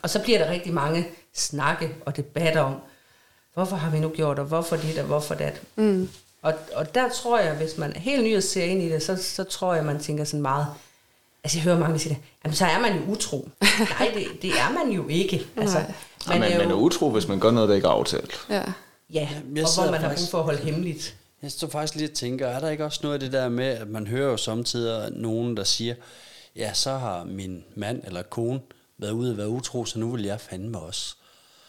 og 0.03 0.11
så 0.11 0.23
bliver 0.23 0.39
der 0.39 0.51
rigtig 0.51 0.73
mange 0.75 1.07
snakke 1.35 1.95
og 2.07 2.17
debatter 2.17 2.61
om, 2.61 2.75
hvorfor 3.55 3.77
har 3.77 3.91
vi 3.91 3.99
nu 3.99 4.09
gjort, 4.09 4.39
og 4.39 4.45
hvorfor 4.45 4.77
dit, 4.77 4.99
og 4.99 5.05
hvorfor 5.05 5.35
dat. 5.35 5.61
Mm. 5.77 6.09
Og, 6.43 6.55
og 6.75 6.95
der 6.95 7.09
tror 7.09 7.39
jeg, 7.39 7.55
hvis 7.55 7.79
man 7.79 7.93
er 7.97 8.01
helt 8.01 8.25
ny 8.25 8.37
og 8.37 8.43
ser 8.43 8.65
ind 8.65 8.83
i 8.83 8.89
det, 8.89 9.03
så, 9.03 9.17
så 9.23 9.45
tror 9.45 9.75
jeg, 9.75 9.85
man 9.85 10.01
tænker 10.01 10.25
sådan 10.25 10.43
meget, 10.43 10.67
altså 11.45 11.59
jeg 11.59 11.63
hører 11.63 11.79
mange 11.79 11.99
sige 11.99 12.15
det, 12.15 12.23
jamen 12.45 12.55
så 12.55 12.65
er 12.67 12.81
man 12.81 12.97
jo 12.97 13.13
utro. 13.13 13.49
Nej, 13.99 14.11
det, 14.15 14.27
det 14.43 14.51
er 14.51 14.85
man 14.85 14.93
jo 14.93 15.09
ikke. 15.09 15.47
Altså, 15.57 15.79
Nej. 15.79 16.39
Man, 16.39 16.41
man, 16.51 16.59
man 16.59 16.71
er 16.71 16.75
utro, 16.75 17.11
hvis 17.11 17.29
man 17.29 17.41
gør 17.41 17.51
noget, 17.51 17.69
der 17.69 17.75
ikke 17.75 17.87
er 17.89 17.93
aftalt. 17.93 18.47
Ja. 18.51 18.63
Ja, 19.13 19.29
og 19.65 19.75
hvor 19.75 19.91
man 19.91 19.95
har 19.95 20.01
brug 20.01 20.11
faktisk- 20.11 20.31
for 20.31 20.39
at 20.39 20.45
holde 20.45 20.63
hemmeligt. 20.63 21.15
Jeg 21.45 21.53
står 21.53 21.69
faktisk 21.69 21.95
lidt 21.95 22.11
og 22.11 22.17
tænker, 22.17 22.47
er 22.47 22.61
der 22.61 22.71
ikke 22.71 22.85
også 22.85 23.01
noget 23.03 23.15
af 23.15 23.21
det 23.21 23.33
der 23.33 23.49
med, 23.49 23.67
at 23.67 23.89
man 23.89 24.07
hører 24.07 24.31
jo 24.31 24.37
samtidig 24.37 25.11
nogen, 25.13 25.57
der 25.57 25.65
siger, 25.65 25.95
ja, 26.57 26.75
så 26.75 26.91
har 26.91 27.25
min 27.25 27.65
mand 27.75 28.01
eller 28.07 28.23
kone 28.23 28.61
været 28.99 29.11
ude 29.11 29.31
og 29.31 29.37
været 29.37 29.47
utro, 29.47 29.85
så 29.85 29.99
nu 29.99 30.11
vil 30.11 30.25
jeg 30.25 30.41
fandme 30.41 30.79
også. 30.79 31.15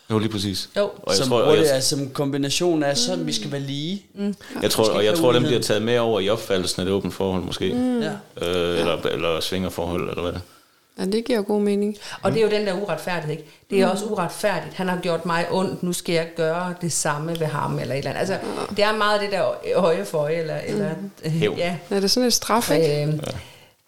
Jo, 0.10 0.20
lige 0.20 0.30
præcis. 0.30 0.70
Jo. 0.78 0.84
Og 0.84 1.02
jeg 1.08 1.18
som 1.18 1.28
tror, 1.28 1.42
og 1.42 1.58
det 1.58 1.64
jeg, 1.64 1.72
altså 1.72 1.98
som 1.98 2.10
kombination 2.10 2.84
af, 2.84 2.98
sådan 2.98 3.26
vi 3.26 3.34
skal 3.34 3.52
være 3.52 3.62
lige. 3.62 4.06
Mm. 4.14 4.36
jeg 4.62 4.72
tror, 4.72 4.90
og 4.90 5.06
jeg 5.06 5.16
tror, 5.16 5.30
uligheden. 5.30 5.48
bliver 5.50 5.62
taget 5.62 5.82
med 5.82 5.98
over 5.98 6.20
i 6.20 6.30
opfattelsen 6.30 6.80
af 6.80 6.86
det 6.86 6.94
åbent 6.94 7.14
forhold, 7.14 7.44
måske. 7.44 7.74
Mm. 7.74 8.02
Ja. 8.02 8.12
Øh, 8.42 8.80
eller, 8.80 9.02
eller 9.02 9.40
svingerforhold, 9.40 10.10
eller 10.10 10.22
hvad 10.22 10.32
det 10.32 10.38
er. 10.38 10.55
Ja, 11.00 11.06
det 11.06 11.26
giver 11.26 11.42
god 11.42 11.62
mening. 11.62 11.98
Og 12.22 12.32
det 12.32 12.40
er 12.40 12.44
jo 12.44 12.50
den 12.50 12.68
der 12.68 12.82
uretfærdighed, 12.82 13.32
ikke? 13.32 13.52
Det 13.70 13.82
er 13.82 13.88
også 13.88 14.06
uretfærdigt. 14.06 14.74
Han 14.74 14.88
har 14.88 15.00
gjort 15.02 15.26
mig 15.26 15.46
ondt, 15.52 15.84
nu 15.84 15.94
skal 15.94 16.16
jeg 16.16 16.28
gøre 16.36 16.76
det 16.82 16.92
samme 16.92 17.40
ved 17.40 17.48
ham, 17.48 17.80
eller 17.80 17.94
et 17.94 17.98
eller 17.98 18.10
andet. 18.10 18.20
Altså, 18.20 18.38
det 18.70 18.80
er 18.84 18.98
meget 18.98 19.22
det 19.22 19.32
der 19.32 19.74
øje 19.76 20.06
for 20.06 20.18
øje, 20.18 20.36
eller, 20.36 20.58
eller 20.58 20.90
Hævn. 21.26 21.58
ja. 21.58 21.78
Ja, 21.92 21.96
det 21.96 22.04
er 22.04 22.08
sådan 22.08 22.28
et 22.28 22.34
straf, 22.34 22.72
ikke? 22.72 23.06
Øh, 23.06 23.20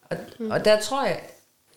og, 0.09 0.17
og 0.49 0.65
der 0.65 0.79
tror 0.79 1.05
jeg, 1.05 1.19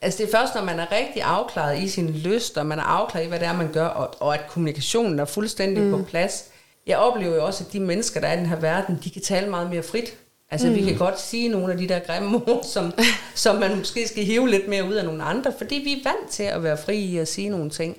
altså 0.02 0.18
det 0.18 0.32
er 0.32 0.38
først, 0.38 0.54
når 0.54 0.62
man 0.62 0.80
er 0.80 0.92
rigtig 0.92 1.22
afklaret 1.22 1.78
i 1.78 1.88
sin 1.88 2.10
lyst, 2.10 2.58
og 2.58 2.66
man 2.66 2.78
er 2.78 2.82
afklaret 2.82 3.24
i, 3.24 3.28
hvad 3.28 3.38
det 3.38 3.48
er, 3.48 3.56
man 3.56 3.72
gør, 3.72 3.86
og, 3.86 4.14
og 4.20 4.34
at 4.34 4.46
kommunikationen 4.48 5.18
er 5.18 5.24
fuldstændig 5.24 5.82
mm. 5.82 5.90
på 5.90 6.02
plads. 6.04 6.44
Jeg 6.86 6.98
oplever 6.98 7.34
jo 7.34 7.46
også, 7.46 7.64
at 7.66 7.72
de 7.72 7.80
mennesker, 7.80 8.20
der 8.20 8.28
er 8.28 8.32
i 8.32 8.36
den 8.36 8.46
her 8.46 8.56
verden, 8.56 9.00
de 9.04 9.10
kan 9.10 9.22
tale 9.22 9.50
meget 9.50 9.70
mere 9.70 9.82
frit. 9.82 10.14
Altså 10.50 10.66
mm. 10.66 10.74
vi 10.74 10.84
kan 10.84 10.96
godt 10.96 11.20
sige 11.20 11.48
nogle 11.48 11.72
af 11.72 11.78
de 11.78 11.88
der 11.88 11.98
grimme 11.98 12.36
ord, 12.48 12.64
som, 12.64 12.92
som 13.34 13.56
man 13.56 13.78
måske 13.78 14.08
skal 14.08 14.24
hive 14.24 14.48
lidt 14.48 14.68
mere 14.68 14.84
ud 14.84 14.94
af 14.94 15.04
nogle 15.04 15.22
andre, 15.22 15.52
fordi 15.58 15.74
vi 15.74 15.92
er 15.92 16.02
vant 16.04 16.30
til 16.30 16.42
at 16.42 16.62
være 16.62 16.76
fri 16.76 16.98
i 16.98 17.18
at 17.18 17.28
sige 17.28 17.48
nogle 17.48 17.70
ting. 17.70 17.96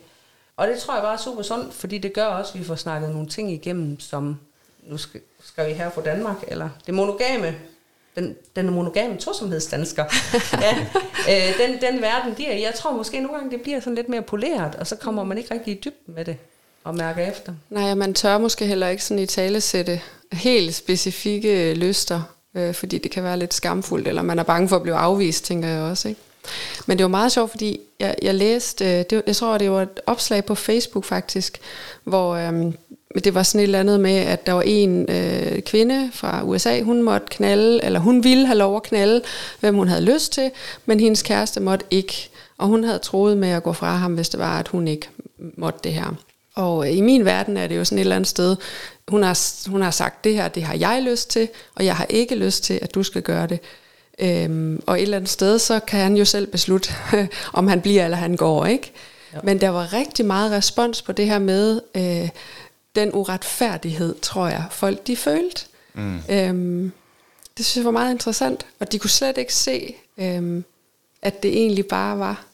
Og 0.57 0.67
det 0.67 0.79
tror 0.79 0.93
jeg 0.93 1.03
bare 1.03 1.13
er 1.13 1.17
super 1.17 1.41
sundt, 1.41 1.73
fordi 1.73 1.97
det 1.97 2.13
gør 2.13 2.25
også, 2.25 2.51
at 2.53 2.59
vi 2.59 2.65
får 2.65 2.75
snakket 2.75 3.09
nogle 3.09 3.27
ting 3.27 3.51
igennem, 3.51 3.99
som 3.99 4.39
nu 4.83 4.97
skal, 4.97 5.21
skal 5.43 5.69
vi 5.69 5.73
her 5.73 5.89
fra 5.89 6.01
Danmark, 6.01 6.37
eller 6.47 6.69
det 6.85 6.93
monogame, 6.93 7.55
den, 8.15 8.35
den 8.55 8.69
monogame 8.69 9.17
tosomhedsdansker. 9.17 10.05
ja, 10.65 10.77
øh, 11.29 11.57
den, 11.59 11.81
den 11.81 12.01
verden, 12.01 12.33
de 12.37 12.47
er. 12.47 12.57
Jeg 12.57 12.73
tror 12.75 12.91
måske 12.91 13.19
nogle 13.19 13.37
gange, 13.37 13.51
det 13.51 13.61
bliver 13.61 13.79
sådan 13.79 13.95
lidt 13.95 14.09
mere 14.09 14.21
poleret, 14.21 14.75
og 14.75 14.87
så 14.87 14.95
kommer 14.95 15.23
man 15.23 15.37
ikke 15.37 15.53
rigtig 15.53 15.77
i 15.77 15.79
dybden 15.85 16.15
med 16.15 16.25
det 16.25 16.37
og 16.83 16.95
mærker 16.95 17.27
efter. 17.27 17.53
Nej, 17.69 17.93
man 17.93 18.13
tør 18.13 18.37
måske 18.37 18.65
heller 18.65 18.87
ikke 18.87 19.03
sådan 19.03 19.23
i 19.23 19.25
tale 19.25 19.61
sætte 19.61 20.01
helt 20.31 20.75
specifikke 20.75 21.73
lyster, 21.73 22.21
øh, 22.55 22.73
fordi 22.73 22.97
det 22.97 23.11
kan 23.11 23.23
være 23.23 23.39
lidt 23.39 23.53
skamfuldt, 23.53 24.07
eller 24.07 24.21
man 24.21 24.39
er 24.39 24.43
bange 24.43 24.69
for 24.69 24.75
at 24.75 24.81
blive 24.81 24.95
afvist, 24.95 25.45
tænker 25.45 25.67
jeg 25.67 25.81
også. 25.81 26.07
Ikke? 26.07 26.21
Men 26.85 26.97
det 26.97 27.03
var 27.03 27.09
meget 27.09 27.31
sjovt, 27.31 27.51
fordi 27.51 27.79
jeg, 27.99 28.15
jeg 28.21 28.35
læste, 28.35 28.85
øh, 28.85 29.05
det, 29.09 29.23
jeg 29.27 29.35
tror, 29.35 29.57
det 29.57 29.71
var 29.71 29.81
et 29.81 29.99
opslag 30.05 30.45
på 30.45 30.55
Facebook 30.55 31.05
faktisk, 31.05 31.59
hvor 32.03 32.35
øh, 32.35 32.73
det 33.23 33.33
var 33.33 33.43
sådan 33.43 33.59
et 33.59 33.63
eller 33.63 33.79
andet 33.79 33.99
med, 33.99 34.15
at 34.15 34.45
der 34.45 34.53
var 34.53 34.61
en 34.61 35.09
øh, 35.09 35.61
kvinde 35.61 36.09
fra 36.13 36.43
USA, 36.43 36.81
hun 36.81 37.03
måtte 37.03 37.27
knalde, 37.29 37.83
eller 37.83 37.99
hun 37.99 38.23
ville 38.23 38.45
have 38.45 38.57
lov 38.57 38.75
at 38.75 38.83
knalde, 38.83 39.21
hvem 39.59 39.75
hun 39.75 39.87
havde 39.87 40.13
lyst 40.13 40.31
til, 40.31 40.51
men 40.85 40.99
hendes 40.99 41.21
kæreste 41.21 41.59
måtte 41.59 41.85
ikke. 41.91 42.29
Og 42.57 42.67
hun 42.67 42.83
havde 42.83 42.99
troet 42.99 43.37
med 43.37 43.49
at 43.49 43.63
gå 43.63 43.73
fra 43.73 43.95
ham, 43.95 44.13
hvis 44.13 44.29
det 44.29 44.39
var, 44.39 44.59
at 44.59 44.67
hun 44.67 44.87
ikke 44.87 45.09
måtte 45.57 45.79
det 45.83 45.93
her. 45.93 46.15
Og 46.55 46.87
øh, 46.87 46.97
i 46.97 47.01
min 47.01 47.25
verden 47.25 47.57
er 47.57 47.67
det 47.67 47.77
jo 47.77 47.85
sådan 47.85 47.97
et 47.97 48.01
eller 48.01 48.15
andet 48.15 48.29
sted, 48.29 48.55
hun 49.07 49.23
har, 49.23 49.69
hun 49.69 49.81
har 49.81 49.91
sagt, 49.91 50.23
det 50.23 50.35
her, 50.35 50.47
det 50.47 50.63
har 50.63 50.75
jeg 50.75 51.01
lyst 51.01 51.29
til, 51.29 51.49
og 51.75 51.85
jeg 51.85 51.95
har 51.95 52.05
ikke 52.09 52.35
lyst 52.35 52.63
til, 52.63 52.79
at 52.81 52.95
du 52.95 53.03
skal 53.03 53.21
gøre 53.21 53.47
det. 53.47 53.59
Øhm, 54.19 54.83
og 54.85 54.97
et 54.97 55.01
eller 55.01 55.17
andet 55.17 55.29
sted, 55.29 55.59
så 55.59 55.79
kan 55.79 55.99
han 55.99 56.17
jo 56.17 56.25
selv 56.25 56.47
beslutte, 56.47 56.93
om 57.53 57.67
han 57.67 57.81
bliver 57.81 58.05
eller 58.05 58.17
han 58.17 58.35
går, 58.35 58.65
ikke? 58.65 58.91
Ja. 59.33 59.39
Men 59.43 59.61
der 59.61 59.69
var 59.69 59.93
rigtig 59.93 60.25
meget 60.25 60.51
respons 60.51 61.01
på 61.01 61.11
det 61.11 61.25
her 61.25 61.39
med 61.39 61.81
øh, 61.95 62.29
den 62.95 63.09
uretfærdighed, 63.13 64.15
tror 64.21 64.47
jeg, 64.47 64.63
folk 64.71 65.07
de 65.07 65.15
følte. 65.15 65.65
Mm. 65.93 66.19
Øhm, 66.29 66.91
det 67.57 67.65
synes 67.65 67.77
jeg 67.77 67.85
var 67.85 67.91
meget 67.91 68.11
interessant, 68.11 68.65
og 68.79 68.91
de 68.91 68.99
kunne 68.99 69.09
slet 69.09 69.37
ikke 69.37 69.53
se, 69.53 69.95
øhm, 70.17 70.63
at 71.21 71.43
det 71.43 71.51
egentlig 71.57 71.85
bare 71.85 72.19
var, 72.19 72.45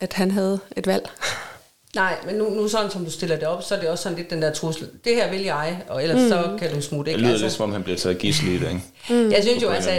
at 0.00 0.12
han 0.12 0.30
havde 0.30 0.60
et 0.76 0.86
valg. 0.86 1.10
Nej, 1.94 2.16
men 2.26 2.34
nu, 2.34 2.50
nu 2.50 2.68
sådan 2.68 2.90
som 2.90 3.04
du 3.04 3.10
stiller 3.10 3.36
det 3.36 3.48
op, 3.48 3.62
så 3.62 3.74
er 3.74 3.80
det 3.80 3.88
også 3.88 4.02
sådan 4.02 4.18
lidt 4.18 4.30
den 4.30 4.42
der 4.42 4.52
trussel. 4.52 4.88
Det 5.04 5.14
her 5.14 5.30
vil 5.30 5.42
jeg, 5.42 5.82
og 5.88 6.02
ellers 6.02 6.22
mm. 6.22 6.28
så 6.28 6.56
kan 6.58 6.74
du 6.74 6.80
smutte. 6.80 7.12
Det 7.12 7.16
Ikke? 7.18 7.28
lyder 7.28 7.38
lidt, 7.38 7.52
som 7.52 7.64
om 7.64 7.72
han 7.72 7.82
bliver 7.82 7.98
taget 7.98 8.18
gissel 8.18 8.48
i 8.48 8.58
det, 8.58 8.68
ikke? 8.68 9.24
Mm. 9.24 9.30
Jeg 9.32 9.42
synes 9.42 9.62
jo 9.62 9.68
altså, 9.68 9.90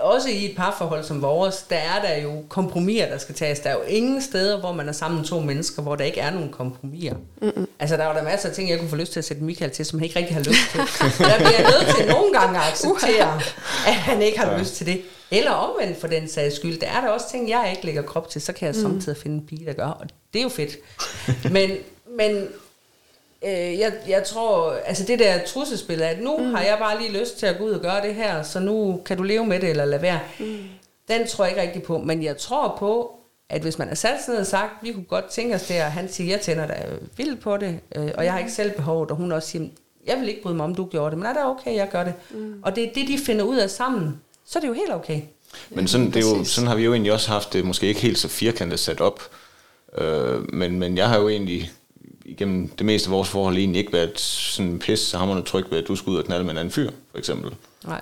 også 0.00 0.28
i 0.28 0.44
et 0.50 0.56
parforhold 0.56 1.04
som 1.04 1.22
vores, 1.22 1.56
der 1.70 1.76
er 1.76 2.02
der 2.02 2.16
jo 2.22 2.42
kompromiser, 2.48 3.08
der 3.08 3.18
skal 3.18 3.34
tages. 3.34 3.60
Der 3.60 3.70
er 3.70 3.74
jo 3.74 3.80
ingen 3.88 4.22
steder, 4.22 4.60
hvor 4.60 4.72
man 4.72 4.88
er 4.88 4.92
sammen 4.92 5.24
to 5.24 5.40
mennesker, 5.40 5.82
hvor 5.82 5.96
der 5.96 6.04
ikke 6.04 6.20
er 6.20 6.30
nogen 6.30 6.50
kompromiser. 6.52 7.14
Mm-mm. 7.42 7.68
Altså, 7.78 7.96
der 7.96 8.02
er 8.04 8.08
jo 8.08 8.14
der 8.14 8.22
masser 8.24 8.48
af 8.48 8.54
ting, 8.54 8.70
jeg 8.70 8.78
kunne 8.78 8.90
få 8.90 8.96
lyst 8.96 9.12
til 9.12 9.18
at 9.20 9.24
sætte 9.24 9.44
Michael 9.44 9.70
til, 9.70 9.86
som 9.86 9.98
han 9.98 10.04
ikke 10.04 10.18
rigtig 10.18 10.36
har 10.36 10.42
lyst 10.42 10.60
til. 10.72 10.80
der 11.24 11.36
bliver 11.36 11.58
jeg 11.58 11.62
nødt 11.62 11.96
til 11.96 12.06
nogle 12.08 12.38
gange 12.38 12.58
at 12.58 12.64
acceptere, 12.72 13.40
at 13.86 13.94
han 13.94 14.22
ikke 14.22 14.38
har 14.38 14.58
lyst 14.58 14.74
til 14.74 14.86
det. 14.86 15.00
Eller 15.30 15.50
omvendt 15.50 15.98
for 15.98 16.08
den 16.08 16.28
sags 16.28 16.56
skyld. 16.56 16.80
Der 16.80 16.86
er 16.86 17.00
der 17.00 17.08
også 17.08 17.30
ting, 17.30 17.48
jeg 17.48 17.70
ikke 17.70 17.86
lægger 17.86 18.02
krop 18.02 18.28
til, 18.28 18.40
så 18.40 18.52
kan 18.52 18.66
jeg 18.66 18.74
mm. 18.76 18.82
samtidig 18.82 19.18
finde 19.18 19.36
en 19.36 19.46
pige, 19.46 19.66
der 19.66 19.72
gør. 19.72 19.86
Og 19.86 20.06
det 20.32 20.38
er 20.38 20.42
jo 20.42 20.48
fedt. 20.48 20.76
men, 21.52 21.70
men 22.16 22.48
øh, 23.44 23.78
jeg, 23.78 23.92
jeg 24.08 24.24
tror, 24.24 24.72
altså 24.72 25.04
det 25.04 25.18
der 25.18 25.44
trussespil, 25.46 26.02
at 26.02 26.20
nu 26.20 26.36
mm. 26.36 26.54
har 26.54 26.62
jeg 26.62 26.76
bare 26.78 27.00
lige 27.00 27.20
lyst 27.20 27.38
til 27.38 27.46
at 27.46 27.58
gå 27.58 27.64
ud 27.64 27.70
og 27.70 27.80
gøre 27.80 28.06
det 28.06 28.14
her, 28.14 28.42
så 28.42 28.60
nu 28.60 29.00
kan 29.04 29.16
du 29.16 29.22
leve 29.22 29.46
med 29.46 29.60
det 29.60 29.70
eller 29.70 29.84
lade 29.84 30.02
være. 30.02 30.20
Mm. 30.40 30.58
Den 31.08 31.26
tror 31.26 31.44
jeg 31.44 31.52
ikke 31.52 31.62
rigtig 31.62 31.82
på, 31.82 31.98
men 31.98 32.22
jeg 32.22 32.36
tror 32.36 32.76
på, 32.78 33.14
at 33.50 33.62
hvis 33.62 33.78
man 33.78 33.88
har 33.88 33.94
sat 33.94 34.22
sig 34.24 34.32
ned 34.32 34.40
og 34.40 34.46
sagt, 34.46 34.72
vi 34.82 34.92
kunne 34.92 35.04
godt 35.04 35.24
tænke 35.24 35.54
os 35.54 35.66
det, 35.66 35.82
og 35.82 35.92
han 35.92 36.08
siger, 36.08 36.30
jeg 36.30 36.40
tænder 36.40 36.66
da 36.66 36.74
vildt 37.16 37.40
på 37.40 37.56
det, 37.56 37.80
øh, 37.96 38.10
og 38.14 38.24
jeg 38.24 38.32
har 38.32 38.38
ikke 38.38 38.52
selv 38.52 38.70
behovet, 38.70 39.10
og 39.10 39.16
hun 39.16 39.32
også 39.32 39.48
siger, 39.48 39.68
jeg 40.06 40.20
vil 40.20 40.28
ikke 40.28 40.42
bryde 40.42 40.56
mig 40.56 40.64
om, 40.64 40.74
du 40.74 40.84
gjorde 40.84 41.10
det, 41.10 41.18
men 41.18 41.26
er 41.26 41.32
det 41.32 41.44
okay, 41.44 41.74
jeg 41.74 41.88
gør 41.90 42.04
det. 42.04 42.14
Mm. 42.30 42.60
Og 42.62 42.76
det 42.76 42.84
er 42.84 42.92
det, 42.94 43.08
de 43.08 43.18
finder 43.18 43.44
ud 43.44 43.56
af 43.56 43.70
sammen, 43.70 44.20
så 44.48 44.58
er 44.58 44.60
det 44.60 44.68
jo 44.68 44.72
helt 44.72 44.92
okay. 44.92 45.20
Men 45.70 45.88
sådan, 45.88 46.06
det 46.06 46.16
er 46.16 46.20
jo, 46.20 46.44
sådan 46.44 46.68
har 46.68 46.76
vi 46.76 46.84
jo 46.84 46.92
egentlig 46.92 47.12
også 47.12 47.28
haft 47.28 47.52
det, 47.52 47.64
måske 47.64 47.86
ikke 47.86 48.00
helt 48.00 48.18
så 48.18 48.28
firkantet 48.28 48.80
sat 48.80 49.00
op, 49.00 49.22
øh, 49.98 50.54
men, 50.54 50.78
men 50.78 50.96
jeg 50.96 51.08
har 51.08 51.18
jo 51.18 51.28
egentlig 51.28 51.70
igennem 52.24 52.68
det 52.68 52.86
meste 52.86 53.08
af 53.08 53.12
vores 53.12 53.28
forhold 53.28 53.56
egentlig 53.56 53.78
ikke 53.78 53.92
været 53.92 54.20
sådan 54.20 54.78
pisse 54.78 55.16
hammerende 55.16 55.46
tryg 55.46 55.64
ved, 55.70 55.78
at 55.78 55.88
du 55.88 55.96
skal 55.96 56.10
ud 56.10 56.16
og 56.16 56.24
knalde 56.24 56.44
med 56.44 56.52
en 56.52 56.58
anden 56.58 56.72
fyr, 56.72 56.90
for 57.10 57.18
eksempel. 57.18 57.54
Nej. 57.84 58.00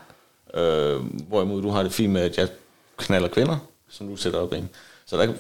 Øh, 0.55 1.01
hvorimod 1.29 1.63
du 1.63 1.71
har 1.71 1.83
det 1.83 1.93
fint 1.93 2.13
med, 2.13 2.23
at 2.23 2.39
jeg 2.39 2.49
knaller 2.97 3.29
kvinder, 3.29 3.57
som 3.91 4.09
du 4.09 4.17
sætter 4.17 4.39
op, 4.39 4.55
ikke? 4.55 4.69
Så 5.07 5.17
der, 5.17 5.33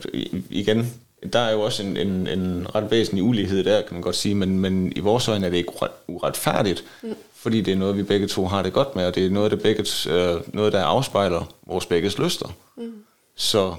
igen, 0.51 0.95
der 1.33 1.39
er 1.39 1.53
jo 1.53 1.61
også 1.61 1.83
en, 1.83 1.97
en, 1.97 2.27
en 2.27 2.67
ret 2.75 2.91
væsentlig 2.91 3.23
ulighed 3.23 3.65
der, 3.65 3.83
kan 3.83 3.93
man 3.93 4.03
godt 4.03 4.17
sige, 4.17 4.35
men, 4.35 4.59
men 4.59 4.93
i 4.97 5.01
vores 5.01 5.29
øjne 5.29 5.47
er 5.47 5.51
det 5.51 5.57
ikke 5.57 5.73
uretfærdigt, 6.07 6.85
mm. 7.03 7.15
Fordi 7.47 7.61
det 7.61 7.73
er 7.73 7.77
noget, 7.77 7.97
vi 7.97 8.03
begge 8.03 8.27
to 8.27 8.47
har 8.47 8.63
det 8.63 8.73
godt 8.73 8.97
med, 8.97 9.07
og 9.07 9.15
det 9.15 9.27
er 9.27 9.31
noget, 9.31 9.51
der, 9.51 9.57
begge, 9.57 9.85
øh, 10.11 10.41
noget, 10.55 10.73
der 10.73 10.85
afspejler 10.85 11.53
vores 11.67 11.87
begges 11.87 12.19
lyster. 12.19 12.49
Mm. 12.77 12.93
Så 13.37 13.75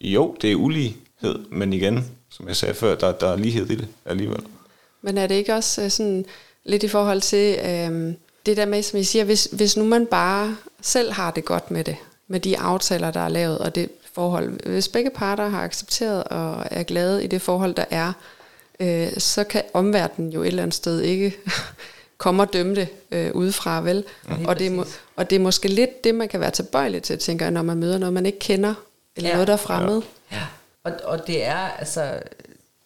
jo, 0.00 0.36
det 0.42 0.52
er 0.52 0.56
ulighed, 0.56 1.38
men 1.50 1.72
igen, 1.72 2.10
som 2.30 2.48
jeg 2.48 2.56
sagde 2.56 2.74
før, 2.74 2.94
der, 2.94 3.12
der 3.12 3.28
er 3.28 3.36
lighed 3.36 3.70
i 3.70 3.74
det 3.74 3.88
alligevel. 4.04 4.40
Men 5.02 5.18
er 5.18 5.26
det 5.26 5.34
ikke 5.34 5.54
også 5.54 5.82
øh, 5.82 5.90
sådan 5.90 6.24
lidt 6.64 6.82
i 6.82 6.88
forhold 6.88 7.20
til 7.20 7.58
øh, 7.58 8.14
det 8.46 8.56
der 8.56 8.66
med, 8.66 8.82
som 8.82 8.98
I 8.98 9.04
siger, 9.04 9.24
hvis, 9.24 9.48
hvis 9.52 9.76
nu 9.76 9.84
man 9.84 10.06
bare 10.06 10.56
selv 10.80 11.12
har 11.12 11.30
det 11.30 11.44
godt 11.44 11.70
med 11.70 11.84
det, 11.84 11.96
med 12.28 12.40
de 12.40 12.58
aftaler, 12.58 13.10
der 13.10 13.20
er 13.20 13.28
lavet, 13.28 13.58
og 13.58 13.74
det 13.74 13.88
forhold, 14.12 14.70
hvis 14.70 14.88
begge 14.88 15.10
parter 15.10 15.48
har 15.48 15.62
accepteret 15.62 16.24
og 16.24 16.66
er 16.70 16.82
glade 16.82 17.24
i 17.24 17.26
det 17.26 17.42
forhold, 17.42 17.74
der 17.74 17.84
er, 17.90 18.12
øh, 18.80 19.08
så 19.18 19.44
kan 19.44 19.62
omverdenen 19.74 20.32
jo 20.32 20.42
et 20.42 20.46
eller 20.46 20.62
andet 20.62 20.74
sted 20.74 21.00
ikke 21.00 21.36
komme 22.18 22.42
og 22.42 22.52
dømme 22.52 22.74
det 22.74 22.88
øh, 23.10 23.32
udefra, 23.34 23.80
vel? 23.80 24.04
Ja, 24.28 24.34
og, 24.48 24.58
det 24.58 24.66
er, 24.66 24.70
må, 24.70 24.84
og 25.16 25.30
det 25.30 25.36
er 25.36 25.40
måske 25.40 25.68
lidt 25.68 26.04
det, 26.04 26.14
man 26.14 26.28
kan 26.28 26.40
være 26.40 26.50
tilbøjelig 26.50 27.02
til, 27.02 27.18
tænker 27.18 27.44
jeg, 27.46 27.52
når 27.52 27.62
man 27.62 27.76
møder 27.76 27.98
noget, 27.98 28.12
man 28.12 28.26
ikke 28.26 28.38
kender, 28.38 28.74
eller 29.16 29.28
Ja. 29.28 29.32
ja. 29.32 29.34
noget, 29.34 29.46
der 29.48 29.52
er 29.52 29.56
fremmed. 29.58 30.02
Ja. 30.32 30.42
Og, 30.84 30.92
og 31.04 31.26
det 31.26 31.44
er 31.44 31.56
altså, 31.56 32.20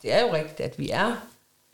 det 0.02 0.12
er 0.12 0.20
jo 0.20 0.34
rigtigt, 0.34 0.60
at 0.60 0.78
vi 0.78 0.90
er, 0.90 1.26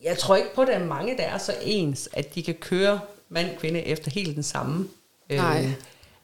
jeg 0.03 0.17
tror 0.17 0.35
ikke 0.35 0.55
på, 0.55 0.61
at 0.61 0.67
der 0.67 0.73
er 0.73 0.85
mange, 0.85 1.17
der 1.17 1.23
er 1.23 1.37
så 1.37 1.53
ens, 1.61 2.09
at 2.13 2.35
de 2.35 2.43
kan 2.43 2.53
køre 2.53 2.99
mand 3.29 3.47
kvinde 3.59 3.79
efter 3.81 4.11
helt 4.11 4.35
den 4.35 4.43
samme. 4.43 4.87
Nej. 5.29 5.63
Øh, 5.65 5.71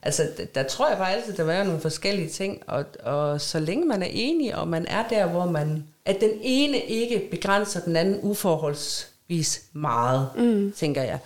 altså, 0.02 0.28
der, 0.38 0.44
der 0.44 0.62
tror 0.62 0.88
jeg 0.88 0.98
bare 0.98 1.12
altid, 1.14 1.32
der 1.32 1.52
er 1.52 1.64
nogle 1.64 1.80
forskellige 1.80 2.28
ting, 2.28 2.62
og, 2.66 2.84
og 3.02 3.40
så 3.40 3.58
længe 3.60 3.86
man 3.86 4.02
er 4.02 4.08
enig, 4.10 4.56
og 4.56 4.68
man 4.68 4.86
er 4.86 5.08
der, 5.08 5.26
hvor 5.26 5.46
man, 5.50 5.84
at 6.04 6.20
den 6.20 6.30
ene 6.42 6.78
ikke 6.78 7.28
begrænser 7.30 7.80
den 7.80 7.96
anden 7.96 8.20
uforholdsvis 9.28 9.62
meget, 9.72 10.28
mm. 10.36 10.72
tænker 10.72 11.02
jeg, 11.02 11.18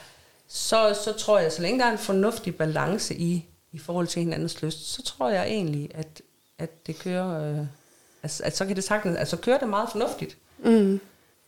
så, 0.49 0.99
så 1.05 1.12
tror 1.12 1.38
jeg, 1.38 1.53
så 1.53 1.62
længe 1.62 1.78
der 1.78 1.86
er 1.86 1.92
en 1.92 1.99
fornuftig 1.99 2.57
balance 2.57 3.14
i, 3.14 3.44
i 3.72 3.78
forhold 3.78 4.07
til 4.07 4.22
hinandens 4.22 4.62
lyst, 4.62 4.92
så 4.92 5.03
tror 5.03 5.30
jeg 5.30 5.46
egentlig, 5.46 5.90
at, 5.94 6.22
at 6.59 6.86
det 6.86 6.99
kører, 6.99 7.59
øh, 7.61 7.66
altså, 8.22 8.42
at 8.44 8.57
så 8.57 8.66
kan 8.66 8.76
det 8.76 8.84
sagtens, 8.84 9.16
altså 9.18 9.36
kører 9.36 9.59
det 9.59 9.68
meget 9.68 9.88
fornuftigt. 9.90 10.36
Mm. 10.59 11.01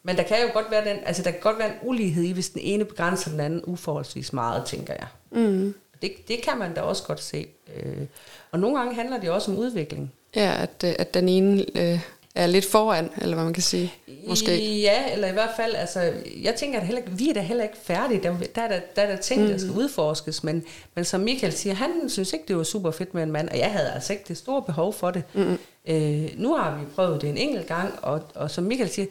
Men 0.03 0.17
der 0.17 0.23
kan 0.23 0.37
jo 0.43 0.53
godt 0.53 0.71
være 0.71 0.85
den, 0.85 0.97
altså 1.05 1.23
der 1.23 1.31
kan 1.31 1.41
godt 1.41 1.59
være 1.59 1.69
en 1.69 1.79
ulighed 1.83 2.23
i, 2.23 2.33
hvis 2.33 2.51
den 2.51 2.61
ene 2.61 2.85
begrænser 2.85 3.31
den 3.31 3.41
anden 3.41 3.63
uforholdsvis 3.65 4.33
meget, 4.33 4.65
tænker 4.67 4.95
jeg. 4.95 5.07
Mm. 5.31 5.75
Det, 6.03 6.13
det 6.29 6.43
kan 6.43 6.59
man 6.59 6.75
da 6.75 6.81
også 6.81 7.03
godt 7.03 7.23
se. 7.23 7.47
Øh, 7.77 8.07
og 8.53 8.59
nogle 8.59 8.79
gange 8.79 8.95
handler 8.95 9.21
det 9.21 9.31
også 9.31 9.51
om 9.51 9.59
udvikling. 9.59 10.13
Ja, 10.37 10.63
at, 10.63 10.85
øh, 10.85 10.95
at 10.99 11.15
den 11.15 11.29
ene 11.29 11.67
øh, 11.75 12.01
er 12.35 12.47
lidt 12.47 12.65
foran, 12.65 13.11
eller 13.21 13.35
hvad 13.35 13.45
man 13.45 13.53
kan 13.53 13.63
sige. 13.63 13.95
Måske. 14.27 14.81
Ja, 14.81 15.13
eller 15.13 15.29
i 15.29 15.33
hvert 15.33 15.51
fald, 15.57 15.75
altså, 15.75 16.13
jeg 16.43 16.55
tænker, 16.55 16.81
at 16.81 16.87
heller, 16.87 17.03
vi 17.07 17.29
er 17.29 17.35
da 17.35 17.41
heller 17.41 17.65
ikke 17.65 17.77
færdige. 17.83 18.23
Der, 18.23 18.37
der, 18.55 18.63
er 18.63 18.69
der, 18.69 18.81
der 18.97 19.03
er 19.03 19.07
der 19.07 19.17
ting, 19.17 19.49
der 19.49 19.59
skal 19.59 19.71
udforskes, 19.71 20.45
men, 20.45 20.65
men 20.95 21.05
som 21.05 21.21
Michael 21.21 21.53
siger, 21.53 21.75
han 21.75 21.91
synes 22.09 22.33
ikke, 22.33 22.45
det 22.49 22.57
var 22.57 22.63
super 22.63 22.91
fedt 22.91 23.15
med 23.15 23.23
en 23.23 23.33
mand, 23.33 23.49
og 23.49 23.59
jeg 23.59 23.71
havde 23.71 23.93
altså 23.93 24.13
ikke 24.13 24.25
det 24.29 24.37
store 24.37 24.63
behov 24.63 24.93
for 24.93 25.11
det. 25.11 25.23
Mm. 25.35 25.59
Øh, 25.89 26.29
nu 26.37 26.55
har 26.55 26.79
vi 26.79 26.85
prøvet 26.95 27.23
det 27.23 27.29
en 27.29 27.37
enkelt 27.37 27.67
gang, 27.67 27.99
og, 28.03 28.23
og 28.35 28.51
som 28.51 28.65
Michael 28.65 28.91
siger, 28.91 29.07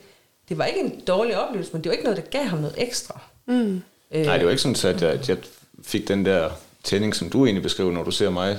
det 0.50 0.58
var 0.58 0.66
ikke 0.66 0.80
en 0.80 1.00
dårlig 1.08 1.38
oplevelse, 1.38 1.74
men 1.74 1.84
det 1.84 1.90
var 1.90 1.94
ikke 1.94 2.04
noget, 2.04 2.18
der 2.18 2.40
gav 2.40 2.44
ham 2.44 2.60
noget 2.60 2.76
ekstra. 2.78 3.20
Mm. 3.46 3.82
Øh, 4.12 4.26
Nej, 4.26 4.38
det 4.38 4.46
var 4.46 4.52
ikke 4.52 4.62
sådan, 4.62 4.96
at 4.96 5.02
jeg, 5.02 5.12
at 5.12 5.30
jeg 5.30 5.38
fik 5.84 6.08
den 6.08 6.26
der 6.26 6.50
tænding, 6.84 7.16
som 7.16 7.30
du 7.30 7.46
egentlig 7.46 7.64
beskriver, 7.64 7.92
når 7.92 8.04
du 8.04 8.12
ser 8.12 8.30
mig 8.30 8.58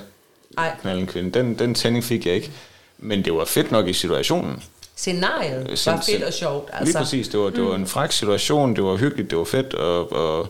Nej. 0.56 0.76
knalde 0.80 1.00
en 1.00 1.06
kvinde. 1.06 1.38
Den, 1.38 1.58
den 1.58 1.74
tænding 1.74 2.04
fik 2.04 2.26
jeg 2.26 2.34
ikke. 2.34 2.50
Men 3.02 3.24
det 3.24 3.34
var 3.34 3.44
fedt 3.44 3.70
nok 3.70 3.88
i 3.88 3.92
situationen. 3.92 4.62
Scenariet 4.96 5.60
Øh, 5.70 5.78
var 5.86 6.02
fedt 6.06 6.22
og 6.22 6.32
sjovt. 6.32 6.70
Altså. 6.72 6.84
Lige 6.84 6.98
præcis, 6.98 7.28
det 7.28 7.40
var, 7.40 7.50
det 7.50 7.64
var 7.64 7.74
en 7.74 7.86
fræk 7.86 8.12
situation, 8.12 8.76
det 8.76 8.84
var 8.84 8.96
hyggeligt, 8.96 9.30
det 9.30 9.38
var 9.38 9.44
fedt, 9.44 9.74
og, 9.74 10.12
og 10.12 10.48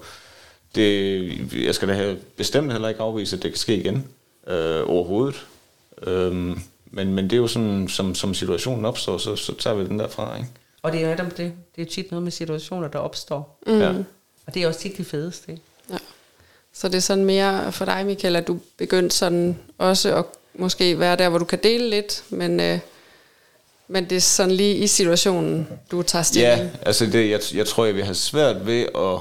det, 0.75 1.65
jeg 1.65 1.75
skal 1.75 1.89
da 1.89 1.95
have 1.95 2.17
bestemt 2.37 2.73
heller 2.73 2.89
ikke 2.89 3.01
afvise, 3.01 3.37
at 3.37 3.43
det 3.43 3.51
kan 3.51 3.59
ske 3.59 3.77
igen 3.77 4.07
øh, 4.47 4.83
overhovedet. 4.91 5.47
Øhm, 6.07 6.61
men, 6.91 7.15
men 7.15 7.25
det 7.25 7.33
er 7.33 7.37
jo 7.37 7.47
sådan, 7.47 7.89
som, 7.89 8.15
som 8.15 8.35
situationen 8.35 8.85
opstår, 8.85 9.19
så, 9.19 9.37
så 9.37 9.55
tager 9.55 9.77
vi 9.77 9.85
den 9.85 9.99
derfra, 9.99 10.37
ikke? 10.37 10.49
Og 10.83 10.93
det 10.93 11.03
er 11.03 11.09
netop 11.09 11.37
det. 11.37 11.53
Det 11.77 11.83
er 11.83 11.91
tit 11.91 12.11
noget 12.11 12.23
med 12.23 12.33
situationer, 12.33 12.89
der 12.89 12.99
opstår. 12.99 13.59
Mm. 13.67 13.79
Ja. 13.79 13.93
Og 14.47 14.55
det 14.55 14.63
er 14.63 14.69
også 14.69 14.81
tit 14.81 14.97
de 14.97 15.05
fedeste. 15.05 15.53
Ikke? 15.53 15.63
Ja. 15.91 15.97
Så 16.73 16.89
det 16.89 16.95
er 16.95 17.01
sådan 17.01 17.25
mere 17.25 17.73
for 17.73 17.85
dig, 17.85 18.07
Michael, 18.07 18.37
at 18.37 18.47
du 18.47 18.59
begyndte 18.79 19.17
sådan 19.17 19.59
også 19.79 20.17
at 20.17 20.25
måske 20.55 20.99
være 20.99 21.17
der, 21.17 21.29
hvor 21.29 21.39
du 21.39 21.45
kan 21.45 21.59
dele 21.63 21.91
lidt, 21.91 22.23
men, 22.31 22.61
øh, 22.61 22.79
men 23.89 24.05
det 24.11 24.17
er 24.17 24.21
sådan 24.21 24.55
lige 24.55 24.75
i 24.77 24.87
situationen, 24.87 25.69
du 25.91 26.03
tager 26.03 26.23
stilling. 26.23 26.61
Ja, 26.61 26.69
altså 26.87 27.07
det, 27.07 27.31
jeg, 27.31 27.41
jeg 27.55 27.67
tror, 27.67 27.85
jeg 27.85 27.95
vil 27.95 28.05
have 28.05 28.15
svært 28.15 28.67
ved 28.67 28.87
at, 28.95 29.19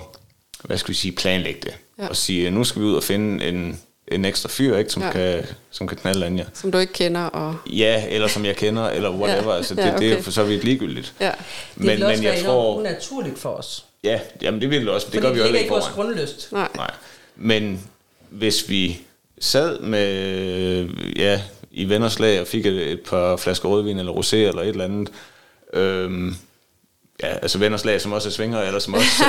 hvad 0.63 0.77
skal 0.77 0.89
vi 0.89 0.97
sige, 0.97 1.11
planlægge 1.11 1.59
det. 1.63 1.73
Ja. 1.99 2.07
Og 2.07 2.15
sige, 2.15 2.51
nu 2.51 2.63
skal 2.63 2.81
vi 2.81 2.87
ud 2.87 2.95
og 2.95 3.03
finde 3.03 3.45
en, 3.45 3.79
en 4.07 4.25
ekstra 4.25 4.49
fyr, 4.49 4.77
ikke, 4.77 4.91
som, 4.91 5.01
Ja. 5.03 5.11
kan, 5.11 5.45
som 5.71 5.87
kan 5.87 5.97
knalde 5.97 6.25
Anja. 6.25 6.45
Som 6.53 6.71
du 6.71 6.77
ikke 6.77 6.93
kender. 6.93 7.21
Og, 7.25 7.55
Ja, 7.71 8.05
eller 8.09 8.27
som 8.27 8.45
jeg 8.45 8.55
kender, 8.55 8.89
eller 8.89 9.09
whatever. 9.21 9.51
Ja. 9.51 9.57
Altså, 9.57 9.75
det, 9.75 9.81
Ja, 9.81 9.95
okay. 9.95 10.09
det 10.09 10.17
er 10.17 10.21
for 10.21 10.31
så 10.31 10.43
vidt 10.43 10.63
ligegyldigt. 10.63 11.13
ja. 11.19 11.25
Det 11.27 11.35
Men, 11.75 11.87
vil 11.87 12.03
også 12.03 12.15
men 12.17 12.23
være 12.23 12.33
jeg 12.33 12.41
enormt 12.41 12.55
tror... 12.63 12.75
unaturligt 12.79 13.39
for 13.39 13.49
os. 13.49 13.85
Ja, 14.03 14.19
jamen 14.41 14.61
det 14.61 14.69
vil 14.69 14.81
det 14.81 14.89
også. 14.89 15.05
Det 15.05 15.13
Fordi 15.13 15.25
gør 15.27 15.33
vi 15.33 15.37
jo 15.39 15.43
det 15.43 15.51
heller 15.53 15.59
ligger 15.61 15.75
ikke 15.77 15.85
ikke 15.95 16.05
vores 16.05 16.15
grundlyst. 16.17 16.51
Nej. 16.51 16.67
Nej. 16.75 16.91
Men 17.35 17.81
hvis 18.29 18.69
vi 18.69 19.01
sad 19.39 19.79
med, 19.79 20.89
ja, 21.15 21.41
i 21.71 21.89
vennerslag 21.89 22.41
og 22.41 22.47
fik 22.47 22.65
et, 22.65 22.91
et 22.91 22.99
par 23.09 23.35
flasker 23.35 23.69
rødvin 23.69 23.99
eller 23.99 24.11
rosé 24.13 24.35
eller 24.35 24.61
et 24.61 24.67
eller 24.67 24.85
andet, 24.85 25.09
øhm, 25.73 26.35
ja, 27.23 27.27
altså 27.27 27.57
vennerslag, 27.57 28.01
som 28.01 28.11
også 28.11 28.29
er 28.29 28.31
svinger, 28.31 28.61
eller 28.61 28.79
som 28.79 28.93
også 28.93 29.23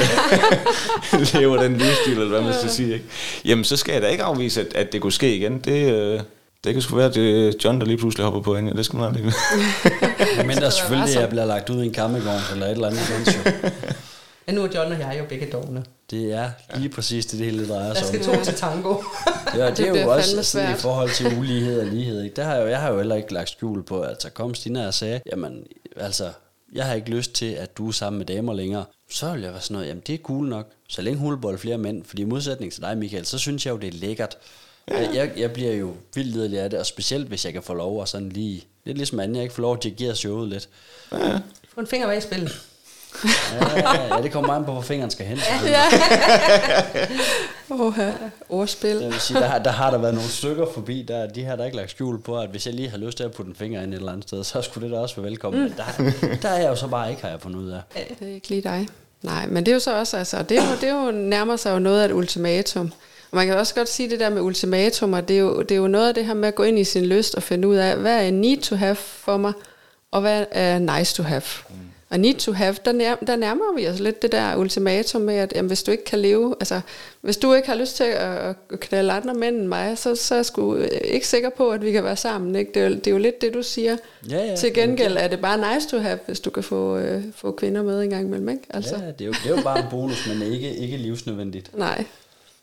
lever 1.39 1.63
den 1.63 1.77
livsstil, 1.79 2.13
eller 2.13 2.29
hvad 2.29 2.41
man 2.41 2.55
skal 2.55 2.71
sige, 2.71 2.93
ikke? 2.95 3.05
Jamen, 3.45 3.65
så 3.65 3.77
skal 3.77 3.93
jeg 3.93 4.03
da 4.03 4.07
ikke 4.09 4.23
afvise, 4.23 4.61
at, 4.61 4.75
at 4.75 4.93
det 4.93 5.01
kunne 5.01 5.13
ske 5.13 5.37
igen. 5.37 5.59
Det, 5.59 5.93
øh, 5.93 6.21
det 6.65 6.73
kan 6.73 6.83
sgu 6.83 6.97
være, 6.97 7.07
at 7.07 7.15
det 7.15 7.49
er 7.49 7.53
John, 7.65 7.81
der 7.81 7.87
lige 7.87 7.99
pludselig 7.99 8.25
hopper 8.25 8.41
på 8.41 8.57
hende. 8.57 8.77
Det 8.77 8.85
skal 8.85 8.97
man 8.97 9.07
aldrig. 9.09 9.25
Men 10.47 10.57
der 10.57 10.71
selvfølgelig, 10.71 11.15
jeg 11.15 11.29
bliver 11.29 11.45
lagt 11.45 11.71
ud 11.71 11.83
i 11.83 11.87
en 11.87 11.93
kammegård 11.93 12.41
eller 12.53 12.67
et 12.67 12.73
eller 12.73 12.87
andet 12.87 13.57
Men 14.47 14.55
nu 14.55 14.63
er 14.65 14.69
John 14.75 14.93
og 14.93 14.99
jeg 14.99 15.17
jo 15.19 15.25
begge 15.29 15.47
dogne. 15.53 15.85
Det 16.11 16.33
er 16.33 16.51
lige 16.77 16.89
præcis 16.89 17.27
det, 17.27 17.39
det 17.39 17.47
hele 17.47 17.69
drejer 17.69 17.87
Der 17.87 17.95
sig 17.95 18.03
om. 18.03 18.15
skal 18.15 18.25
to 18.25 18.45
til 18.45 18.55
tango. 18.55 18.95
Ja, 19.55 19.67
det, 19.71 19.77
Det 19.77 19.89
er 19.89 20.03
jo 20.03 20.11
også 20.11 20.43
sådan 20.43 20.75
i 20.75 20.79
forhold 20.79 21.11
til 21.11 21.27
ulighed 21.39 21.81
og 21.81 21.87
lighed. 21.87 22.23
Ikke? 22.23 22.37
Der 22.37 22.43
har 22.45 22.55
jeg, 22.55 22.63
jo, 22.63 22.69
jeg 22.69 22.81
har 22.81 22.91
jo 22.91 22.97
heller 22.97 23.15
ikke 23.15 23.33
lagt 23.33 23.51
skjul 23.51 23.83
på, 23.83 24.01
at 24.01 24.23
så 24.23 24.31
kom 24.31 24.55
Stina 24.55 24.87
og 24.87 24.95
sagde, 24.95 25.21
jamen, 25.33 25.67
altså, 25.97 26.33
jeg 26.73 26.85
har 26.87 26.95
ikke 26.95 27.11
lyst 27.11 27.33
til, 27.33 27.53
at 27.53 27.79
du 27.79 27.89
er 27.89 27.93
sammen 27.93 28.19
med 28.19 28.27
damer 28.27 28.55
længere. 28.55 28.85
Så 29.11 29.33
vil 29.33 29.43
jeg 29.43 29.53
være 29.53 29.61
sådan 29.61 29.75
noget, 29.75 29.89
jamen 29.89 30.03
det 30.07 30.15
er 30.15 30.19
cool 30.19 30.47
nok, 30.49 30.67
så 30.89 31.03
længe 31.03 31.19
hun 31.19 31.41
bold 31.41 31.59
flere 31.59 31.79
mænd. 31.79 32.05
Fordi 32.05 32.23
i 32.23 32.25
modsætning 32.25 32.73
til 32.73 32.83
dig, 32.83 32.99
Michael, 32.99 33.27
så 33.27 33.39
synes 33.39 33.67
jeg 33.67 33.73
jo, 33.73 33.77
det 33.77 33.89
er 33.89 33.99
lækkert. 33.99 34.37
Jeg, 34.89 35.11
jeg, 35.15 35.33
jeg 35.37 35.53
bliver 35.53 35.73
jo 35.73 35.95
vildt 36.15 36.33
lidelig 36.33 36.61
af 36.61 36.71
det, 36.71 36.79
og 36.79 36.87
specielt 36.87 37.29
hvis 37.29 37.45
jeg 37.45 37.53
kan 37.53 37.63
få 37.63 37.75
lov 37.75 38.03
at 38.03 38.09
sådan 38.09 38.29
lige, 38.29 38.65
lidt 38.85 38.97
ligesom 38.97 39.21
Anja, 39.21 39.43
ikke 39.43 39.55
få 39.55 39.63
lov 39.63 39.75
at 39.77 39.83
dirigere 39.83 40.17
showet 40.17 40.49
lidt. 40.49 40.69
Få 41.75 41.81
en 41.81 41.87
finger 41.87 42.07
med 42.09 42.17
i 42.17 42.21
spillet. 42.21 42.70
Ja, 43.25 43.79
ja, 43.79 44.17
ja, 44.17 44.23
det 44.23 44.33
kommer 44.33 44.47
meget 44.47 44.67
på, 44.67 44.73
hvor 44.73 44.81
fingeren 44.83 45.11
skal 45.11 45.27
hen. 45.27 45.39
selvfølgelig. 45.39 45.77
Åh, 47.71 47.99
ordspil. 48.49 48.97
Jeg 48.97 49.11
vil 49.11 49.21
sige, 49.21 49.41
der, 49.41 49.47
har- 49.47 49.59
der 49.59 49.71
har 49.71 49.91
der 49.91 49.99
været 49.99 50.15
nogle 50.15 50.31
stykker 50.31 50.67
forbi, 50.75 51.03
der, 51.09 51.27
de 51.27 51.45
har 51.45 51.57
der 51.57 51.65
ikke 51.65 51.77
lagt 51.77 51.91
skjul 51.91 52.21
på, 52.23 52.39
at 52.39 52.49
hvis 52.49 52.67
jeg 52.67 52.75
lige 52.75 52.91
har 52.91 52.99
lyst 52.99 53.17
til 53.17 53.25
at 53.25 53.31
putte 53.33 53.49
en 53.51 53.57
finger 53.57 53.83
ind 53.83 53.93
et 53.95 53.99
eller 53.99 54.13
andet 54.13 54.29
sted, 54.29 54.45
så 54.45 54.63
skulle 54.63 54.89
det 54.89 54.95
da 54.97 55.01
også 55.01 55.17
være 55.17 55.25
velkommen. 55.31 55.63
Men 55.63 55.75
der, 55.77 56.37
der 56.43 56.49
er 56.49 56.61
jeg 56.61 56.69
jo 56.69 56.75
så 56.77 56.87
bare 56.87 57.11
ikke, 57.11 57.23
har 57.23 57.29
jeg 57.29 57.41
fundet 57.41 57.59
ud 57.61 57.71
af. 57.71 57.81
Det 58.21 58.29
er 58.29 58.35
ikke 58.35 58.49
lige 58.49 58.63
dig. 58.63 58.89
Nej, 59.23 59.47
men 59.47 59.67
det 59.67 59.73
er 59.73 59.75
jo 59.75 59.81
så 59.81 59.99
også, 59.99 60.17
altså, 60.17 60.43
det 60.43 60.59
er 60.59 60.63
jo, 60.63 60.75
det 60.81 60.89
er 60.89 61.05
jo 61.05 61.11
nærmer 61.11 61.57
sig 61.57 61.71
jo 61.73 61.79
noget 61.79 62.01
af 62.03 62.05
et 62.05 62.13
ultimatum. 62.13 62.93
Og 63.31 63.37
man 63.37 63.47
kan 63.47 63.57
også 63.57 63.75
godt 63.75 63.89
sige 63.89 64.11
det 64.11 64.21
der 64.21 64.31
med 64.31 64.43
ultimatumer, 64.43 65.21
det 65.21 65.37
er, 65.37 65.41
jo, 65.41 65.63
det 65.63 65.71
er 65.71 65.77
jo 65.77 65.87
noget 65.89 66.09
af 66.09 66.15
det 66.15 66.27
her 66.27 66.35
med 66.35 66.49
at 66.49 66.55
gå 66.55 66.63
ind 66.63 66.79
i 66.79 66.85
sin 66.85 67.07
lyst 67.07 67.35
og 67.35 67.43
finde 67.43 67.69
ud 67.69 67.77
af, 67.77 67.97
hvad 67.97 68.27
er 68.27 68.31
need 68.31 68.59
to 68.63 68.77
have 68.77 68.95
for 68.95 69.37
mig, 69.37 69.53
og 70.11 70.21
hvad 70.21 70.45
er 70.51 70.79
nice 70.79 71.15
to 71.15 71.23
have. 71.23 71.43
Mm. 71.71 71.75
Og 72.11 72.21
need 72.21 72.35
to 72.35 72.53
have, 72.53 72.77
der, 72.85 72.93
nær, 72.93 73.15
der 73.15 73.37
nærmer 73.37 73.77
vi 73.77 73.89
os 73.89 73.99
lidt 73.99 74.23
det 74.23 74.33
der 74.33 74.57
ultimatum 74.57 75.21
med, 75.21 75.35
at 75.35 75.53
jamen, 75.57 75.69
hvis 75.69 75.83
du 75.83 75.91
ikke 75.91 76.05
kan 76.05 76.19
leve, 76.19 76.55
altså 76.61 76.81
hvis 77.21 77.37
du 77.37 77.55
ikke 77.55 77.69
har 77.69 77.75
lyst 77.75 77.97
til 77.97 78.05
at, 78.05 78.57
at 78.73 78.81
knalde 78.81 79.13
andre 79.13 79.35
mænd 79.35 79.57
end 79.57 79.67
mig, 79.67 79.99
så, 79.99 80.15
så 80.15 80.35
er 80.35 80.39
jeg 80.39 80.47
sgu 80.47 80.77
ikke 81.05 81.29
sikker 81.29 81.51
på, 81.51 81.71
at 81.71 81.85
vi 81.85 81.93
kan 81.93 82.05
være 82.05 82.17
sammen. 82.17 82.57
Ikke? 82.57 82.73
Det, 82.75 82.83
er, 82.83 82.89
jo, 82.89 82.95
det 82.95 83.07
er 83.07 83.11
jo 83.11 83.19
lidt 83.19 83.41
det, 83.41 83.55
du 83.55 83.63
siger. 83.63 83.97
Ja, 84.31 84.45
ja. 84.45 84.57
Til 84.57 84.75
gengæld 84.75 85.17
er 85.17 85.29
det 85.29 85.41
bare 85.41 85.75
nice 85.75 85.89
to 85.89 85.99
have, 85.99 86.19
hvis 86.27 86.41
du 86.41 86.51
kan 86.51 86.63
få, 86.63 86.97
øh, 86.97 87.23
få 87.37 87.53
kvinder 87.53 87.83
med 87.83 88.03
en 88.03 88.11
gang 88.11 88.27
imellem. 88.27 88.49
Ikke? 88.49 88.63
Altså, 88.71 88.97
Ja, 88.97 89.07
det 89.07 89.21
er, 89.21 89.25
jo, 89.27 89.33
det 89.33 89.47
er 89.53 89.57
jo 89.57 89.63
bare 89.63 89.79
en 89.79 89.87
bonus, 89.91 90.29
men 90.29 90.53
ikke, 90.53 90.77
ikke 90.77 90.97
livsnødvendigt. 90.97 91.79
Nej. 91.79 92.05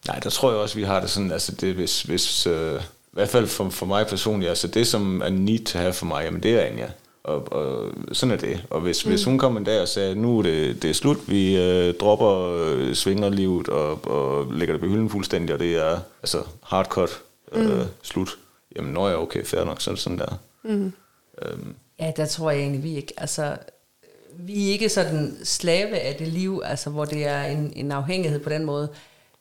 Nej, 0.07 0.19
der 0.19 0.29
tror 0.29 0.51
jeg 0.51 0.59
også, 0.59 0.75
vi 0.75 0.83
har 0.83 0.99
det 0.99 1.09
sådan, 1.09 1.31
altså 1.31 1.51
det, 1.51 1.73
hvis, 1.73 2.01
hvis 2.01 2.47
øh, 2.47 2.75
i 2.75 2.79
hvert 3.11 3.29
fald 3.29 3.47
for, 3.47 3.69
for 3.69 3.85
mig 3.85 4.07
personligt, 4.07 4.49
altså 4.49 4.67
det, 4.67 4.87
som 4.87 5.21
er 5.21 5.29
need 5.29 5.65
to 5.65 5.79
have 5.79 5.93
for 5.93 6.05
mig, 6.05 6.23
jamen 6.25 6.43
det 6.43 6.55
er 6.55 6.61
Anja. 6.61 6.87
Og, 7.27 7.51
og 7.53 7.91
sådan 8.11 8.33
er 8.33 8.37
det. 8.39 8.63
Og 8.69 8.81
hvis, 8.81 9.05
mm. 9.05 9.11
hvis 9.11 9.23
hun 9.23 9.37
kom 9.37 9.57
en 9.57 9.63
dag 9.63 9.81
og 9.81 9.87
sagde, 9.87 10.15
nu 10.15 10.39
er 10.39 10.43
det, 10.43 10.81
det 10.81 10.89
er 10.89 10.93
slut, 10.93 11.17
vi 11.27 11.57
øh, 11.57 11.93
dropper 11.93 12.55
øh, 12.57 12.93
svingerlivet 12.93 13.69
og, 13.69 14.07
og 14.07 14.53
lægger 14.53 14.73
det 14.73 14.81
på 14.81 14.87
hylden 14.87 15.09
fuldstændig, 15.09 15.53
og 15.53 15.59
det 15.59 15.75
er 15.77 15.99
altså 16.23 16.43
hardcut 16.63 17.09
øh, 17.51 17.77
mm. 17.79 17.85
slut, 18.03 18.37
jamen 18.75 18.93
når 18.93 19.07
jeg 19.07 19.17
okay, 19.17 19.43
fair 19.45 19.63
nok, 19.63 19.81
så 19.81 19.89
er 19.89 19.93
det 19.93 20.01
sådan 20.01 20.17
der. 20.17 20.39
Mm. 20.63 20.93
Øhm, 21.41 21.75
Ja, 21.99 22.11
der 22.17 22.25
tror 22.25 22.51
jeg 22.51 22.59
egentlig, 22.59 22.83
vi 22.83 22.95
ikke, 22.95 23.13
altså, 23.17 23.57
vi 24.33 24.67
er 24.67 24.71
ikke 24.71 24.89
sådan 24.89 25.37
slave 25.43 25.97
af 25.99 26.15
det 26.15 26.27
liv, 26.27 26.61
altså, 26.65 26.89
hvor 26.89 27.05
det 27.05 27.25
er 27.25 27.43
en, 27.43 27.73
en 27.75 27.91
afhængighed 27.91 28.39
på 28.39 28.49
den 28.49 28.65
måde. 28.65 28.89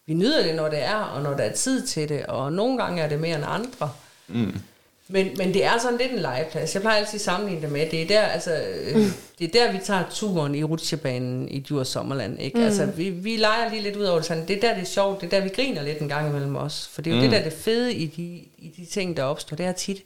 Vi 0.07 0.15
nyder 0.15 0.43
det, 0.43 0.55
når 0.55 0.69
det 0.69 0.83
er, 0.83 0.97
og 0.97 1.23
når 1.23 1.35
der 1.37 1.45
er 1.45 1.53
tid 1.53 1.87
til 1.87 2.09
det, 2.09 2.27
og 2.27 2.53
nogle 2.53 2.79
gange 2.83 3.03
er 3.03 3.09
det 3.09 3.21
mere 3.21 3.37
end 3.37 3.45
andre. 3.49 3.91
mm. 4.29 4.61
Men, 5.09 5.29
men 5.37 5.55
det 5.55 5.65
er 5.65 5.79
sådan 5.79 5.99
lidt 5.99 6.13
en 6.13 6.19
legeplads. 6.19 6.75
Jeg 6.75 6.83
plejer 6.83 6.99
altid 6.99 7.15
at 7.15 7.21
sammenligne 7.21 7.63
det 7.63 7.73
med, 7.73 7.91
det 7.91 8.03
er 8.03 8.07
der, 8.07 8.21
altså, 8.21 8.51
øh, 8.55 8.97
det 9.39 9.45
er 9.45 9.67
der, 9.67 9.73
vi 9.73 9.79
tager 9.85 10.05
turen 10.11 10.55
i 10.55 10.65
rutsjebanen 10.65 11.49
i 11.49 11.61
Djurs 11.61 11.89
Sommerland. 11.89 12.41
Ikke? 12.41 12.59
Mm. 12.59 12.65
Altså, 12.65 12.87
vi, 12.87 13.11
vi 13.11 13.37
leger 13.37 13.71
lige 13.71 13.83
lidt 13.83 13.97
ud 13.97 14.05
over 14.05 14.19
det 14.19 14.27
sådan. 14.27 14.49
Det 14.49 14.57
er 14.57 14.61
der, 14.61 14.75
det 14.75 14.83
er 14.83 14.87
sjovt. 14.87 15.21
Det 15.21 15.27
er 15.27 15.39
der, 15.39 15.45
vi 15.45 15.49
griner 15.49 15.83
lidt 15.83 15.99
en 15.99 16.09
gang 16.09 16.29
imellem 16.29 16.57
os. 16.57 16.91
For 16.93 17.03
det 17.03 17.11
er 17.11 17.17
jo 17.17 17.23
mm. 17.23 17.31
det 17.31 17.39
der, 17.39 17.45
det 17.45 17.59
fede 17.59 17.95
i 17.95 18.07
de, 18.07 18.23
i 18.59 18.75
de 18.77 18.85
ting, 18.85 19.17
der 19.17 19.23
opstår. 19.23 19.57
Det 19.57 19.67
er 19.67 19.73
tit, 19.73 20.03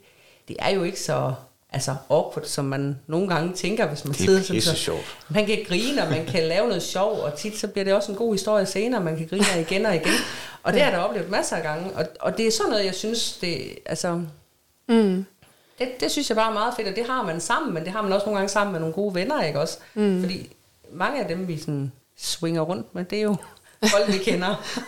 det 0.49 0.57
er 0.59 0.71
jo 0.71 0.83
ikke 0.83 1.01
så 1.01 1.33
altså 1.73 1.95
awkward, 2.11 2.47
som 2.47 2.65
man 2.65 2.99
nogle 3.07 3.29
gange 3.29 3.55
tænker, 3.55 3.87
hvis 3.89 4.05
man 4.05 4.13
Det 4.13 4.21
er 4.21 4.25
sidder 4.25 4.43
sådan. 4.43 4.63
Så, 4.63 4.77
sjovt. 4.77 5.17
man 5.29 5.47
kan 5.47 5.59
grine, 5.69 6.03
og 6.03 6.11
man 6.11 6.27
kan 6.27 6.43
lave 6.45 6.69
noget 6.69 6.83
sjov, 6.83 7.21
og 7.21 7.35
tit 7.39 7.59
så 7.59 7.69
bliver 7.69 7.85
det 7.85 7.95
også 7.95 8.13
en 8.13 8.19
god 8.19 8.35
historie 8.35 8.67
senere, 8.67 9.01
man 9.01 9.17
kan 9.17 9.27
grine 9.27 9.45
af 9.55 9.61
igen 9.61 9.87
og 9.87 9.95
igen. 9.95 10.13
Og 10.63 10.73
det 10.73 10.83
har 10.83 10.91
jeg 10.91 10.99
da 10.99 11.05
oplevet 11.05 11.31
masser 11.31 11.57
af 11.57 11.63
gange. 11.63 11.91
Og, 11.95 12.07
og 12.21 12.37
det 12.37 12.47
er 12.47 12.51
sådan 12.51 12.71
noget, 12.71 12.85
jeg 12.85 12.95
synes, 12.95 13.33
det, 13.33 13.79
altså, 13.87 14.21
Mm. 14.95 15.24
det, 15.78 15.88
det 16.01 16.11
synes 16.11 16.28
jeg 16.30 16.36
bare 16.36 16.49
er 16.51 16.55
meget 16.55 16.74
fedt, 16.76 16.88
og 16.88 16.97
det 16.97 17.07
har 17.07 17.22
man 17.22 17.41
sammen, 17.41 17.74
men 17.74 17.84
det 17.84 17.93
har 17.93 18.03
man 18.03 18.12
også 18.12 18.26
nogle 18.26 18.38
gange 18.38 18.49
sammen 18.53 18.72
med 18.72 18.80
nogle 18.80 18.95
gode 18.95 19.14
venner, 19.14 19.43
ikke 19.43 19.61
også? 19.61 19.78
Mm. 19.95 20.20
Fordi 20.22 20.53
mange 20.93 21.22
af 21.22 21.28
dem, 21.28 21.49
vi 21.49 21.59
sådan 21.59 21.93
swinger 22.16 22.61
rundt 22.62 22.95
med, 22.95 23.05
det 23.05 23.18
er 23.18 23.22
jo 23.22 23.36
folk, 23.97 24.09
vi 24.12 24.18
kender. 24.18 24.80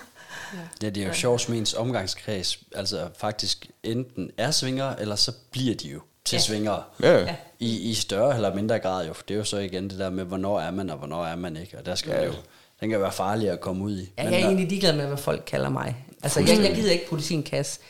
Ja, 0.82 0.90
det 0.90 1.03
er 1.03 1.07
jo 1.07 1.12
sjovt, 1.12 1.40
som 1.40 1.55
ens 1.55 1.74
omgangskreds 1.74 2.59
altså 2.74 3.09
faktisk 3.18 3.70
enten 3.82 4.30
er 4.36 4.50
svinger, 4.50 4.96
eller 4.96 5.16
så 5.16 5.32
bliver 5.50 5.74
de 5.74 5.88
jo 5.88 6.00
til 6.24 6.36
Ja. 6.36 6.38
ja. 6.38 6.42
svingere. 6.44 6.82
Ja, 7.03 7.18
Ja. 7.18 7.34
I, 7.59 7.90
I 7.90 7.94
større 7.94 8.34
eller 8.34 8.55
mindre 8.55 8.78
grad 8.78 9.07
jo. 9.07 9.14
Det 9.28 9.34
er 9.34 9.38
jo 9.38 9.44
så 9.44 9.57
igen 9.59 9.90
det 9.90 9.98
der 9.98 10.11
med, 10.11 10.24
hvornår 10.24 10.61
er 10.61 10.70
man, 10.70 10.90
og 10.90 10.98
hvornår 10.98 11.24
er 11.26 11.36
man 11.36 11.57
ikke. 11.57 11.78
Og 11.78 11.86
der 11.86 11.94
skal 11.94 12.11
ja. 12.11 12.20
Ja. 12.20 12.26
jo, 12.26 12.32
den 12.80 12.90
kan 12.90 13.00
være 13.00 13.12
farlig 13.12 13.50
at 13.50 13.61
komme 13.61 13.84
ud 13.84 13.98
i. 13.98 14.12
Ja, 14.18 14.22
Men 14.24 14.32
jeg 14.32 14.38
er 14.38 14.42
der- 14.42 14.48
egentlig 14.48 14.68
ligeglad 14.68 14.96
med, 14.96 15.07
hvad 15.07 15.16
folk 15.16 15.42
kalder 15.46 15.68
mig. 15.68 15.96
Altså, 16.22 16.40
jeg, 16.40 16.48
jeg 16.48 16.74
gider 16.74 16.92
ikke 16.92 17.09
putte 17.09 17.24
sin 17.24 17.42
kasse. 17.42 17.80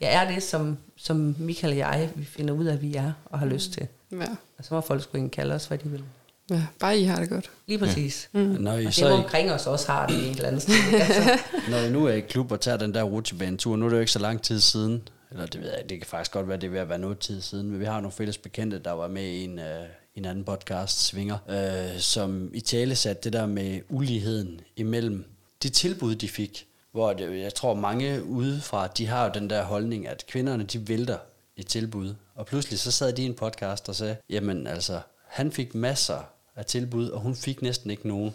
Jeg 0.00 0.12
er 0.14 0.34
det, 0.34 0.42
som, 0.42 0.78
som 0.98 1.34
Michael 1.38 1.72
og 1.72 1.78
jeg, 1.78 2.10
vi 2.14 2.24
finder 2.24 2.54
ud 2.54 2.64
af, 2.64 2.72
at 2.72 2.82
vi 2.82 2.94
er 2.94 3.12
og 3.24 3.38
har 3.38 3.46
lyst 3.46 3.72
til. 3.72 3.86
Ja. 4.12 4.16
Og 4.58 4.64
så 4.64 4.74
må 4.74 4.80
folk 4.80 5.02
sgu 5.02 5.16
ikke 5.16 5.28
kalde 5.30 5.54
os, 5.54 5.66
hvad 5.66 5.78
de 5.78 5.88
vil. 5.88 6.04
ja, 6.50 6.62
bare 6.80 6.98
I 6.98 7.04
har 7.04 7.20
det 7.20 7.28
godt. 7.28 7.50
Lige 7.66 7.78
præcis. 7.78 8.30
Ja. 8.34 8.38
Når 8.38 8.72
I, 8.74 8.86
Og 8.86 8.94
så 8.94 9.04
dem 9.04 9.12
ikke, 9.12 9.24
omkring 9.24 9.52
os 9.52 9.66
også 9.66 9.92
har 9.92 10.06
det 10.06 10.14
i 10.14 10.24
et 10.24 10.30
eller 10.30 10.46
andet 10.46 10.62
sted. 10.62 10.74
Altså, 10.92 11.38
når 11.70 11.78
I 11.78 11.90
nu 11.90 12.06
er 12.06 12.12
i 12.12 12.20
klub 12.20 12.52
og 12.52 12.60
tager 12.60 12.76
den 12.76 12.94
der 12.94 13.02
rutsjebanetur, 13.02 13.76
nu 13.76 13.84
er 13.84 13.88
det 13.88 13.96
jo 13.96 14.00
ikke 14.00 14.12
så 14.12 14.18
lang 14.18 14.42
tid 14.42 14.60
siden, 14.60 15.08
eller 15.30 15.46
det 15.46 15.60
ved 15.60 15.70
jeg, 15.70 15.88
det 15.88 15.98
kan 15.98 16.06
faktisk 16.06 16.32
godt 16.32 16.48
være, 16.48 16.56
det 16.56 16.66
er 16.66 16.70
ved 16.70 16.80
at 16.80 16.88
være 16.88 16.98
noget 16.98 17.18
tid 17.18 17.40
siden, 17.40 17.70
men 17.70 17.80
vi 17.80 17.84
har 17.84 18.00
nogle 18.00 18.12
fælles 18.12 18.38
bekendte, 18.38 18.78
der 18.78 18.92
var 18.92 19.08
med 19.08 19.22
i 19.24 19.44
en, 19.44 19.58
øh, 19.58 19.84
en 20.14 20.24
anden 20.24 20.44
podcast, 20.44 21.06
Svinger, 21.06 21.38
øh, 21.48 22.00
som 22.00 22.50
i 22.54 22.60
tale 22.60 22.94
satte 22.94 23.22
det 23.24 23.32
der 23.32 23.46
med 23.46 23.80
uligheden 23.88 24.60
imellem 24.76 25.24
de 25.62 25.68
tilbud, 25.68 26.14
de 26.14 26.28
fik, 26.28 26.66
hvor 26.98 27.12
det, 27.12 27.40
jeg 27.40 27.54
tror 27.54 27.74
mange 27.74 28.24
udefra, 28.24 28.86
de 28.86 29.06
har 29.06 29.24
jo 29.24 29.30
den 29.34 29.50
der 29.50 29.64
holdning, 29.64 30.08
at 30.08 30.24
kvinderne, 30.26 30.64
de 30.64 30.88
vælter 30.88 31.18
et 31.56 31.66
tilbud, 31.66 32.14
og 32.34 32.46
pludselig 32.46 32.78
så 32.78 32.90
sad 32.90 33.12
de 33.12 33.22
i 33.22 33.26
en 33.26 33.34
podcast 33.34 33.88
og 33.88 33.94
sagde, 33.94 34.16
jamen 34.30 34.66
altså, 34.66 35.00
han 35.28 35.52
fik 35.52 35.74
masser 35.74 36.18
af 36.56 36.64
tilbud, 36.64 37.08
og 37.08 37.20
hun 37.20 37.36
fik 37.36 37.62
næsten 37.62 37.90
ikke 37.90 38.08
nogen. 38.08 38.34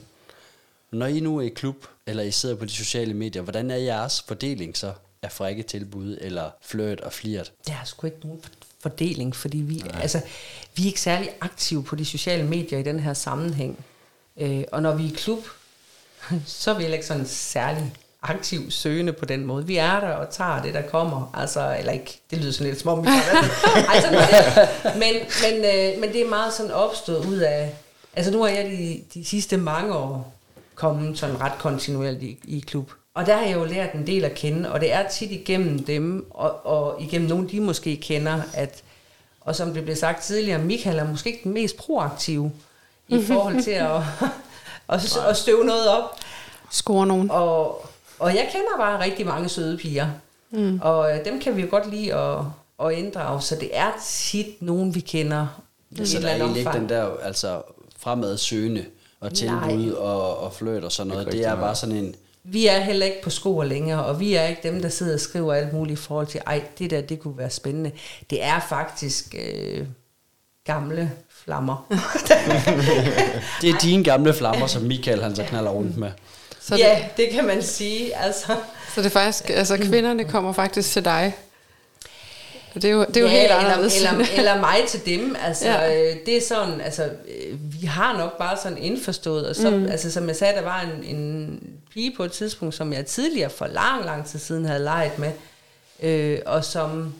Når 0.91 1.05
I 1.05 1.19
nu 1.19 1.37
er 1.37 1.41
i 1.41 1.49
klub, 1.49 1.75
eller 2.07 2.23
I 2.23 2.31
sidder 2.31 2.55
på 2.55 2.65
de 2.65 2.71
sociale 2.71 3.13
medier, 3.13 3.41
hvordan 3.41 3.71
er 3.71 3.75
jeres 3.75 4.21
fordeling 4.21 4.77
så 4.77 4.93
af 5.21 5.31
frække 5.31 5.63
tilbud, 5.63 6.17
eller 6.21 6.51
flørt 6.61 6.99
og 6.99 7.13
flirt? 7.13 7.51
Der 7.67 7.73
er 7.73 7.83
sgu 7.85 8.07
ikke 8.07 8.19
nogen 8.23 8.41
fordeling, 8.79 9.35
fordi 9.35 9.57
vi, 9.57 9.83
altså, 9.93 10.21
vi 10.75 10.83
er 10.83 10.87
ikke 10.87 11.01
særlig 11.01 11.29
aktive 11.41 11.83
på 11.83 11.95
de 11.95 12.05
sociale 12.05 12.43
medier 12.43 12.79
i 12.79 12.83
den 12.83 12.99
her 12.99 13.13
sammenhæng. 13.13 13.85
Øh, 14.37 14.63
og 14.71 14.81
når 14.81 14.95
vi 14.95 15.03
er 15.03 15.09
i 15.09 15.15
klub, 15.15 15.43
så 16.45 16.71
er 16.71 16.77
vi 16.77 16.85
ikke 16.85 17.05
sådan 17.05 17.27
særlig 17.27 17.93
aktiv 18.23 18.71
søgende 18.71 19.13
på 19.13 19.25
den 19.25 19.45
måde. 19.45 19.67
Vi 19.67 19.77
er 19.77 19.99
der 19.99 20.09
og 20.09 20.29
tager 20.29 20.61
det, 20.61 20.73
der 20.73 20.81
kommer. 20.81 21.31
Altså, 21.33 21.75
eller 21.79 21.91
ikke, 21.91 22.21
det 22.31 22.37
lyder 22.37 22.51
sådan 22.51 22.67
lidt 22.67 22.81
som 22.81 22.91
om 22.91 23.05
vi 23.05 23.09
det. 23.11 24.95
Men, 24.95 25.13
men, 25.43 25.65
øh, 25.65 26.01
men 26.01 26.13
det 26.13 26.21
er 26.21 26.29
meget 26.29 26.53
sådan 26.53 26.71
opstået 26.71 27.25
ud 27.25 27.37
af... 27.37 27.75
Altså 28.15 28.31
nu 28.31 28.41
har 28.41 28.49
jeg 28.49 28.65
de, 28.65 29.01
de 29.13 29.25
sidste 29.25 29.57
mange 29.57 29.95
år 29.95 30.33
kommet 30.75 31.19
sådan 31.19 31.41
ret 31.41 31.57
kontinuerligt 31.59 32.23
i, 32.23 32.57
i 32.57 32.59
klub. 32.59 32.91
Og 33.13 33.25
der 33.25 33.37
har 33.37 33.45
jeg 33.45 33.55
jo 33.55 33.63
lært 33.63 33.93
en 33.93 34.07
del 34.07 34.25
at 34.25 34.35
kende, 34.35 34.71
og 34.71 34.81
det 34.81 34.93
er 34.93 35.09
tit 35.09 35.31
igennem 35.31 35.83
dem, 35.83 36.27
og, 36.29 36.65
og 36.65 37.01
igennem 37.01 37.29
nogen, 37.29 37.49
de 37.49 37.59
måske 37.59 37.97
kender, 37.97 38.41
at, 38.53 38.83
og 39.41 39.55
som 39.55 39.73
det 39.73 39.83
blev 39.83 39.95
sagt 39.95 40.23
tidligere, 40.23 40.59
Michael 40.59 40.99
er 40.99 41.07
måske 41.07 41.29
ikke 41.29 41.43
den 41.43 41.53
mest 41.53 41.77
proaktive 41.77 42.51
i 43.07 43.23
forhold 43.23 43.63
til 43.63 43.71
at, 43.71 43.95
at, 44.93 45.17
at 45.29 45.37
støve 45.37 45.65
noget 45.65 45.89
op. 45.89 46.19
Score 46.69 47.07
nogen. 47.07 47.31
Og, 47.31 47.85
og 48.19 48.35
jeg 48.35 48.49
kender 48.51 48.77
bare 48.77 49.03
rigtig 49.03 49.25
mange 49.25 49.49
søde 49.49 49.77
piger, 49.77 50.07
mm. 50.51 50.79
og 50.81 51.11
øh, 51.11 51.25
dem 51.25 51.39
kan 51.39 51.57
vi 51.57 51.61
jo 51.61 51.67
godt 51.69 51.91
lide 51.91 52.13
at, 52.13 52.39
at 52.85 52.91
inddrage, 52.91 53.41
så 53.41 53.55
det 53.55 53.69
er 53.73 53.91
tit 54.05 54.61
nogen, 54.61 54.95
vi 54.95 54.99
kender. 54.99 55.61
i 55.91 56.05
Så 56.05 56.19
der 56.19 56.27
er 56.27 56.35
egentlig 56.35 56.57
ikke 56.57 56.69
omfang. 56.69 56.89
den 56.89 56.97
der 56.97 57.17
altså, 57.23 57.61
fremad 57.97 58.37
søgende 58.37 58.85
og 59.19 59.33
tilbud 59.33 59.91
og, 59.91 60.37
og 60.37 60.53
flørt 60.53 60.83
og 60.83 60.91
sådan 60.91 61.07
noget. 61.11 61.25
Det 61.25 61.33
er 61.33 61.37
rigtig, 61.37 61.51
bare 61.51 61.59
nej. 61.59 61.73
sådan 61.73 61.95
en... 61.95 62.15
Vi 62.43 62.67
er 62.67 62.79
heller 62.79 63.05
ikke 63.05 63.21
på 63.23 63.29
skoer 63.29 63.63
længere, 63.63 64.05
og 64.05 64.19
vi 64.19 64.33
er 64.33 64.43
ikke 64.47 64.61
dem, 64.63 64.81
der 64.81 64.89
sidder 64.89 65.13
og 65.13 65.19
skriver 65.19 65.53
alt 65.53 65.73
muligt 65.73 65.99
i 65.99 66.03
forhold 66.03 66.27
til, 66.27 66.41
ej, 66.47 66.63
det 66.79 66.89
der, 66.91 67.01
det 67.01 67.19
kunne 67.19 67.37
være 67.37 67.49
spændende. 67.49 67.91
Det 68.29 68.43
er 68.43 68.59
faktisk 68.69 69.35
øh, 69.39 69.85
gamle 70.65 71.11
flammer. 71.29 71.87
Det 73.61 73.69
er 73.69 73.79
dine 73.81 74.03
gamle 74.03 74.33
flammer, 74.33 74.67
som 74.67 74.81
Michael 74.81 75.23
han 75.23 75.35
så 75.35 75.43
knaller 75.43 75.71
rundt 75.71 75.97
med. 75.97 76.11
Så, 76.65 76.75
ja, 76.75 76.95
det, 76.95 77.17
det 77.17 77.29
kan 77.33 77.45
man 77.45 77.61
sige. 77.61 78.17
Altså, 78.17 78.55
så 78.95 79.01
det 79.01 79.05
er 79.05 79.09
faktisk, 79.09 79.49
altså 79.49 79.77
kvinderne 79.77 80.23
kommer 80.23 80.53
faktisk 80.53 80.91
til 80.91 81.05
dig. 81.05 81.35
Det 82.73 82.85
er 82.85 82.89
jo, 82.89 83.05
det 83.05 83.17
er 83.17 83.21
jo 83.21 83.27
ja, 83.27 83.39
helt 83.39 83.51
anderledes. 83.51 83.97
Eller, 83.97 84.11
eller, 84.11 84.25
eller 84.37 84.59
mig 84.59 84.77
til 84.87 85.05
dem. 85.05 85.35
Altså, 85.43 85.67
ja. 85.67 86.11
øh, 86.11 86.15
det 86.25 86.37
er 86.37 86.41
sådan, 86.41 86.81
altså, 86.81 87.03
øh, 87.03 87.81
vi 87.81 87.85
har 87.85 88.17
nok 88.17 88.37
bare 88.37 88.57
sådan 88.63 88.77
indforstået. 88.77 89.47
Og 89.47 89.55
så, 89.55 89.69
mm. 89.69 89.85
altså, 89.85 90.11
som 90.11 90.27
jeg 90.27 90.35
sagde, 90.35 90.53
der 90.53 90.61
var 90.61 90.81
en, 90.81 91.15
en 91.15 91.59
pige 91.93 92.13
på 92.17 92.23
et 92.23 92.31
tidspunkt, 92.31 92.75
som 92.75 92.93
jeg 92.93 93.05
tidligere 93.05 93.49
for 93.49 93.67
lang, 93.67 94.05
lang 94.05 94.25
tid 94.25 94.39
siden 94.39 94.65
havde 94.65 94.83
leget 94.83 95.19
med. 95.19 95.31
Øh, 96.03 96.39
og 96.45 96.65
som 96.65 97.13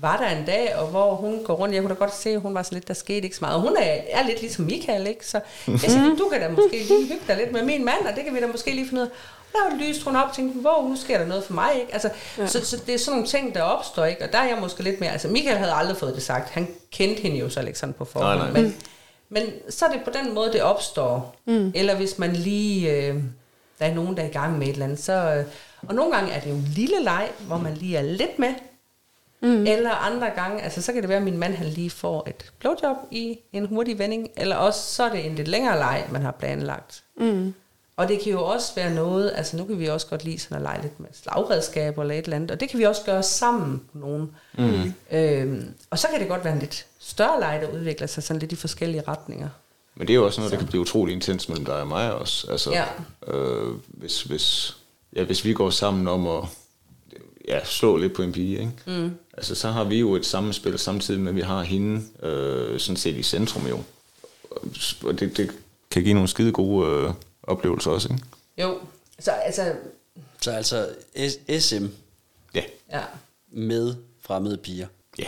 var 0.00 0.16
der 0.16 0.38
en 0.38 0.44
dag, 0.46 0.76
og 0.76 0.86
hvor 0.86 1.14
hun 1.14 1.44
går 1.44 1.54
rundt, 1.54 1.74
jeg 1.74 1.82
kunne 1.82 1.94
da 1.94 1.98
godt 1.98 2.14
se, 2.14 2.30
at 2.30 2.40
hun 2.40 2.54
var 2.54 2.62
sådan 2.62 2.76
lidt, 2.76 2.88
der 2.88 2.94
skete 2.94 3.24
ikke 3.24 3.36
så 3.36 3.40
meget. 3.40 3.56
Og 3.56 3.62
hun 3.62 3.76
er, 3.78 3.96
er 4.10 4.22
lidt 4.26 4.40
ligesom 4.40 4.64
Michael, 4.64 5.06
ikke? 5.06 5.26
Så 5.26 5.40
jeg 5.66 5.80
siger, 5.80 6.16
du 6.18 6.28
kan 6.32 6.40
da 6.40 6.48
måske 6.48 6.70
lige 6.88 7.06
hygge 7.08 7.24
dig 7.28 7.36
lidt 7.36 7.52
med 7.52 7.62
min 7.62 7.84
mand, 7.84 8.06
og 8.10 8.16
det 8.16 8.24
kan 8.24 8.34
vi 8.34 8.40
da 8.40 8.46
måske 8.46 8.70
lige 8.70 8.88
finde 8.88 9.02
ud 9.02 9.06
af. 9.06 9.10
Og 9.54 9.70
der 9.70 9.86
lyste 9.88 10.04
hun 10.04 10.16
op 10.16 10.28
og 10.28 10.34
tænkte, 10.34 10.60
hvor 10.60 10.88
nu 10.88 10.96
sker 10.96 11.18
der 11.18 11.26
noget 11.26 11.44
for 11.44 11.52
mig, 11.54 11.70
ikke? 11.80 11.92
Altså, 11.92 12.10
ja. 12.38 12.46
så, 12.46 12.64
så, 12.66 12.82
det 12.86 12.94
er 12.94 12.98
sådan 12.98 13.12
nogle 13.12 13.28
ting, 13.28 13.54
der 13.54 13.62
opstår, 13.62 14.04
ikke? 14.04 14.24
Og 14.24 14.32
der 14.32 14.38
er 14.38 14.48
jeg 14.48 14.58
måske 14.60 14.82
lidt 14.82 15.00
mere, 15.00 15.12
altså 15.12 15.28
Michael 15.28 15.56
havde 15.56 15.72
aldrig 15.72 15.96
fået 15.96 16.14
det 16.14 16.22
sagt, 16.22 16.50
han 16.50 16.68
kendte 16.92 17.22
hende 17.22 17.38
jo 17.38 17.48
så 17.48 17.60
ikke 17.60 17.78
sådan 17.78 17.92
på 17.92 18.04
forhånd, 18.04 18.38
Nej, 18.38 18.50
nej. 18.50 18.60
men, 18.62 18.76
men 19.28 19.42
så 19.68 19.84
er 19.86 19.90
det 19.90 20.00
på 20.04 20.10
den 20.10 20.34
måde, 20.34 20.52
det 20.52 20.62
opstår. 20.62 21.36
Mm. 21.46 21.72
Eller 21.74 21.94
hvis 21.94 22.18
man 22.18 22.32
lige, 22.32 22.92
øh, 22.92 23.14
der 23.78 23.86
er 23.86 23.94
nogen, 23.94 24.16
der 24.16 24.22
er 24.22 24.26
i 24.28 24.32
gang 24.32 24.58
med 24.58 24.66
et 24.66 24.72
eller 24.72 24.84
andet, 24.84 25.00
så, 25.02 25.12
øh, 25.12 25.44
og 25.88 25.94
nogle 25.94 26.12
gange 26.14 26.32
er 26.32 26.40
det 26.40 26.50
jo 26.50 26.54
en 26.54 26.68
lille 26.74 27.02
leg, 27.02 27.28
hvor 27.46 27.58
man 27.58 27.74
lige 27.74 27.96
er 27.96 28.02
lidt 28.02 28.38
med, 28.38 28.54
Mm. 29.40 29.66
Eller 29.66 29.90
andre 29.90 30.30
gange, 30.30 30.62
altså 30.62 30.82
så 30.82 30.92
kan 30.92 31.02
det 31.02 31.08
være, 31.08 31.18
at 31.18 31.24
min 31.24 31.38
mand 31.38 31.54
han 31.54 31.66
lige 31.66 31.90
får 31.90 32.28
et 32.28 32.52
blowjob 32.58 32.96
i 33.10 33.38
en 33.52 33.66
hurtig 33.66 33.98
vending, 33.98 34.28
eller 34.36 34.56
også 34.56 34.94
så 34.94 35.02
er 35.04 35.08
det 35.10 35.26
en 35.26 35.34
lidt 35.34 35.48
længere 35.48 35.78
leg, 35.78 36.06
man 36.10 36.22
har 36.22 36.30
planlagt. 36.30 37.02
Mm. 37.16 37.54
Og 37.96 38.08
det 38.08 38.20
kan 38.20 38.32
jo 38.32 38.44
også 38.44 38.74
være 38.76 38.94
noget, 38.94 39.32
altså 39.34 39.56
nu 39.56 39.64
kan 39.64 39.78
vi 39.78 39.86
også 39.86 40.06
godt 40.06 40.24
lide 40.24 40.38
sådan 40.38 40.56
at 40.56 40.62
lege 40.62 40.82
lidt 40.82 41.00
med 41.00 41.08
slagredskaber 41.22 42.02
eller 42.02 42.14
et 42.14 42.24
eller 42.24 42.36
andet, 42.36 42.50
og 42.50 42.60
det 42.60 42.68
kan 42.68 42.78
vi 42.78 42.84
også 42.84 43.02
gøre 43.06 43.22
sammen 43.22 43.82
på 43.92 43.98
nogen. 43.98 44.30
Mm. 44.58 44.92
Øhm, 45.12 45.74
og 45.90 45.98
så 45.98 46.08
kan 46.10 46.20
det 46.20 46.28
godt 46.28 46.44
være 46.44 46.52
en 46.52 46.58
lidt 46.58 46.86
større 46.98 47.40
leg, 47.40 47.58
der 47.62 47.68
udvikler 47.78 48.06
sig 48.06 48.22
sådan 48.22 48.40
lidt 48.40 48.52
i 48.52 48.56
forskellige 48.56 49.02
retninger. 49.08 49.48
Men 49.94 50.06
det 50.06 50.12
er 50.12 50.18
jo 50.18 50.26
også 50.26 50.40
noget, 50.40 50.52
der 50.52 50.58
kan 50.58 50.66
blive 50.66 50.80
utrolig 50.80 51.12
intens 51.14 51.48
mellem 51.48 51.64
dig 51.64 51.74
og 51.80 51.86
mig 51.86 52.14
også. 52.14 52.50
Altså, 52.50 52.70
Ja. 52.70 52.84
øh, 53.34 53.74
hvis, 53.86 54.22
hvis, 54.22 54.76
ja, 55.16 55.22
hvis 55.24 55.44
vi 55.44 55.52
går 55.52 55.70
sammen 55.70 56.08
om 56.08 56.26
at 56.26 56.44
ja, 57.48 57.64
slå 57.64 57.96
lidt 57.96 58.12
på 58.14 58.22
en 58.22 58.32
pige, 58.32 58.58
ikke? 58.58 58.72
Mm. 58.86 59.10
Altså, 59.36 59.54
så 59.54 59.68
har 59.68 59.84
vi 59.84 59.98
jo 59.98 60.14
et 60.14 60.26
sammenspil 60.26 60.78
samtidig 60.78 61.20
med, 61.20 61.28
at 61.28 61.36
vi 61.36 61.40
har 61.40 61.62
hende 61.62 62.02
øh, 62.22 62.80
sådan 62.80 62.96
set 62.96 63.16
i 63.16 63.22
centrum 63.22 63.66
jo. 63.66 63.80
Og 65.04 65.20
det, 65.20 65.36
det 65.36 65.50
kan 65.90 66.02
give 66.02 66.14
nogle 66.14 66.28
skide 66.28 66.52
gode 66.52 66.88
øh, 66.90 67.10
oplevelser 67.42 67.90
også, 67.90 68.08
ikke? 68.12 68.24
Jo, 68.58 68.78
så 69.20 69.30
altså, 69.30 69.72
Så 70.40 70.50
altså 70.50 70.86
SM 71.58 71.86
Ja. 72.54 72.62
ja. 72.92 73.00
med 73.52 73.94
fremmede 74.22 74.56
piger. 74.56 74.86
Ja. 75.18 75.24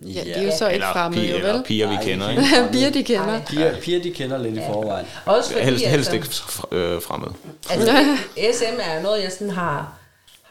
Ja, 0.00 0.24
de 0.24 0.30
er 0.32 0.42
jo 0.42 0.50
så 0.58 0.68
ikke 0.68 0.86
fremmede, 0.92 1.20
piger, 1.22 1.32
jo 1.32 1.38
eller 1.38 1.52
vel? 1.52 1.62
piger, 1.64 1.88
vi 1.88 1.96
kender, 2.04 2.30
ikke? 2.30 2.42
Piger, 2.72 2.90
de 2.90 3.04
kender. 3.04 3.40
Piger, 3.46 3.80
piger 3.80 4.02
de 4.02 4.10
kender 4.10 4.38
lidt 4.38 4.54
i 4.54 4.58
forvejen. 4.58 5.06
Også 5.26 5.52
fordi, 5.52 5.64
Helst, 5.64 5.84
helst 5.84 6.12
altså, 6.12 6.62
ikke 6.72 6.84
øh, 6.84 7.02
fremmed. 7.02 7.28
Altså, 7.70 8.16
SM 8.58 8.80
er 8.80 9.02
noget, 9.02 9.22
jeg 9.22 9.32
sådan 9.32 9.50
har, 9.50 9.98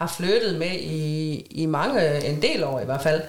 har 0.04 0.16
flyttet 0.18 0.60
med 0.60 0.72
i, 0.72 1.34
i 1.52 1.66
mange, 1.66 2.26
en 2.26 2.42
del 2.42 2.64
år 2.64 2.80
i 2.80 2.86
hvert 2.86 3.02
fald. 3.02 3.22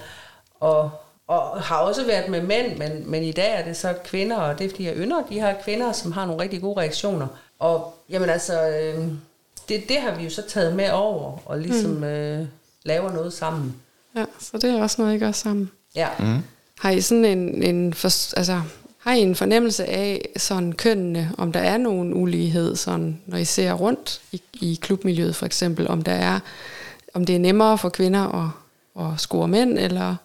Og, 0.59 0.91
og 1.27 1.61
har 1.61 1.77
også 1.77 2.05
været 2.05 2.29
med 2.29 2.41
mænd, 2.41 2.77
men, 2.77 3.11
men 3.11 3.23
i 3.23 3.31
dag 3.31 3.59
er 3.59 3.63
det 3.63 3.77
så 3.77 3.93
kvinder, 4.05 4.37
og 4.37 4.59
det 4.59 4.65
er 4.65 4.69
fordi, 4.69 4.85
jeg 4.85 4.95
ynder 4.97 5.23
de 5.29 5.39
her 5.39 5.55
kvinder, 5.63 5.91
som 5.91 6.11
har 6.11 6.25
nogle 6.25 6.41
rigtig 6.41 6.61
gode 6.61 6.79
reaktioner. 6.79 7.27
Og 7.59 7.93
jamen 8.09 8.29
altså, 8.29 8.67
øh, 8.69 9.07
det, 9.69 9.89
det 9.89 9.97
har 10.01 10.15
vi 10.15 10.23
jo 10.23 10.29
så 10.29 10.41
taget 10.47 10.75
med 10.75 10.91
over, 10.91 11.37
og 11.45 11.59
ligesom 11.59 11.91
mm. 11.91 12.03
øh, 12.03 12.45
laver 12.83 13.11
noget 13.11 13.33
sammen. 13.33 13.75
Ja, 14.15 14.25
så 14.39 14.57
det 14.57 14.69
er 14.69 14.81
også 14.81 15.01
noget, 15.01 15.15
I 15.15 15.19
gør 15.19 15.31
sammen. 15.31 15.71
Ja. 15.95 16.07
Mm. 16.19 16.39
Har 16.79 16.89
I 16.89 17.01
sådan 17.01 17.25
en, 17.25 17.63
en 17.63 17.93
for, 17.93 18.37
altså, 18.37 18.61
har 19.05 19.13
I 19.13 19.19
en 19.21 19.35
fornemmelse 19.35 19.85
af 19.85 20.29
sådan 20.37 20.71
kønnene, 20.73 21.31
om 21.37 21.51
der 21.51 21.59
er 21.59 21.77
nogen 21.77 22.13
ulighed, 22.13 22.75
sådan, 22.75 23.21
når 23.25 23.37
I 23.37 23.45
ser 23.45 23.73
rundt 23.73 24.21
i, 24.31 24.41
i 24.61 24.79
klubmiljøet 24.81 25.35
for 25.35 25.45
eksempel, 25.45 25.87
om 25.87 26.01
der 26.01 26.11
er, 26.11 26.39
om 27.13 27.25
det 27.25 27.35
er 27.35 27.39
nemmere 27.39 27.77
for 27.77 27.89
kvinder 27.89 28.45
at, 28.45 28.49
at 29.05 29.19
score 29.19 29.47
mænd, 29.47 29.79
eller, 29.79 30.15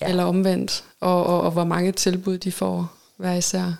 Ja. 0.00 0.08
eller 0.08 0.24
omvendt, 0.24 0.84
og, 1.00 1.26
og, 1.26 1.40
og 1.40 1.50
hvor 1.50 1.64
mange 1.64 1.92
tilbud 1.92 2.38
de 2.38 2.52
får 2.52 2.92
hver 3.16 3.34
især? 3.34 3.72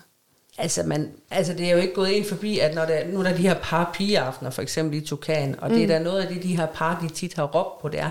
Altså, 0.57 0.83
man, 0.83 1.09
altså, 1.31 1.53
det 1.53 1.67
er 1.67 1.71
jo 1.71 1.77
ikke 1.77 1.93
gået 1.93 2.09
ind 2.09 2.25
forbi, 2.25 2.59
at 2.59 2.75
når 2.75 2.85
der, 2.85 3.07
nu 3.07 3.19
er 3.19 3.23
der 3.23 3.35
de 3.35 3.41
her 3.41 3.55
par 3.63 3.91
pigeaftener, 3.93 4.51
for 4.51 4.61
eksempel 4.61 4.97
i 4.97 5.01
Tukan, 5.05 5.55
og 5.59 5.69
mm. 5.69 5.75
det 5.75 5.83
er 5.83 5.87
der 5.87 5.99
noget 5.99 6.21
af 6.21 6.33
det, 6.33 6.43
de 6.43 6.57
her 6.57 6.65
par, 6.65 6.99
de 7.01 7.13
tit 7.13 7.33
har 7.33 7.43
råbt 7.43 7.81
på, 7.81 7.89
det 7.89 7.99
er, 7.99 8.09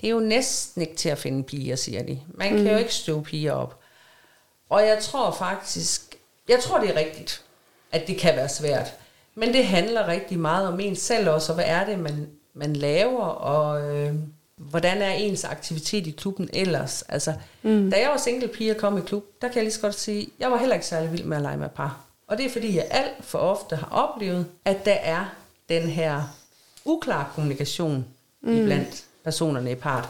det 0.00 0.06
er 0.06 0.10
jo 0.10 0.20
næsten 0.20 0.82
ikke 0.82 0.94
til 0.94 1.08
at 1.08 1.18
finde 1.18 1.42
piger, 1.42 1.76
siger 1.76 2.02
de. 2.02 2.18
Man 2.34 2.56
kan 2.56 2.66
jo 2.66 2.76
ikke 2.76 2.94
støve 2.94 3.22
piger 3.22 3.52
op. 3.52 3.79
Og 4.70 4.86
jeg 4.86 4.98
tror 5.02 5.30
faktisk, 5.30 6.16
jeg 6.48 6.60
tror 6.60 6.78
det 6.78 6.90
er 6.90 6.96
rigtigt, 6.96 7.44
at 7.92 8.06
det 8.06 8.16
kan 8.16 8.36
være 8.36 8.48
svært. 8.48 8.94
Men 9.34 9.52
det 9.52 9.66
handler 9.66 10.08
rigtig 10.08 10.38
meget 10.38 10.68
om 10.68 10.80
en 10.80 10.96
selv 10.96 11.30
også, 11.30 11.52
og 11.52 11.54
hvad 11.54 11.64
er 11.68 11.84
det, 11.86 11.98
man, 11.98 12.28
man 12.54 12.76
laver, 12.76 13.24
og 13.24 13.96
øh, 13.96 14.14
hvordan 14.56 15.02
er 15.02 15.10
ens 15.10 15.44
aktivitet 15.44 16.06
i 16.06 16.10
klubben 16.10 16.48
ellers. 16.52 17.02
Altså, 17.02 17.34
mm. 17.62 17.90
da 17.90 18.00
jeg 18.00 18.10
var 18.10 18.16
single 18.16 18.48
pige 18.48 18.70
og 18.70 18.76
kom 18.76 18.98
i 18.98 19.00
klub, 19.00 19.24
der 19.42 19.48
kan 19.48 19.56
jeg 19.56 19.64
lige 19.64 19.74
så 19.74 19.80
godt 19.80 19.94
sige, 19.94 20.28
jeg 20.38 20.50
var 20.50 20.58
heller 20.58 20.74
ikke 20.74 20.86
særlig 20.86 21.12
vild 21.12 21.24
med 21.24 21.36
at 21.36 21.42
lege 21.42 21.56
med 21.56 21.68
par. 21.68 22.04
Og 22.26 22.38
det 22.38 22.46
er 22.46 22.50
fordi, 22.50 22.76
jeg 22.76 22.86
alt 22.90 23.24
for 23.24 23.38
ofte 23.38 23.76
har 23.76 23.88
oplevet, 23.90 24.46
at 24.64 24.84
der 24.84 24.92
er 24.92 25.34
den 25.68 25.82
her 25.82 26.22
uklar 26.84 27.32
kommunikation 27.34 28.06
mm. 28.40 28.64
blandt 28.64 29.04
personerne 29.24 29.72
i 29.72 29.74
part. 29.74 30.08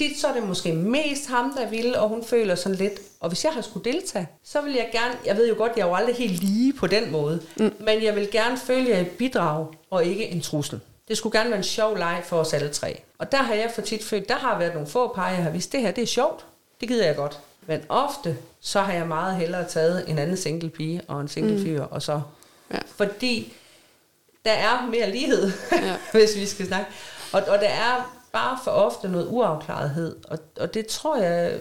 Tit 0.00 0.18
så 0.20 0.28
er 0.28 0.32
det 0.32 0.42
måske 0.42 0.72
mest 0.72 1.28
ham, 1.28 1.52
der 1.56 1.68
vil, 1.68 1.96
og 1.96 2.08
hun 2.08 2.24
føler 2.24 2.54
sådan 2.54 2.78
lidt, 2.78 3.00
og 3.20 3.28
hvis 3.28 3.44
jeg 3.44 3.52
har 3.52 3.62
skulle 3.62 3.92
deltage, 3.92 4.28
så 4.44 4.60
vil 4.60 4.72
jeg 4.72 4.88
gerne, 4.92 5.14
jeg 5.26 5.36
ved 5.36 5.48
jo 5.48 5.54
godt, 5.58 5.72
jeg 5.76 5.82
er 5.82 5.86
jo 5.86 5.94
aldrig 5.94 6.14
helt 6.14 6.42
lige 6.42 6.72
på 6.72 6.86
den 6.86 7.10
måde, 7.12 7.42
mm. 7.56 7.72
men 7.80 8.02
jeg 8.02 8.16
vil 8.16 8.30
gerne 8.30 8.58
føle, 8.58 8.80
at 8.80 8.88
jeg 8.88 8.96
er 8.96 9.00
et 9.00 9.10
bidrag, 9.10 9.66
og 9.90 10.04
ikke 10.04 10.26
en 10.28 10.40
trussel. 10.40 10.80
Det 11.08 11.16
skulle 11.16 11.38
gerne 11.38 11.50
være 11.50 11.58
en 11.58 11.64
sjov 11.64 11.96
leg 11.96 12.22
for 12.24 12.36
os 12.38 12.52
alle 12.52 12.68
tre. 12.68 13.00
Og 13.18 13.32
der 13.32 13.38
har 13.38 13.54
jeg 13.54 13.70
for 13.74 13.82
tit 13.82 14.04
følt, 14.04 14.28
der 14.28 14.34
har 14.34 14.58
været 14.58 14.74
nogle 14.74 14.88
få 14.88 15.14
par, 15.14 15.28
jeg 15.28 15.42
har 15.42 15.50
vist, 15.50 15.72
det 15.72 15.80
her 15.80 15.90
det 15.90 16.02
er 16.02 16.06
sjovt, 16.06 16.46
det 16.80 16.88
gider 16.88 17.06
jeg 17.06 17.16
godt. 17.16 17.38
Men 17.66 17.80
ofte, 17.88 18.36
så 18.60 18.80
har 18.80 18.92
jeg 18.92 19.06
meget 19.06 19.36
hellere 19.36 19.68
taget 19.68 20.04
en 20.08 20.18
anden 20.18 20.36
single 20.36 20.70
pige 20.70 21.00
og 21.08 21.20
en 21.20 21.28
single 21.28 21.56
mm. 21.56 21.62
fyr, 21.62 21.82
og 21.82 22.02
så, 22.02 22.20
Ja. 22.72 22.78
fordi 22.96 23.52
der 24.44 24.52
er 24.52 24.86
mere 24.90 25.10
lighed, 25.10 25.50
Ja. 25.72 25.96
hvis 26.18 26.36
vi 26.36 26.46
skal 26.46 26.66
snakke. 26.66 26.86
Og, 27.32 27.42
og 27.48 27.58
der 27.58 27.68
er 27.68 28.16
bare 28.32 28.58
for 28.64 28.70
ofte 28.70 29.08
noget 29.08 29.26
uafklarethed, 29.30 30.16
og, 30.28 30.38
og 30.60 30.74
det 30.74 30.86
tror 30.86 31.16
jeg, 31.16 31.52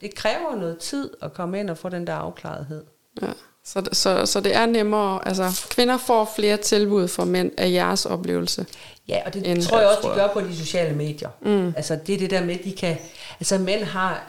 det 0.00 0.14
kræver 0.14 0.56
noget 0.56 0.78
tid 0.78 1.10
at 1.22 1.34
komme 1.34 1.60
ind 1.60 1.70
og 1.70 1.78
få 1.78 1.88
den 1.88 2.06
der 2.06 2.14
afklarethed. 2.14 2.84
Ja. 3.22 3.26
Så, 3.64 3.82
så, 3.92 4.26
så 4.26 4.40
det 4.40 4.54
er 4.56 4.66
nemmere, 4.66 5.28
altså 5.28 5.66
kvinder 5.70 5.96
får 5.96 6.32
flere 6.36 6.56
tilbud 6.56 7.08
fra 7.08 7.24
mænd 7.24 7.50
af 7.56 7.70
jeres 7.70 8.06
oplevelse. 8.06 8.66
Ja, 9.08 9.20
og 9.26 9.34
det 9.34 9.46
End- 9.46 9.62
tror 9.62 9.78
jeg 9.78 9.88
også, 9.88 10.00
tror 10.00 10.12
de 10.12 10.22
jeg. 10.22 10.28
gør 10.34 10.40
på 10.40 10.48
de 10.48 10.56
sociale 10.56 10.96
medier. 10.96 11.28
Mm. 11.40 11.72
Altså 11.76 11.98
det 12.06 12.14
er 12.14 12.18
det 12.18 12.30
der 12.30 12.44
med, 12.44 12.58
de 12.64 12.72
kan... 12.72 12.96
Altså 13.40 13.58
mænd 13.58 13.82
har... 13.82 14.22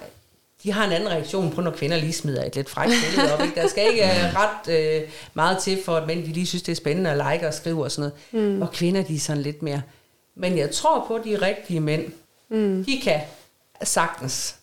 De 0.63 0.71
har 0.71 0.85
en 0.85 0.91
anden 0.91 1.09
reaktion 1.09 1.51
på, 1.51 1.61
når 1.61 1.71
kvinder 1.71 1.97
lige 1.97 2.13
smider 2.13 2.45
et 2.45 2.55
lidt 2.55 2.69
frækt 2.69 2.91
billede 3.09 3.33
op. 3.33 3.41
Ikke? 3.41 3.61
Der 3.61 3.67
skal 3.67 3.91
ikke 3.91 4.03
uh, 4.03 4.35
ret 4.35 5.01
uh, 5.03 5.09
meget 5.33 5.57
til, 5.57 5.79
for 5.85 5.95
at 5.95 6.07
mænd 6.07 6.25
de 6.25 6.31
lige 6.33 6.45
synes, 6.45 6.63
det 6.63 6.71
er 6.71 6.75
spændende 6.75 7.09
at 7.09 7.33
like 7.33 7.47
og 7.47 7.53
skrive 7.53 7.83
og 7.83 7.91
sådan 7.91 8.11
noget. 8.31 8.49
Mm. 8.51 8.61
Og 8.61 8.71
kvinder, 8.71 9.03
de 9.03 9.15
er 9.15 9.19
sådan 9.19 9.41
lidt 9.43 9.63
mere... 9.63 9.81
Men 10.39 10.57
jeg 10.57 10.71
tror 10.71 11.05
på, 11.07 11.15
at 11.15 11.23
de 11.23 11.35
rigtige 11.41 11.79
mænd, 11.79 12.05
mm. 12.49 12.85
de 12.85 13.01
kan 13.03 13.21
sagtens. 13.83 14.55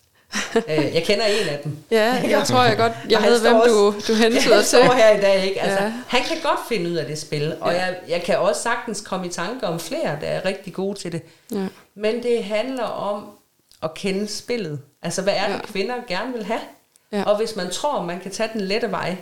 uh, 0.55 0.61
jeg 0.95 1.03
kender 1.05 1.25
en 1.25 1.47
af 1.49 1.59
dem. 1.63 1.77
Ja, 1.91 2.21
jeg 2.29 2.43
tror 2.47 2.63
jeg 2.63 2.77
godt, 2.77 2.93
jeg 3.09 3.21
ved, 3.21 3.41
hvem 3.41 3.53
du, 3.53 3.59
også- 3.87 4.13
du 4.13 4.13
hentyder 4.17 4.53
han 4.55 4.63
til. 4.63 4.65
står 4.67 4.93
her 4.93 5.17
i 5.17 5.21
dag, 5.21 5.45
ikke? 5.45 5.61
Altså, 5.61 5.77
Ja. 5.83 5.85
ja. 5.85 5.93
Han 6.07 6.21
kan 6.23 6.37
godt 6.43 6.59
finde 6.69 6.89
ud 6.89 6.95
af 6.95 7.05
det 7.05 7.17
spil, 7.19 7.55
og 7.61 7.71
Ja. 7.73 7.85
jeg, 7.85 7.97
jeg 8.07 8.23
kan 8.23 8.37
også 8.39 8.61
sagtens 8.61 9.01
komme 9.01 9.25
i 9.27 9.29
tanke 9.29 9.67
om 9.67 9.79
flere, 9.79 10.17
der 10.21 10.27
er 10.27 10.45
rigtig 10.45 10.73
gode 10.73 10.99
til 10.99 11.11
det. 11.11 11.21
Ja. 11.51 11.67
Men 11.95 12.23
det 12.23 12.43
handler 12.43 12.83
om 12.83 13.25
at 13.83 13.93
kende 13.93 14.27
spillet. 14.27 14.79
Altså, 15.01 15.21
hvad 15.21 15.33
er 15.33 15.47
det, 15.47 15.53
Ja. 15.53 15.59
kvinder 15.65 15.95
gerne 16.07 16.33
vil 16.33 16.43
have? 16.45 16.59
Ja. 17.11 17.23
Og 17.23 17.37
hvis 17.37 17.55
man 17.55 17.69
tror, 17.71 18.01
man 18.01 18.19
kan 18.19 18.31
tage 18.31 18.49
den 18.53 18.61
lette 18.61 18.91
vej, 18.91 19.15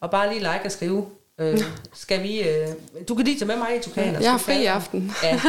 og 0.00 0.10
bare 0.10 0.28
lige 0.28 0.38
like 0.38 0.60
og 0.64 0.72
skrive, 0.72 1.06
øh, 1.40 1.60
skal 1.92 2.22
vi... 2.22 2.48
Øh, 2.48 2.68
du 3.08 3.14
kan 3.14 3.24
lige 3.24 3.38
tage 3.38 3.46
med 3.46 3.56
mig 3.56 3.76
i 3.76 3.80
Tukan. 3.82 4.16
og 4.16 4.22
Jeg 4.22 4.30
har 4.30 4.38
fri 4.38 4.62
i 4.62 4.66
aften. 4.66 5.12
Ja, 5.22 5.40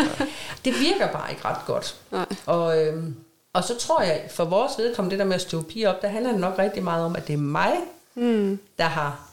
det 0.65 0.73
virker 0.79 1.11
bare 1.11 1.31
ikke 1.31 1.45
ret 1.45 1.65
godt. 1.65 1.95
Nej. 2.11 2.25
Og, 2.45 2.85
øhm, 2.85 3.15
og 3.53 3.63
så 3.63 3.77
tror 3.77 4.01
jeg, 4.01 4.21
for 4.29 4.45
vores 4.45 4.71
vedkommende, 4.77 5.11
det 5.11 5.19
der 5.19 5.25
med 5.25 5.35
at 5.35 5.41
støve 5.41 5.63
piger 5.63 5.89
op, 5.89 6.01
der 6.01 6.07
handler 6.07 6.31
det 6.31 6.39
nok 6.39 6.59
rigtig 6.59 6.83
meget 6.83 7.05
om, 7.05 7.15
at 7.15 7.27
det 7.27 7.33
er 7.33 7.37
mig, 7.37 7.73
mm. 8.15 8.59
der 8.77 8.83
har 8.83 9.27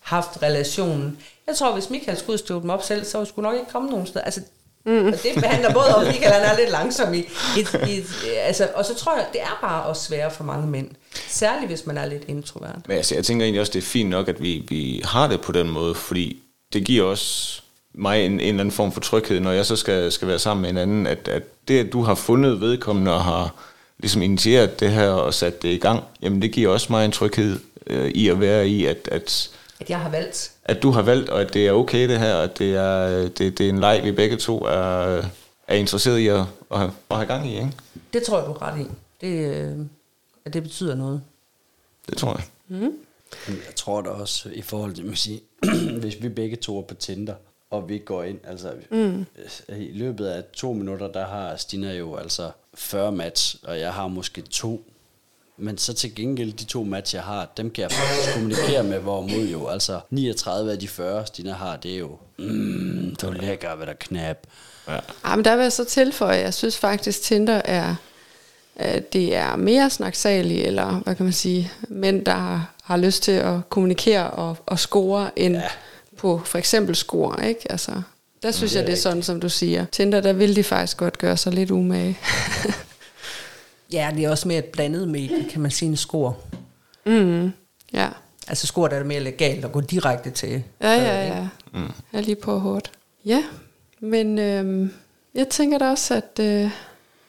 haft 0.00 0.42
relationen. 0.42 1.18
Jeg 1.46 1.56
tror, 1.56 1.72
hvis 1.72 1.90
Michael 1.90 2.18
skulle 2.18 2.38
støve 2.38 2.60
dem 2.60 2.70
op 2.70 2.82
selv, 2.82 3.04
så 3.04 3.24
skulle 3.24 3.48
nok 3.48 3.58
ikke 3.58 3.70
komme 3.72 3.90
nogen 3.90 4.06
steder. 4.06 4.24
Altså, 4.24 4.40
mm. 4.84 5.06
Og 5.06 5.12
det 5.22 5.44
handler 5.44 5.72
både 5.72 5.94
om, 5.94 6.02
at 6.02 6.06
Michael 6.06 6.32
han 6.32 6.42
er 6.42 6.58
lidt 6.58 6.70
langsom 6.70 7.14
i, 7.14 7.18
i, 7.56 7.66
i 7.88 8.04
altså, 8.40 8.68
og 8.74 8.84
så 8.84 8.94
tror 8.94 9.16
jeg, 9.16 9.26
det 9.32 9.40
er 9.40 9.58
bare 9.60 9.82
også 9.82 10.02
sværere 10.02 10.30
for 10.30 10.44
mange 10.44 10.66
mænd. 10.66 10.90
Særligt, 11.28 11.68
hvis 11.68 11.86
man 11.86 11.98
er 11.98 12.06
lidt 12.06 12.24
introvert. 12.28 12.78
Men 12.86 12.96
altså, 12.96 13.14
jeg 13.14 13.24
tænker 13.24 13.44
egentlig 13.44 13.60
også, 13.60 13.72
det 13.72 13.78
er 13.78 13.86
fint 13.86 14.10
nok, 14.10 14.28
at 14.28 14.42
vi, 14.42 14.64
vi 14.68 15.00
har 15.04 15.26
det 15.26 15.40
på 15.40 15.52
den 15.52 15.70
måde, 15.70 15.94
fordi 15.94 16.42
det 16.72 16.84
giver 16.84 17.04
også 17.04 17.62
mig 17.94 18.26
en, 18.26 18.32
en 18.32 18.40
eller 18.40 18.60
anden 18.60 18.72
form 18.72 18.92
for 18.92 19.00
tryghed, 19.00 19.40
når 19.40 19.52
jeg 19.52 19.66
så 19.66 19.76
skal, 19.76 20.12
skal 20.12 20.28
være 20.28 20.38
sammen 20.38 20.62
med 20.62 20.70
en 20.70 20.78
anden, 20.78 21.06
at, 21.06 21.28
at 21.28 21.42
det, 21.68 21.86
at 21.86 21.92
du 21.92 22.02
har 22.02 22.14
fundet 22.14 22.60
vedkommende 22.60 23.14
og 23.14 23.24
har 23.24 23.54
ligesom 23.98 24.22
initieret 24.22 24.80
det 24.80 24.90
her 24.90 25.08
og 25.08 25.34
sat 25.34 25.62
det 25.62 25.68
i 25.68 25.78
gang, 25.78 26.04
jamen 26.22 26.42
det 26.42 26.52
giver 26.52 26.72
også 26.72 26.86
mig 26.90 27.04
en 27.04 27.12
tryghed 27.12 27.58
øh, 27.86 28.10
i 28.10 28.28
at 28.28 28.40
være 28.40 28.68
i, 28.68 28.86
at, 28.86 29.08
at, 29.12 29.50
At 29.80 29.90
jeg 29.90 30.00
har 30.00 30.10
valgt. 30.10 30.52
at 30.64 30.82
du 30.82 30.90
har 30.90 31.02
valgt, 31.02 31.28
og 31.28 31.40
at 31.40 31.54
det 31.54 31.66
er 31.66 31.72
okay 31.72 32.08
det 32.08 32.18
her, 32.18 32.34
og 32.34 32.44
at 32.44 32.58
det 32.58 32.76
er, 32.76 33.28
det, 33.28 33.58
det 33.58 33.60
er 33.60 33.68
en 33.68 33.80
leg, 33.80 34.00
vi 34.04 34.12
begge 34.12 34.36
to 34.36 34.58
er, 34.58 35.22
er 35.68 35.74
interesseret 35.74 36.18
i 36.18 36.28
at, 36.28 36.44
at, 36.70 36.78
have, 36.78 36.92
at 37.10 37.16
have 37.16 37.26
gang 37.26 37.50
i, 37.50 37.54
ikke? 37.54 37.72
Det 38.12 38.22
tror 38.22 38.38
jeg, 38.38 38.46
du 38.46 38.52
er 38.52 38.62
ret 38.62 38.80
i. 38.80 38.86
Det, 39.20 39.56
øh, 39.56 39.78
at 40.44 40.54
det 40.54 40.62
betyder 40.62 40.94
noget. 40.94 41.22
Det 42.08 42.16
tror 42.18 42.32
jeg. 42.34 42.44
Men 42.68 43.58
Jeg 43.66 43.74
tror 43.76 44.02
da 44.02 44.10
også, 44.10 44.48
i 44.52 44.62
forhold 44.62 44.94
til, 44.94 45.04
man 45.04 45.16
sige, 45.16 45.40
hvis 46.00 46.22
vi 46.22 46.28
begge 46.28 46.56
to 46.56 46.78
er 46.78 46.82
på 46.82 46.94
Tinder, 46.94 47.34
og 47.70 47.88
vi 47.88 47.98
går 47.98 48.22
ind, 48.22 48.38
altså 48.44 48.72
mm. 48.90 49.26
i 49.68 49.90
løbet 49.92 50.26
af 50.26 50.44
to 50.52 50.72
minutter, 50.72 51.08
der 51.08 51.26
har 51.26 51.56
Stina 51.56 51.92
jo 51.92 52.16
altså 52.16 52.50
40 52.74 53.12
match, 53.12 53.56
og 53.62 53.80
jeg 53.80 53.92
har 53.92 54.08
måske 54.08 54.42
to. 54.42 54.84
Men 55.58 55.78
så 55.78 55.94
til 55.94 56.14
gengæld, 56.14 56.52
de 56.52 56.64
to 56.64 56.84
match, 56.84 57.14
jeg 57.14 57.22
har, 57.22 57.48
dem 57.56 57.70
kan 57.70 57.82
jeg 57.82 57.92
faktisk 57.92 58.32
kommunikere 58.34 58.82
med, 58.82 58.98
hvorimod 58.98 59.46
jo, 59.46 59.66
altså 59.68 60.00
39 60.10 60.72
af 60.72 60.78
de 60.78 60.88
40, 60.88 61.26
Stina 61.26 61.52
har, 61.52 61.76
det 61.76 61.94
er 61.94 61.98
jo, 61.98 62.10
mm, 62.38 63.16
du 63.22 63.26
er 63.26 63.32
lækker, 63.32 63.74
hvad 63.74 63.86
der 63.86 63.92
knap. 64.00 64.36
Ja. 64.88 64.92
Ja, 65.28 65.36
men 65.36 65.44
der 65.44 65.56
vil 65.56 65.62
jeg 65.62 65.72
så 65.72 65.84
tilføje, 65.84 66.38
jeg 66.38 66.54
synes 66.54 66.78
faktisk, 66.78 67.22
Tinder 67.22 67.60
er, 67.64 67.94
øh, 68.80 69.00
det 69.12 69.34
er 69.34 69.56
mere 69.56 69.90
snaksalige, 69.90 70.64
eller 70.64 71.00
hvad 71.04 71.14
kan 71.14 71.24
man 71.24 71.32
sige, 71.32 71.70
mænd, 71.88 72.24
der 72.24 72.32
har, 72.34 72.70
har 72.82 72.96
lyst 72.96 73.22
til 73.22 73.32
at 73.32 73.68
kommunikere 73.70 74.30
og, 74.30 74.56
og 74.66 74.78
score, 74.78 75.30
end 75.36 75.54
Ja. 75.56 75.62
på 76.16 76.40
for 76.44 76.58
eksempel 76.58 76.96
score, 76.96 77.48
ikke? 77.48 77.72
Altså, 77.72 77.92
der 78.42 78.50
synes 78.50 78.72
det 78.72 78.78
jeg, 78.78 78.86
det 78.86 78.92
er 78.92 78.96
sådan, 78.96 79.22
som 79.22 79.40
du 79.40 79.48
siger. 79.48 79.84
Tinder, 79.92 80.20
der 80.20 80.32
vil 80.32 80.56
de 80.56 80.62
faktisk 80.64 80.96
godt 80.96 81.18
gøre 81.18 81.36
sig 81.36 81.52
lidt 81.52 81.70
umage. 81.70 82.18
Ja, 83.92 84.10
det 84.16 84.24
er 84.24 84.30
også 84.30 84.48
mere 84.48 84.58
et 84.58 84.64
blandet 84.64 85.08
medie, 85.08 85.44
kan 85.50 85.60
man 85.60 85.70
sige, 85.70 85.88
en 85.88 85.96
score. 85.96 86.34
mm, 87.06 87.52
ja. 87.92 88.08
Altså 88.48 88.66
score, 88.66 88.88
der 88.88 88.94
er 88.94 88.98
det 88.98 89.06
mere 89.06 89.20
legalt 89.20 89.64
at 89.64 89.72
gå 89.72 89.80
direkte 89.80 90.30
til. 90.30 90.62
Ja, 90.80 90.92
ja, 90.92 91.26
ja. 91.26 91.48
Mm. 91.72 91.80
Jeg 92.12 92.18
er 92.18 92.20
lige 92.20 92.36
på 92.36 92.58
hårdt. 92.58 92.90
Ja, 93.24 93.44
men 94.00 94.38
øhm, 94.38 94.92
jeg 95.34 95.48
tænker 95.48 95.78
da 95.78 95.90
også, 95.90 96.14
at 96.14 96.44
øh, 96.44 96.70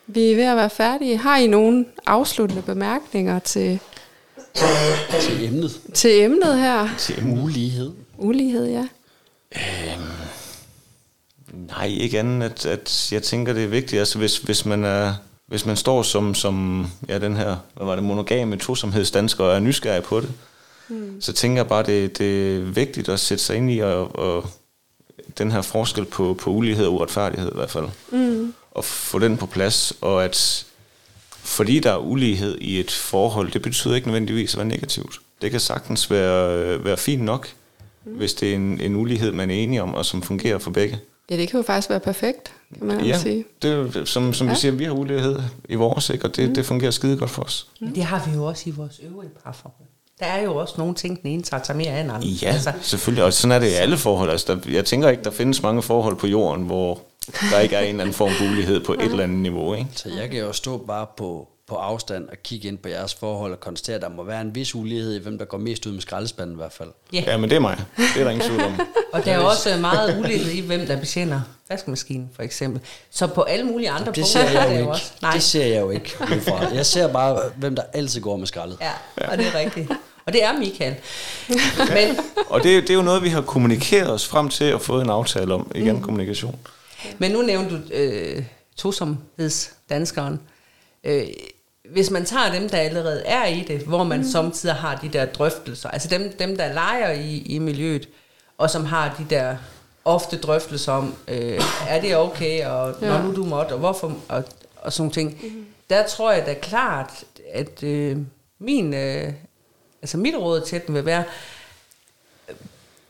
vi 0.07 0.32
er 0.32 0.36
ved 0.36 0.43
at 0.43 0.55
være 0.57 0.70
færdige. 0.70 1.18
Har 1.18 1.38
I 1.38 1.47
nogle 1.47 1.86
afsluttende 2.05 2.61
bemærkninger 2.61 3.39
til, 3.39 3.80
Til 5.22 5.45
emnet. 5.47 5.72
til 5.93 6.22
emnet 6.24 6.59
her? 6.59 6.89
Til 6.97 7.24
ulighed. 7.41 7.91
Ulighed, 8.18 8.68
ja. 8.68 8.88
Nej, 11.53 11.86
ikke 11.88 12.20
andet, 12.20 12.45
at, 12.45 12.66
at 12.66 13.09
jeg 13.11 13.24
tænker, 13.24 13.53
det 13.53 13.64
er 13.64 13.68
vigtigt. 13.68 13.99
Altså, 13.99 14.18
hvis, 14.18 14.38
hvis, 14.38 14.66
man, 14.66 14.84
er, 14.84 15.14
hvis 15.54 15.66
man 15.66 15.78
står 15.78 16.04
som, 16.04 16.36
som 16.36 16.86
ja, 17.10 17.20
den 17.20 17.38
her, 17.38 17.58
hvad 17.76 17.86
var 17.86 17.95
det, 17.95 18.04
monogame 18.04 18.58
tosomhedsdansker 18.58 19.43
og 19.43 19.56
er 19.56 19.60
nysgerrig 19.60 20.04
på 20.04 20.22
det, 20.22 20.32
mm. 20.88 21.22
så 21.22 21.34
tænker 21.34 21.58
jeg 21.58 21.68
bare, 21.68 21.84
det, 21.84 22.18
det 22.18 22.56
er 22.56 22.60
vigtigt 22.60 23.10
at 23.10 23.20
sætte 23.20 23.43
sig 23.43 23.56
ind 23.56 23.72
i 23.72 23.80
og, 23.80 24.16
og 24.16 24.45
den 25.38 25.51
her 25.51 25.62
forskel 25.62 26.06
på, 26.06 26.34
på 26.34 26.49
ulighed 26.49 26.86
og 26.86 26.93
uretfærdighed 26.93 27.51
i 27.51 27.56
hvert 27.56 27.72
fald. 27.72 27.86
Mm. 28.12 28.54
Og 28.72 28.86
få 28.86 29.20
den 29.20 29.38
på 29.38 29.45
plads, 29.45 29.93
og 30.01 30.26
at 30.26 30.66
fordi 31.30 31.80
der 31.80 31.91
er 31.91 31.97
ulighed 31.97 32.58
i 32.62 32.80
et 32.80 32.91
forhold, 32.91 33.51
det 33.51 33.62
betyder 33.62 33.95
ikke 33.95 34.08
nødvendigvis 34.08 34.54
at 34.54 34.58
være 34.58 34.68
negativt. 34.68 35.20
Det 35.41 35.51
kan 35.51 35.60
sagtens 35.60 36.12
være, 36.12 36.58
øh, 36.58 36.86
være 36.86 36.97
fint 36.97 37.24
nok, 37.24 37.49
mm. 38.06 38.12
hvis 38.12 38.34
det 38.34 38.51
er 38.51 38.56
en, 38.56 38.82
en 38.82 38.95
ulighed, 38.95 39.32
man 39.32 39.49
er 39.49 39.56
enige 39.56 39.82
om, 39.82 39.93
og 39.93 40.06
som 40.06 40.22
fungerer 40.22 40.58
for 40.58 40.72
begge. 40.72 40.99
Ja, 41.30 41.38
det 41.38 41.49
kan 41.49 41.59
jo 41.59 41.63
faktisk 41.63 41.89
være 41.89 41.99
perfekt, 41.99 42.53
kan 42.78 42.88
man 42.88 43.05
Ja, 43.05 43.17
sige. 43.17 43.45
det, 43.61 44.07
som, 44.07 44.34
som 44.34 44.47
ja. 44.47 44.53
vi 44.53 44.59
siger, 44.59 44.71
vi 44.71 44.84
har 44.84 44.91
ulighed 44.91 45.39
i 45.69 45.76
vores, 45.76 46.09
ikke? 46.09 46.26
og 46.26 46.36
det, 46.36 46.49
mm. 46.49 46.55
det 46.55 46.65
fungerer 46.65 46.91
skide 46.91 47.17
godt 47.17 47.30
for 47.30 47.43
os. 47.43 47.67
Men 47.80 47.95
det 47.95 48.03
har 48.03 48.30
vi 48.30 48.36
jo 48.36 48.45
også 48.45 48.63
i 48.65 48.71
vores 48.71 49.01
øvrige 49.03 49.32
parforhold. 49.43 49.88
Der 50.19 50.26
er 50.26 50.41
jo 50.41 50.55
også 50.55 50.74
nogle 50.78 50.95
ting, 50.95 51.21
den 51.21 51.32
ene 51.32 51.43
tager 51.43 51.74
mere 51.74 51.88
af 51.89 52.01
end 52.01 52.11
anden. 52.11 52.30
Ja, 52.30 52.47
altså. 52.47 52.74
selvfølgelig, 52.82 53.24
og 53.24 53.34
sådan 53.34 53.55
er 53.55 53.59
det 53.59 53.67
i 53.67 53.74
alle 53.74 53.97
forhold. 53.97 54.30
Altså, 54.30 54.55
der, 54.55 54.71
jeg 54.71 54.86
tænker 54.86 55.09
ikke, 55.09 55.24
der 55.24 55.32
findes 55.32 55.61
mange 55.61 55.82
forhold 55.82 56.15
på 56.15 56.28
jorden, 56.28 56.65
hvor 56.65 57.01
der 57.51 57.59
ikke 57.59 57.76
er 57.76 57.80
en 57.82 57.88
eller 57.89 58.01
anden 58.03 58.13
form 58.13 58.32
for 58.32 58.45
ulighed 58.45 58.86
på 58.86 58.93
et 58.93 59.01
eller 59.01 59.24
andet 59.24 59.38
niveau. 59.38 59.74
Ikke? 59.74 59.89
Så 59.95 60.09
jeg 60.09 60.30
kan 60.30 60.39
jo 60.39 60.53
stå 60.53 60.78
bare 60.78 61.05
på, 61.17 61.47
på 61.68 61.76
afstand 61.76 62.30
og 62.30 62.38
kigge 62.43 62.68
ind 62.68 62.78
på 62.78 62.89
jeres 62.89 63.14
forhold 63.14 63.51
og 63.51 63.59
konstatere, 63.59 63.95
at 63.95 64.01
der 64.01 64.09
må 64.09 64.24
være 64.24 64.41
en 64.41 64.55
vis 64.55 64.76
ulighed 64.76 65.16
i, 65.16 65.20
hvem 65.20 65.38
der 65.38 65.45
går 65.45 65.57
mest 65.57 65.86
ud 65.86 65.91
med 65.91 66.01
skraldespanden 66.01 66.55
i 66.55 66.57
hvert 66.57 66.74
fald. 66.74 66.89
Ja. 67.14 67.24
Ja, 67.28 67.38
men 67.38 67.49
det 67.49 67.55
er 67.55 67.59
mig. 67.59 67.78
Det 67.97 68.03
er 68.20 68.24
der 68.24 68.32
ingen 68.32 68.47
tvivl 68.47 68.61
om. 68.64 68.80
Og 69.14 69.26
der 69.26 69.32
er 69.34 69.39
også 69.39 69.78
meget 69.78 70.20
ulighed 70.20 70.51
i, 70.51 70.59
hvem 70.59 70.86
der 70.88 70.99
betjener 70.99 71.41
vaskemaskinen, 71.70 72.30
for 72.36 72.43
eksempel. 72.43 72.82
Så 73.11 73.28
på 73.28 73.41
alle 73.41 73.66
mulige 73.66 73.89
andre 73.89 74.05
Det 74.05 74.05
punkter 74.16 74.24
ser 74.26 74.39
er 74.39 74.51
jeg 74.61 74.70
det 74.70 74.76
jo 74.76 74.80
ikke. 74.80 74.91
også. 74.91 75.11
Nej, 75.22 75.32
Det 75.34 75.43
ser 75.43 75.66
jeg 75.66 75.82
jo 75.82 75.89
ikke 75.89 76.16
udefra. 76.22 76.68
Jeg 76.74 76.86
ser 76.86 77.07
bare, 77.14 77.41
hvem 77.57 77.76
der 77.76 77.84
altid 77.93 78.22
går 78.22 78.38
med 78.38 78.47
skraldet. 78.47 78.78
ja, 78.82 78.91
og 79.32 79.38
det 79.38 79.47
er 79.47 79.59
rigtigt. 79.59 79.91
Og 80.26 80.34
det 80.34 80.43
er 80.43 80.59
Michael. 80.59 80.95
Men, 81.78 82.18
Og 82.47 82.64
det, 82.64 82.82
det 82.84 82.89
er 82.89 82.93
jo 82.93 83.01
noget, 83.01 83.24
vi 83.24 83.30
har 83.30 83.41
kommunikeret 83.41 84.09
os 84.11 84.28
frem 84.28 84.49
til 84.49 84.64
at 84.66 84.82
få 84.82 85.01
en 85.01 85.09
aftale 85.09 85.53
om. 85.53 85.72
Igen, 85.76 85.95
mm. 85.95 86.01
kommunikation. 86.01 86.59
men 87.18 87.32
nu 87.32 87.41
nævnte 87.41 87.76
du 87.76 87.82
øh, 87.93 88.43
tosomhedsdanskeren. 88.78 90.39
Øh, 91.04 91.28
hvis 91.89 92.12
man 92.12 92.26
tager 92.26 92.51
dem, 92.51 92.70
der 92.70 92.78
allerede 92.78 93.24
er 93.26 93.45
i 93.45 93.62
det, 93.68 93.80
hvor 93.82 94.04
man 94.04 94.20
mm. 94.20 94.26
samtidig 94.26 94.76
har 94.76 94.95
de 94.95 95.10
der 95.10 95.26
drøftelser, 95.26 95.89
altså 95.89 96.08
dem, 96.08 96.38
dem 96.39 96.58
der 96.58 96.74
leger 96.74 97.12
i, 97.12 97.38
i 97.38 97.60
miljøet, 97.60 98.10
og 98.58 98.70
som 98.70 98.86
har 98.86 99.16
de 99.18 99.36
der 99.36 99.58
ofte 100.06 100.38
drøftelser 100.38 100.91
om, 100.91 101.16
øh, 101.28 101.62
er 101.88 102.01
det 102.01 102.18
okay, 102.18 102.66
og 102.66 102.95
ja. 103.01 103.08
Når 103.08 103.22
nu 103.22 103.36
du 103.36 103.45
måtte, 103.45 103.74
og 103.74 103.80
hvorfor, 103.80 104.18
og, 104.30 104.43
og 104.76 104.93
sådan 104.93 105.12
ting. 105.12 105.39
Mm. 105.43 105.66
Der 105.89 106.08
tror 106.08 106.32
jeg 106.32 106.45
da 106.45 106.54
klart, 106.54 107.24
at 107.54 107.84
øh, 107.84 108.18
min, 108.60 108.93
øh, 108.93 109.34
altså 110.01 110.18
mit 110.18 110.36
råd 110.36 110.62
til 110.62 110.82
den 110.88 110.95
vil 110.95 111.06
være, 111.06 111.24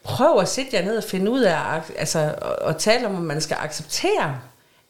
prøv 0.04 0.40
at 0.40 0.50
sætte 0.50 0.76
jer 0.76 0.86
ned 0.86 0.98
og 0.98 1.04
finde 1.04 1.32
ud 1.32 1.42
af, 1.42 1.82
altså, 1.98 2.36
og, 2.42 2.56
og 2.56 2.78
tale 2.78 3.08
om, 3.08 3.16
at 3.16 3.22
man 3.22 3.42
skal 3.42 3.58
acceptere, 3.60 4.40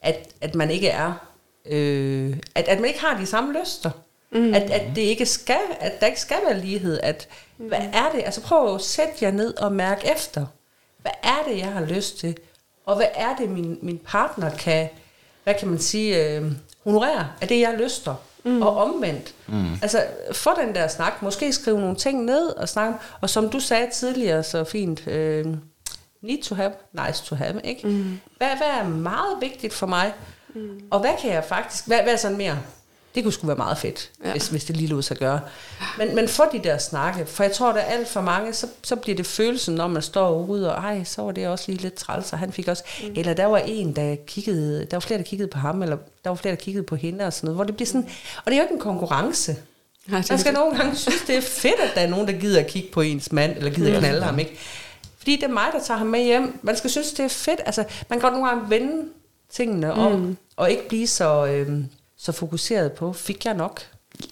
at, 0.02 0.28
at 0.42 0.56
man 0.56 0.72
ikke 0.72 0.88
er, 0.90 1.33
øh, 1.66 2.38
at, 2.56 2.68
at 2.68 2.80
man 2.80 2.88
ikke 2.88 3.02
har 3.02 3.18
de 3.18 3.26
samme 3.26 3.60
lyster. 3.60 3.92
Mm. 4.32 4.54
At, 4.54 4.62
at, 4.62 4.82
det 4.96 5.02
ikke 5.02 5.26
skal, 5.26 5.62
at 5.80 6.00
der 6.00 6.08
ikke 6.08 6.20
skal 6.20 6.38
være 6.46 6.60
lighed. 6.60 7.00
At, 7.04 7.28
mm. 7.58 7.68
Hvad 7.68 7.80
er 7.94 8.10
det? 8.16 8.22
Altså 8.26 8.42
prøv 8.42 8.76
at 8.76 8.82
sætte 8.82 9.14
jer 9.22 9.32
ned 9.32 9.58
og 9.58 9.72
mærke 9.72 10.12
efter. 10.16 10.46
Hvad 10.98 11.12
er 11.24 11.44
det, 11.48 11.58
jeg 11.58 11.72
har 11.72 11.86
lyst 11.86 12.20
til? 12.20 12.38
Og 12.86 12.96
hvad 12.96 13.08
er 13.16 13.36
det, 13.36 13.50
min, 13.50 13.80
min 13.82 14.00
partner 14.06 14.50
kan, 14.50 14.90
hvad 15.44 15.54
kan 15.54 15.68
man 15.68 15.80
sige, 15.80 16.38
øh, 16.38 16.52
honorere 16.84 17.28
af 17.42 17.48
det, 17.48 17.60
jeg 17.60 17.76
lyster? 17.80 18.16
Mm. 18.44 18.62
Og 18.62 18.78
omvendt. 18.78 19.34
Mm. 19.48 19.74
Altså, 19.82 20.06
få 20.32 20.50
den 20.62 20.76
der 20.76 20.88
snak. 20.88 21.22
Måske 21.22 21.54
skrive 21.54 21.80
nogle 21.80 21.96
ting 21.96 22.26
ned 22.26 22.48
og 22.48 22.70
snakke. 22.70 23.00
Og 23.22 23.30
som 23.30 23.50
du 23.50 23.60
sagde 23.60 23.90
tidligere 23.94 24.44
så 24.44 24.64
fint, 24.64 25.08
øh, 25.08 25.46
need 26.22 26.44
to 26.44 26.56
have, 26.56 26.72
nice 27.08 27.26
to 27.26 27.36
have, 27.36 27.62
ikke? 27.64 27.88
Mm. 27.88 28.20
Hvad, 28.38 28.48
hvad 28.48 28.68
er 28.80 28.84
meget 28.88 29.38
vigtigt 29.42 29.74
for 29.74 29.88
mig? 29.88 30.14
Mm. 30.56 30.80
Og 30.92 31.00
hvad 31.00 31.12
kan 31.22 31.32
jeg 31.32 31.44
faktisk, 31.44 31.88
hvad, 31.88 32.04
hvad 32.04 32.14
er 32.14 32.18
sådan 32.18 32.38
mere? 32.38 32.60
Det 33.16 33.24
kunne 33.24 33.34
sgu 33.34 33.48
være 33.48 33.58
meget 33.58 33.78
fedt, 33.78 34.12
ja. 34.26 34.32
hvis, 34.32 34.48
hvis 34.48 34.66
det 34.66 34.78
lige 34.78 34.88
lod 34.88 35.02
sig 35.02 35.18
gøre. 35.18 35.40
Men, 35.98 36.16
men 36.16 36.28
for 36.28 36.44
de 36.44 36.60
der 36.64 36.78
snakke, 36.78 37.26
for 37.26 37.44
jeg 37.44 37.52
tror, 37.52 37.72
der 37.72 37.80
er 37.80 37.86
alt 37.86 38.08
for 38.08 38.22
mange, 38.22 38.54
så, 38.54 38.68
så 38.84 38.96
bliver 38.96 39.16
det 39.16 39.26
følelsen, 39.26 39.76
når 39.76 39.88
man 39.88 40.02
står 40.02 40.46
ude, 40.46 40.76
og 40.76 40.84
ej, 40.84 41.04
så 41.04 41.22
var 41.22 41.32
det 41.32 41.48
også 41.48 41.66
lige 41.68 41.82
lidt 41.82 41.94
træls, 41.94 42.34
og 42.34 42.40
han 42.40 42.52
fik 42.52 42.68
også, 42.68 42.84
mm. 43.04 43.14
eller 43.16 43.34
der 43.34 43.46
var 43.46 43.58
en, 43.58 43.96
der 43.96 44.16
kiggede, 44.28 44.86
der 44.86 44.98
var 44.98 45.00
flere, 45.00 45.18
der 45.18 45.24
kiggede 45.24 45.50
på 45.50 45.58
ham, 45.58 45.84
eller 45.84 45.98
der 46.24 46.30
var 46.30 46.36
flere, 46.36 46.56
der 46.56 46.62
kiggede 46.62 46.84
på 46.84 46.96
hende, 46.96 47.26
og 47.26 47.34
sådan 47.34 47.48
noget, 47.48 47.58
hvor 47.58 47.64
det 47.64 47.76
bliver 47.76 47.88
sådan, 47.88 48.10
og 48.38 48.44
det 48.46 48.54
er 48.54 48.58
jo 48.58 48.64
ikke 48.64 48.74
en 48.74 48.80
konkurrence. 48.80 49.56
Nej, 50.08 50.24
man 50.30 50.40
skal 50.40 50.54
nogle 50.54 50.78
gange 50.78 50.96
synes, 50.96 51.22
det 51.28 51.38
er 51.38 51.42
fedt, 51.42 51.80
at 51.80 51.92
der 51.96 52.02
er 52.02 52.10
nogen, 52.10 52.28
der 52.28 52.34
gider 52.34 52.60
at 52.60 52.68
kigge 52.68 52.90
på 52.92 53.02
ens 53.02 53.32
mand, 53.32 53.58
eller 53.58 53.72
gider 53.72 53.94
at 53.94 54.00
knalde 54.00 54.18
ja. 54.18 54.24
ham, 54.24 54.40
ikke? 54.40 54.58
Fordi 55.18 55.36
det 55.36 55.44
er 55.44 55.48
mig, 55.48 55.68
der 55.74 55.80
tager 55.80 55.98
ham 55.98 56.08
med 56.08 56.24
hjem. 56.24 56.60
Man 56.62 56.78
skal 56.78 56.90
synes, 56.90 57.14
det 57.14 57.26
er 57.26 57.30
fedt. 57.30 57.62
Altså, 57.66 57.84
man 58.10 58.20
kan 58.20 58.22
godt 58.22 58.34
nogle 58.34 58.50
gange 58.50 58.70
vende 58.70 59.04
tingene 59.54 59.94
om, 59.94 60.12
mm. 60.12 60.38
og 60.56 60.72
ikke 60.72 60.88
blive 60.88 61.08
så... 61.08 61.46
Øh, 61.46 61.84
så 62.24 62.32
fokuseret 62.32 62.92
på, 62.92 63.14
fik 63.14 63.46
jeg 63.46 63.54
nok? 63.54 63.82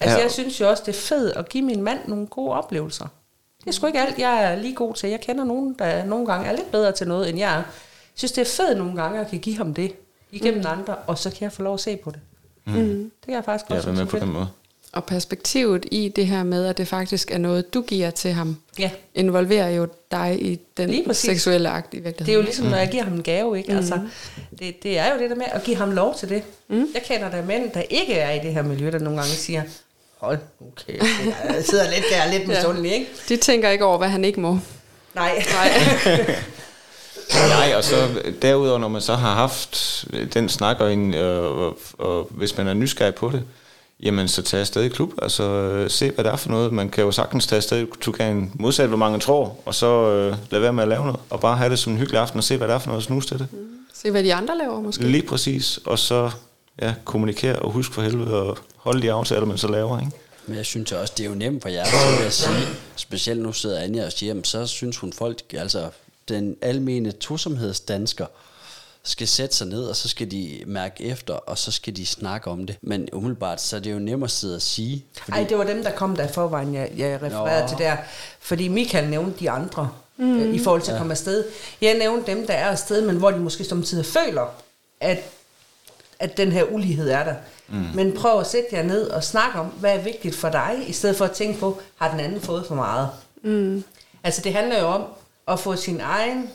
Altså 0.00 0.16
ja. 0.16 0.22
jeg 0.22 0.30
synes 0.30 0.60
jo 0.60 0.68
også, 0.68 0.82
det 0.86 0.92
er 0.94 1.00
fedt 1.00 1.36
at 1.36 1.48
give 1.48 1.64
min 1.64 1.82
mand 1.82 1.98
nogle 2.08 2.26
gode 2.26 2.52
oplevelser. 2.52 3.06
Det 3.60 3.66
er 3.66 3.72
sgu 3.72 3.86
ikke 3.86 4.00
alt, 4.00 4.18
jeg 4.18 4.44
er 4.44 4.56
lige 4.56 4.74
god 4.74 4.94
til. 4.94 5.10
Jeg 5.10 5.20
kender 5.20 5.44
nogen, 5.44 5.74
der 5.78 6.04
nogle 6.04 6.26
gange 6.26 6.46
er 6.46 6.52
lidt 6.52 6.70
bedre 6.70 6.92
til 6.92 7.08
noget, 7.08 7.28
end 7.28 7.38
jeg 7.38 7.52
er. 7.52 7.56
Jeg 7.56 7.64
synes, 8.14 8.32
det 8.32 8.40
er 8.40 8.64
fedt 8.64 8.78
nogle 8.78 9.02
gange 9.02 9.20
at 9.20 9.28
kan 9.28 9.38
give 9.38 9.56
ham 9.56 9.74
det 9.74 9.92
igennem 10.30 10.60
mm. 10.60 10.66
andre, 10.68 10.94
og 10.94 11.18
så 11.18 11.30
kan 11.30 11.42
jeg 11.42 11.52
få 11.52 11.62
lov 11.62 11.74
at 11.74 11.80
se 11.80 11.96
på 11.96 12.10
det. 12.10 12.20
Mm. 12.64 12.72
Mm. 12.72 13.10
Det 13.20 13.24
kan 13.24 13.34
jeg 13.34 13.44
faktisk 13.44 13.68
godt 13.68 13.86
ja, 13.86 13.92
med 13.92 14.06
på 14.06 14.18
den 14.18 14.32
måde. 14.32 14.48
Og 14.92 15.04
perspektivet 15.04 15.86
i 15.90 16.08
det 16.16 16.26
her 16.26 16.42
med, 16.42 16.66
at 16.66 16.78
det 16.78 16.88
faktisk 16.88 17.30
er 17.30 17.38
noget, 17.38 17.74
du 17.74 17.82
giver 17.82 18.10
til 18.10 18.32
ham, 18.32 18.56
ja. 18.78 18.90
involverer 19.14 19.68
jo 19.68 19.88
dig 20.10 20.38
i 20.40 20.60
den 20.76 21.14
seksuelle 21.14 21.68
akt 21.68 21.94
i 21.94 21.96
virkeligheden. 21.96 22.26
Det 22.26 22.32
er 22.32 22.36
jo 22.36 22.42
ligesom, 22.42 22.66
når 22.66 22.76
jeg 22.76 22.88
giver 22.90 23.02
ham 23.02 23.12
en 23.12 23.22
gave. 23.22 23.58
Ikke? 23.58 23.72
Mm. 23.72 23.78
Altså, 23.78 24.00
det, 24.58 24.82
det 24.82 24.98
er 24.98 25.14
jo 25.14 25.20
det 25.20 25.30
der 25.30 25.36
med 25.36 25.46
at 25.52 25.62
give 25.62 25.76
ham 25.76 25.90
lov 25.90 26.14
til 26.18 26.28
det. 26.28 26.42
Mm. 26.68 26.86
Jeg 26.94 27.02
kender 27.02 27.30
der 27.30 27.44
mænd, 27.44 27.70
der 27.70 27.82
ikke 27.90 28.14
er 28.14 28.30
i 28.30 28.46
det 28.46 28.54
her 28.54 28.62
miljø, 28.62 28.90
der 28.90 28.98
nogle 28.98 29.18
gange 29.18 29.34
siger, 29.34 29.62
hold 30.18 30.38
okay, 30.60 30.98
jeg 31.54 31.64
sidder 31.64 31.90
lidt 31.90 32.04
der 32.10 32.32
lidt 32.32 32.48
med 32.48 32.84
ja. 32.84 32.94
ikke? 32.94 33.06
De 33.28 33.36
tænker 33.36 33.70
ikke 33.70 33.84
over, 33.84 33.98
hvad 33.98 34.08
han 34.08 34.24
ikke 34.24 34.40
må. 34.40 34.58
Nej. 35.14 35.44
Nej. 35.52 35.70
Nej, 37.48 37.74
og 37.76 37.84
så 37.84 38.08
derudover, 38.42 38.78
når 38.78 38.88
man 38.88 39.00
så 39.00 39.14
har 39.14 39.34
haft 39.34 40.04
den 40.34 40.48
snak, 40.48 40.80
og, 40.80 40.92
en, 40.92 41.14
og, 41.14 41.66
og, 41.66 41.78
og 41.98 42.28
hvis 42.30 42.56
man 42.56 42.68
er 42.68 42.74
nysgerrig 42.74 43.14
på 43.14 43.30
det, 43.30 43.42
jamen 44.02 44.28
så 44.28 44.42
tag 44.42 44.60
afsted 44.60 44.82
i 44.82 44.88
klub, 44.88 45.12
altså 45.22 45.42
øh, 45.42 45.90
se 45.90 46.10
hvad 46.10 46.24
det 46.24 46.32
er 46.32 46.36
for 46.36 46.50
noget. 46.50 46.72
Man 46.72 46.88
kan 46.88 47.04
jo 47.04 47.12
sagtens 47.12 47.46
tage 47.46 47.56
afsted 47.56 47.86
du 47.86 48.12
kan 48.12 48.52
modsat, 48.54 48.88
hvor 48.88 48.96
mange 48.96 49.18
tror, 49.18 49.56
og 49.64 49.74
så 49.74 50.10
øh, 50.10 50.36
lade 50.50 50.62
være 50.62 50.72
med 50.72 50.82
at 50.82 50.88
lave 50.88 51.04
noget, 51.04 51.20
og 51.30 51.40
bare 51.40 51.56
have 51.56 51.70
det 51.70 51.78
som 51.78 51.92
en 51.92 51.98
hyggelig 51.98 52.20
aften 52.20 52.38
og 52.38 52.44
se 52.44 52.56
hvad 52.56 52.68
det 52.68 52.74
er 52.74 52.78
for 52.78 52.86
noget, 52.86 52.98
og 52.98 53.02
snuse 53.02 53.28
til 53.28 53.38
det. 53.38 53.46
Mm. 53.52 53.58
Se 53.94 54.10
hvad 54.10 54.24
de 54.24 54.34
andre 54.34 54.58
laver 54.58 54.80
måske. 54.80 55.04
Lige 55.04 55.26
præcis, 55.26 55.80
og 55.84 55.98
så 55.98 56.30
ja, 56.82 56.94
kommunikere 57.04 57.58
og 57.58 57.72
husk 57.72 57.92
for 57.92 58.02
helvede 58.02 58.36
at 58.36 58.54
holde 58.76 59.02
de 59.02 59.12
aftaler, 59.12 59.44
man 59.44 59.58
så 59.58 59.68
laver, 59.68 60.00
ikke? 60.00 60.12
Men 60.46 60.56
jeg 60.56 60.66
synes 60.66 60.92
også, 60.92 61.14
det 61.16 61.24
er 61.24 61.28
jo 61.28 61.34
nemt 61.34 61.62
for 61.62 61.68
jer, 61.68 61.84
så 61.84 62.16
vil 62.16 62.22
jeg 62.22 62.32
sige, 62.32 62.66
specielt 62.96 63.42
nu 63.42 63.52
sidder 63.52 63.80
Anja 63.80 64.06
og 64.06 64.12
siger, 64.12 64.30
jamen, 64.30 64.44
så 64.44 64.66
synes 64.66 64.96
hun 64.96 65.12
folk, 65.12 65.42
altså 65.52 65.90
den 66.28 66.56
almene 66.62 67.12
tosomhedsdansker, 67.12 68.26
skal 69.04 69.28
sætte 69.28 69.56
sig 69.56 69.66
ned, 69.66 69.84
og 69.84 69.96
så 69.96 70.08
skal 70.08 70.30
de 70.30 70.62
mærke 70.66 71.04
efter, 71.04 71.34
og 71.34 71.58
så 71.58 71.72
skal 71.72 71.96
de 71.96 72.06
snakke 72.06 72.50
om 72.50 72.66
det. 72.66 72.76
Men 72.82 73.08
umiddelbart, 73.12 73.60
så 73.60 73.76
er 73.76 73.80
det 73.80 73.92
jo 73.92 73.98
nemmere 73.98 74.26
at 74.26 74.30
sidde 74.30 74.56
og 74.56 74.62
sige. 74.62 75.04
Fordi... 75.22 75.38
Ej, 75.38 75.44
det 75.48 75.58
var 75.58 75.64
dem, 75.64 75.82
der 75.82 75.90
kom 75.90 76.16
der 76.16 76.28
forvejen, 76.28 76.74
jeg, 76.74 76.90
jeg 76.96 77.22
refererede 77.22 77.62
Nå. 77.62 77.68
til 77.68 77.78
der. 77.78 77.96
Fordi 78.40 78.68
Michael 78.68 79.08
nævnte 79.08 79.40
de 79.40 79.50
andre, 79.50 79.90
mm. 80.16 80.40
øh, 80.40 80.54
i 80.54 80.58
forhold 80.58 80.82
til 80.82 80.90
ja. 80.90 80.96
at 80.96 80.98
komme 80.98 81.12
afsted. 81.12 81.44
Jeg 81.80 81.98
nævnte 81.98 82.30
dem, 82.30 82.46
der 82.46 82.54
er 82.54 82.70
afsted, 82.70 83.06
men 83.06 83.16
hvor 83.16 83.30
de 83.30 83.38
måske 83.38 83.64
samtidig 83.64 84.06
føler, 84.06 84.54
at, 85.00 85.18
at 86.18 86.36
den 86.36 86.52
her 86.52 86.64
ulighed 86.64 87.10
er 87.10 87.24
der. 87.24 87.34
Mm. 87.68 87.86
Men 87.94 88.12
prøv 88.12 88.40
at 88.40 88.46
sætte 88.46 88.68
jer 88.72 88.82
ned 88.82 89.08
og 89.08 89.24
snakke 89.24 89.58
om, 89.58 89.66
hvad 89.66 89.98
er 89.98 90.02
vigtigt 90.02 90.34
for 90.34 90.48
dig, 90.48 90.84
i 90.86 90.92
stedet 90.92 91.16
for 91.16 91.24
at 91.24 91.32
tænke 91.32 91.60
på, 91.60 91.80
har 91.96 92.10
den 92.10 92.20
anden 92.20 92.40
fået 92.40 92.66
for 92.66 92.74
meget? 92.74 93.08
Mm. 93.42 93.84
Altså 94.24 94.40
det 94.42 94.52
handler 94.52 94.80
jo 94.80 94.86
om 94.86 95.04
at 95.48 95.60
få 95.60 95.76
sin 95.76 96.00
egen 96.00 96.50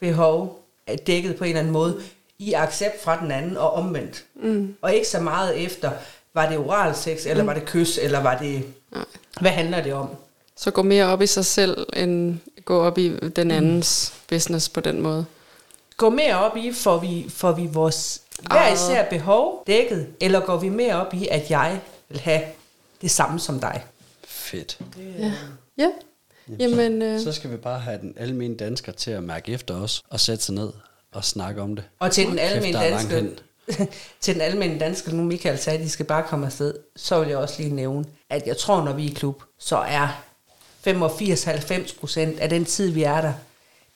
behov 0.00 0.61
dækket 1.06 1.36
på 1.36 1.44
en 1.44 1.48
eller 1.48 1.60
anden 1.60 1.72
måde 1.72 2.00
i 2.38 2.52
accept 2.52 3.02
fra 3.02 3.20
den 3.20 3.30
anden 3.30 3.56
og 3.56 3.72
omvendt. 3.72 4.24
Mm. 4.34 4.74
Og 4.82 4.94
ikke 4.94 5.08
så 5.08 5.20
meget 5.20 5.64
efter, 5.64 5.90
var 6.34 6.48
det 6.48 6.58
oral 6.58 6.94
sex, 6.94 7.26
eller 7.26 7.42
mm. 7.42 7.46
var 7.46 7.54
det 7.54 7.64
kys, 7.64 7.98
eller 7.98 8.20
var 8.20 8.38
det... 8.38 8.64
Nej. 8.92 9.04
Hvad 9.40 9.50
handler 9.50 9.82
det 9.82 9.92
om? 9.92 10.08
Så 10.56 10.70
gå 10.70 10.82
mere 10.82 11.06
op 11.06 11.22
i 11.22 11.26
sig 11.26 11.44
selv, 11.44 11.86
end 11.96 12.38
gå 12.64 12.82
op 12.82 12.98
i 12.98 13.16
den 13.36 13.48
mm. 13.48 13.54
andens 13.54 14.12
mm. 14.14 14.20
business 14.28 14.68
på 14.68 14.80
den 14.80 15.00
måde. 15.00 15.24
Gå 15.96 16.10
mere 16.10 16.38
op 16.38 16.56
i, 16.56 16.72
får 16.72 16.98
vi, 16.98 17.26
får 17.28 17.52
vi 17.52 17.66
vores 17.72 18.22
hver 18.50 18.72
især 18.72 19.08
behov 19.10 19.64
dækket, 19.66 20.06
eller 20.20 20.40
går 20.40 20.56
vi 20.56 20.68
mere 20.68 21.06
op 21.06 21.14
i, 21.14 21.28
at 21.28 21.50
jeg 21.50 21.80
vil 22.08 22.20
have 22.20 22.42
det 23.00 23.10
samme 23.10 23.40
som 23.40 23.60
dig? 23.60 23.84
Fedt. 24.24 24.78
Ja. 25.18 25.32
ja. 25.78 25.88
Jamen, 26.58 26.78
Jamen, 26.78 27.00
så, 27.00 27.06
øh... 27.06 27.20
så 27.20 27.32
skal 27.32 27.50
vi 27.50 27.56
bare 27.56 27.80
have 27.80 27.98
den 28.00 28.14
almindelige 28.16 28.64
dansker 28.64 28.92
til 28.92 29.10
at 29.10 29.22
mærke 29.22 29.52
efter 29.52 29.74
os, 29.74 30.02
og 30.10 30.20
sætte 30.20 30.44
sig 30.44 30.54
ned 30.54 30.72
og 31.12 31.24
snakke 31.24 31.62
om 31.62 31.76
det. 31.76 31.84
Og 31.98 32.10
til 32.10 32.26
den 32.26 32.38
almindelige 32.38 32.90
dansker, 32.90 33.22
til 34.20 34.34
den 34.34 34.42
almindelige 34.42 34.80
dansker, 34.80 35.12
nu 35.12 35.22
Michael 35.22 35.58
sagde, 35.58 35.78
at 35.78 35.84
de 35.84 35.90
skal 35.90 36.06
bare 36.06 36.22
komme 36.22 36.46
afsted, 36.46 36.74
så 36.96 37.20
vil 37.20 37.28
jeg 37.28 37.38
også 37.38 37.54
lige 37.58 37.74
nævne, 37.74 38.04
at 38.30 38.46
jeg 38.46 38.56
tror, 38.56 38.84
når 38.84 38.92
vi 38.92 39.06
er 39.06 39.10
i 39.10 39.14
klub, 39.14 39.42
så 39.58 39.76
er 39.76 40.22
85-90 40.86 41.98
procent 42.00 42.40
af 42.40 42.48
den 42.48 42.64
tid, 42.64 42.90
vi 42.90 43.02
er 43.02 43.20
der, 43.20 43.32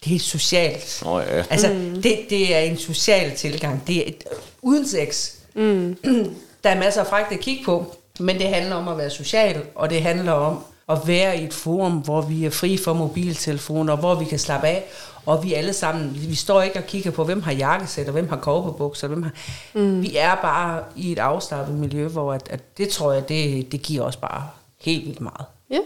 det 0.05 0.17
er 0.17 0.21
socialt. 0.21 1.03
Oh, 1.07 1.23
ja. 1.29 1.45
Altså, 1.51 1.73
mm. 1.73 2.03
det, 2.03 2.19
det 2.31 2.55
er 2.55 2.59
en 2.59 2.79
social 2.79 3.37
tilgang. 3.37 3.87
Det 3.87 3.97
er 3.97 4.03
et, 4.07 4.25
uden 4.63 4.89
sex. 4.89 5.33
Mm. 5.55 5.97
der 6.65 6.71
er 6.71 6.79
masser 6.79 7.01
af 7.01 7.07
fragt 7.07 7.33
at 7.33 7.41
kigge 7.41 7.65
på, 7.65 7.97
men 8.21 8.39
det 8.39 8.49
handler 8.49 8.77
om 8.77 8.89
at 8.89 8.99
være 8.99 9.11
social, 9.11 9.63
og 9.75 9.91
det 9.91 10.03
handler 10.03 10.33
om 10.33 10.65
at 10.89 10.99
være 11.07 11.41
i 11.41 11.45
et 11.45 11.55
forum, 11.55 11.93
hvor 11.93 12.21
vi 12.21 12.45
er 12.45 12.51
fri 12.51 12.77
for 12.77 12.93
mobiltelefoner, 12.93 13.93
og 13.93 13.99
hvor 13.99 14.15
vi 14.15 14.25
kan 14.25 14.39
slappe 14.39 14.67
af, 14.67 14.85
og 15.27 15.45
vi 15.45 15.55
alle 15.55 15.73
sammen, 15.73 16.17
vi 16.29 16.35
står 16.35 16.63
ikke 16.63 16.79
og 16.79 16.87
kigger 16.87 17.11
på, 17.11 17.25
hvem 17.25 17.43
har 17.43 17.53
jakkesæt, 17.53 18.07
og 18.07 18.13
hvem 18.13 18.29
har 18.29 18.37
korpebukser, 18.37 19.09
hvem 19.09 19.23
har... 19.23 19.33
Mm. 19.75 20.03
Vi 20.03 20.17
er 20.17 20.35
bare 20.35 20.85
i 20.97 21.13
et 21.13 21.19
afslappet 21.19 21.75
miljø, 21.75 22.09
hvor 22.09 22.33
at, 22.33 22.49
at 22.51 22.79
det 22.79 22.89
tror 22.89 23.13
jeg, 23.13 23.29
det, 23.29 23.73
det 23.73 23.83
giver 23.83 24.03
os 24.03 24.17
bare 24.17 24.49
helt 24.81 25.07
vildt 25.07 25.21
meget. 25.21 25.47
Ja. 25.71 25.79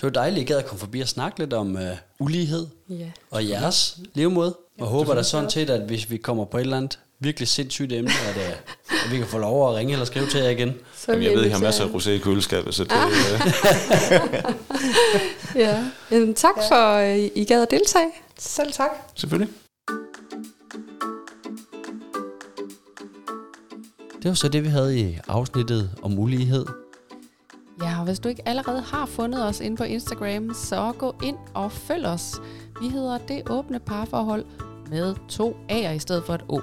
Det 0.00 0.02
var 0.02 0.10
dejligt, 0.10 0.50
at 0.50 0.66
komme 0.66 0.80
forbi 0.80 1.00
og 1.00 1.08
snakke 1.08 1.38
lidt 1.38 1.52
om 1.52 1.74
uh, 1.74 1.82
ulighed 2.18 2.66
ja. 2.88 3.10
og 3.30 3.48
jeres 3.48 3.98
levemåde. 4.14 4.56
Og 4.80 4.86
ja, 4.86 4.90
håber 4.90 5.14
da 5.14 5.22
sådan 5.22 5.50
set, 5.50 5.70
at 5.70 5.80
hvis 5.80 6.10
vi 6.10 6.16
kommer 6.16 6.44
på 6.44 6.56
et 6.56 6.60
eller 6.60 6.76
andet 6.76 6.98
virkelig 7.20 7.48
sindssygt 7.48 7.92
emne, 7.92 8.10
at, 8.28 8.36
uh, 8.36 9.04
at 9.04 9.12
vi 9.12 9.18
kan 9.18 9.26
få 9.26 9.38
lov 9.38 9.70
at 9.70 9.76
ringe 9.76 9.92
eller 9.92 10.06
skrive 10.06 10.26
til 10.26 10.40
jer 10.40 10.48
igen. 10.48 10.74
Så 10.94 11.12
Jamen, 11.12 11.24
jeg 11.24 11.32
ved, 11.32 11.44
I 11.44 11.48
har 11.48 11.58
masser 11.58 11.84
af 11.84 11.88
rosé 11.88 12.10
i 12.10 12.18
køleskabet, 12.18 12.74
så 12.74 12.84
det... 12.84 12.92
Ah. 12.92 13.10
ja. 15.64 15.84
Jamen, 16.10 16.34
tak 16.34 16.54
ja. 16.56 16.62
for, 16.62 16.74
at 16.74 17.18
uh, 17.18 17.24
I 17.34 17.44
gad 17.44 17.62
at 17.62 17.70
deltage. 17.70 18.10
Selv 18.38 18.72
tak. 18.72 18.90
Selvfølgelig. 19.14 19.54
Det 24.22 24.28
var 24.28 24.34
så 24.34 24.48
det, 24.48 24.64
vi 24.64 24.68
havde 24.68 25.00
i 25.00 25.18
afsnittet 25.28 25.90
om 26.02 26.18
ulighed. 26.18 26.66
Ja, 27.82 27.98
og 27.98 28.04
hvis 28.04 28.18
du 28.18 28.28
ikke 28.28 28.48
allerede 28.48 28.80
har 28.80 29.06
fundet 29.06 29.46
os 29.46 29.60
inde 29.60 29.76
på 29.76 29.84
Instagram, 29.84 30.54
så 30.54 30.92
gå 30.98 31.14
ind 31.22 31.36
og 31.54 31.72
følg 31.72 32.06
os. 32.06 32.34
Vi 32.80 32.88
hedder 32.88 33.18
Det 33.18 33.50
Åbne 33.50 33.80
Parforhold 33.80 34.44
med 34.90 35.14
to 35.28 35.56
A'er 35.70 35.90
i 35.90 35.98
stedet 35.98 36.24
for 36.26 36.34
et 36.34 36.44
O. 36.48 36.60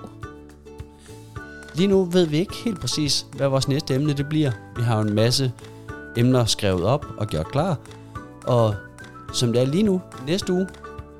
Lige 1.75 1.87
nu 1.87 2.03
ved 2.03 2.25
vi 2.25 2.37
ikke 2.37 2.55
helt 2.55 2.81
præcis, 2.81 3.25
hvad 3.33 3.47
vores 3.47 3.67
næste 3.67 3.95
emne 3.95 4.13
det 4.13 4.29
bliver. 4.29 4.51
Vi 4.75 4.81
har 4.83 4.99
en 4.99 5.13
masse 5.13 5.51
emner 6.17 6.45
skrevet 6.45 6.83
op 6.83 7.05
og 7.17 7.27
gjort 7.27 7.47
klar. 7.47 7.77
Og 8.47 8.75
som 9.33 9.53
det 9.53 9.61
er 9.61 9.65
lige 9.65 9.83
nu, 9.83 10.01
næste 10.27 10.53
uge, 10.53 10.67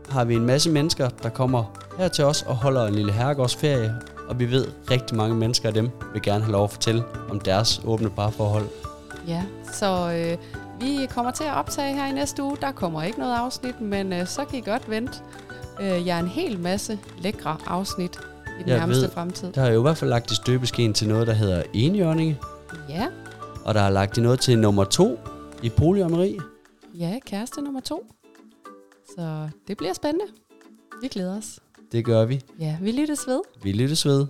har 0.10 0.26
vi 0.26 0.36
en 0.36 0.46
masse 0.46 0.70
mennesker, 0.72 1.10
der 1.10 1.30
kommer 1.30 1.64
her 1.98 2.08
til 2.08 2.24
os 2.24 2.42
og 2.42 2.56
holder 2.56 2.88
en 2.88 2.96
lille 2.96 3.12
herregårdsferie. 3.12 3.96
Og 4.30 4.40
vi 4.40 4.52
ved, 4.52 4.66
at 4.66 4.92
rigtig 4.92 5.18
mange 5.18 5.36
mennesker 5.36 5.68
af 5.68 5.74
dem 5.74 5.90
vil 6.14 6.22
gerne 6.22 6.44
have 6.44 6.52
lov 6.52 6.64
at 6.64 6.72
fortælle 6.72 7.04
om 7.30 7.40
deres 7.40 7.82
åbne 7.86 8.10
parforhold. 8.10 8.66
Ja, 9.28 9.44
så 9.74 10.12
øh, 10.12 10.38
vi 10.82 11.06
kommer 11.10 11.32
til 11.32 11.44
at 11.44 11.54
optage 11.54 11.96
her 11.96 12.08
i 12.08 12.12
næste 12.12 12.44
uge. 12.44 12.58
Der 12.62 12.72
kommer 12.72 13.04
ikke 13.04 13.20
noget 13.20 13.36
afsnit, 13.36 13.82
men 13.82 14.14
øh, 14.14 14.28
så 14.28 14.46
kan 14.46 14.60
I 14.60 14.62
godt 14.62 14.90
vente. 14.90 15.14
Øh, 15.82 16.08
jeg 16.08 16.16
har 16.16 16.24
en 16.24 16.30
hel 16.30 16.60
masse 16.60 17.00
lækre 17.18 17.58
afsnit 17.68 18.20
i 18.60 18.62
den 18.62 18.70
jeg 18.70 18.78
nærmeste 18.80 19.04
ved, 19.04 19.12
fremtid. 19.12 19.52
Der 19.52 19.62
er 19.62 19.72
jo 19.72 19.80
i 19.80 19.82
hvert 19.82 19.98
fald 19.98 20.10
lagt 20.10 20.32
i 20.32 20.36
støbeskeen 20.36 20.94
til 20.94 21.08
noget, 21.08 21.28
der 21.28 21.34
hedder 21.34 21.64
enhjørninge. 21.74 22.40
Ja. 22.90 23.08
Og 23.66 23.74
der 23.74 23.82
er 23.82 23.90
lagt 23.90 24.18
i 24.18 24.22
noget 24.22 24.40
til 24.40 24.60
nummer 24.60 24.84
to 24.84 25.20
i 25.64 25.70
polyameri. 25.70 26.38
Ja, 26.94 27.20
kæreste 27.26 27.62
nummer 27.62 27.80
to. 27.80 28.06
Så 29.16 29.50
det 29.68 29.78
bliver 29.78 29.94
spændende. 29.94 30.26
Vi 31.02 31.08
glæder 31.08 31.38
os. 31.38 31.60
Det 31.92 32.06
gør 32.06 32.26
vi. 32.26 32.42
Ja, 32.60 32.78
vi 32.82 32.92
lyttes 32.92 33.28
ved. 33.28 33.42
Vi 33.64 33.72
lyttes 33.72 34.06
ved. 34.06 34.28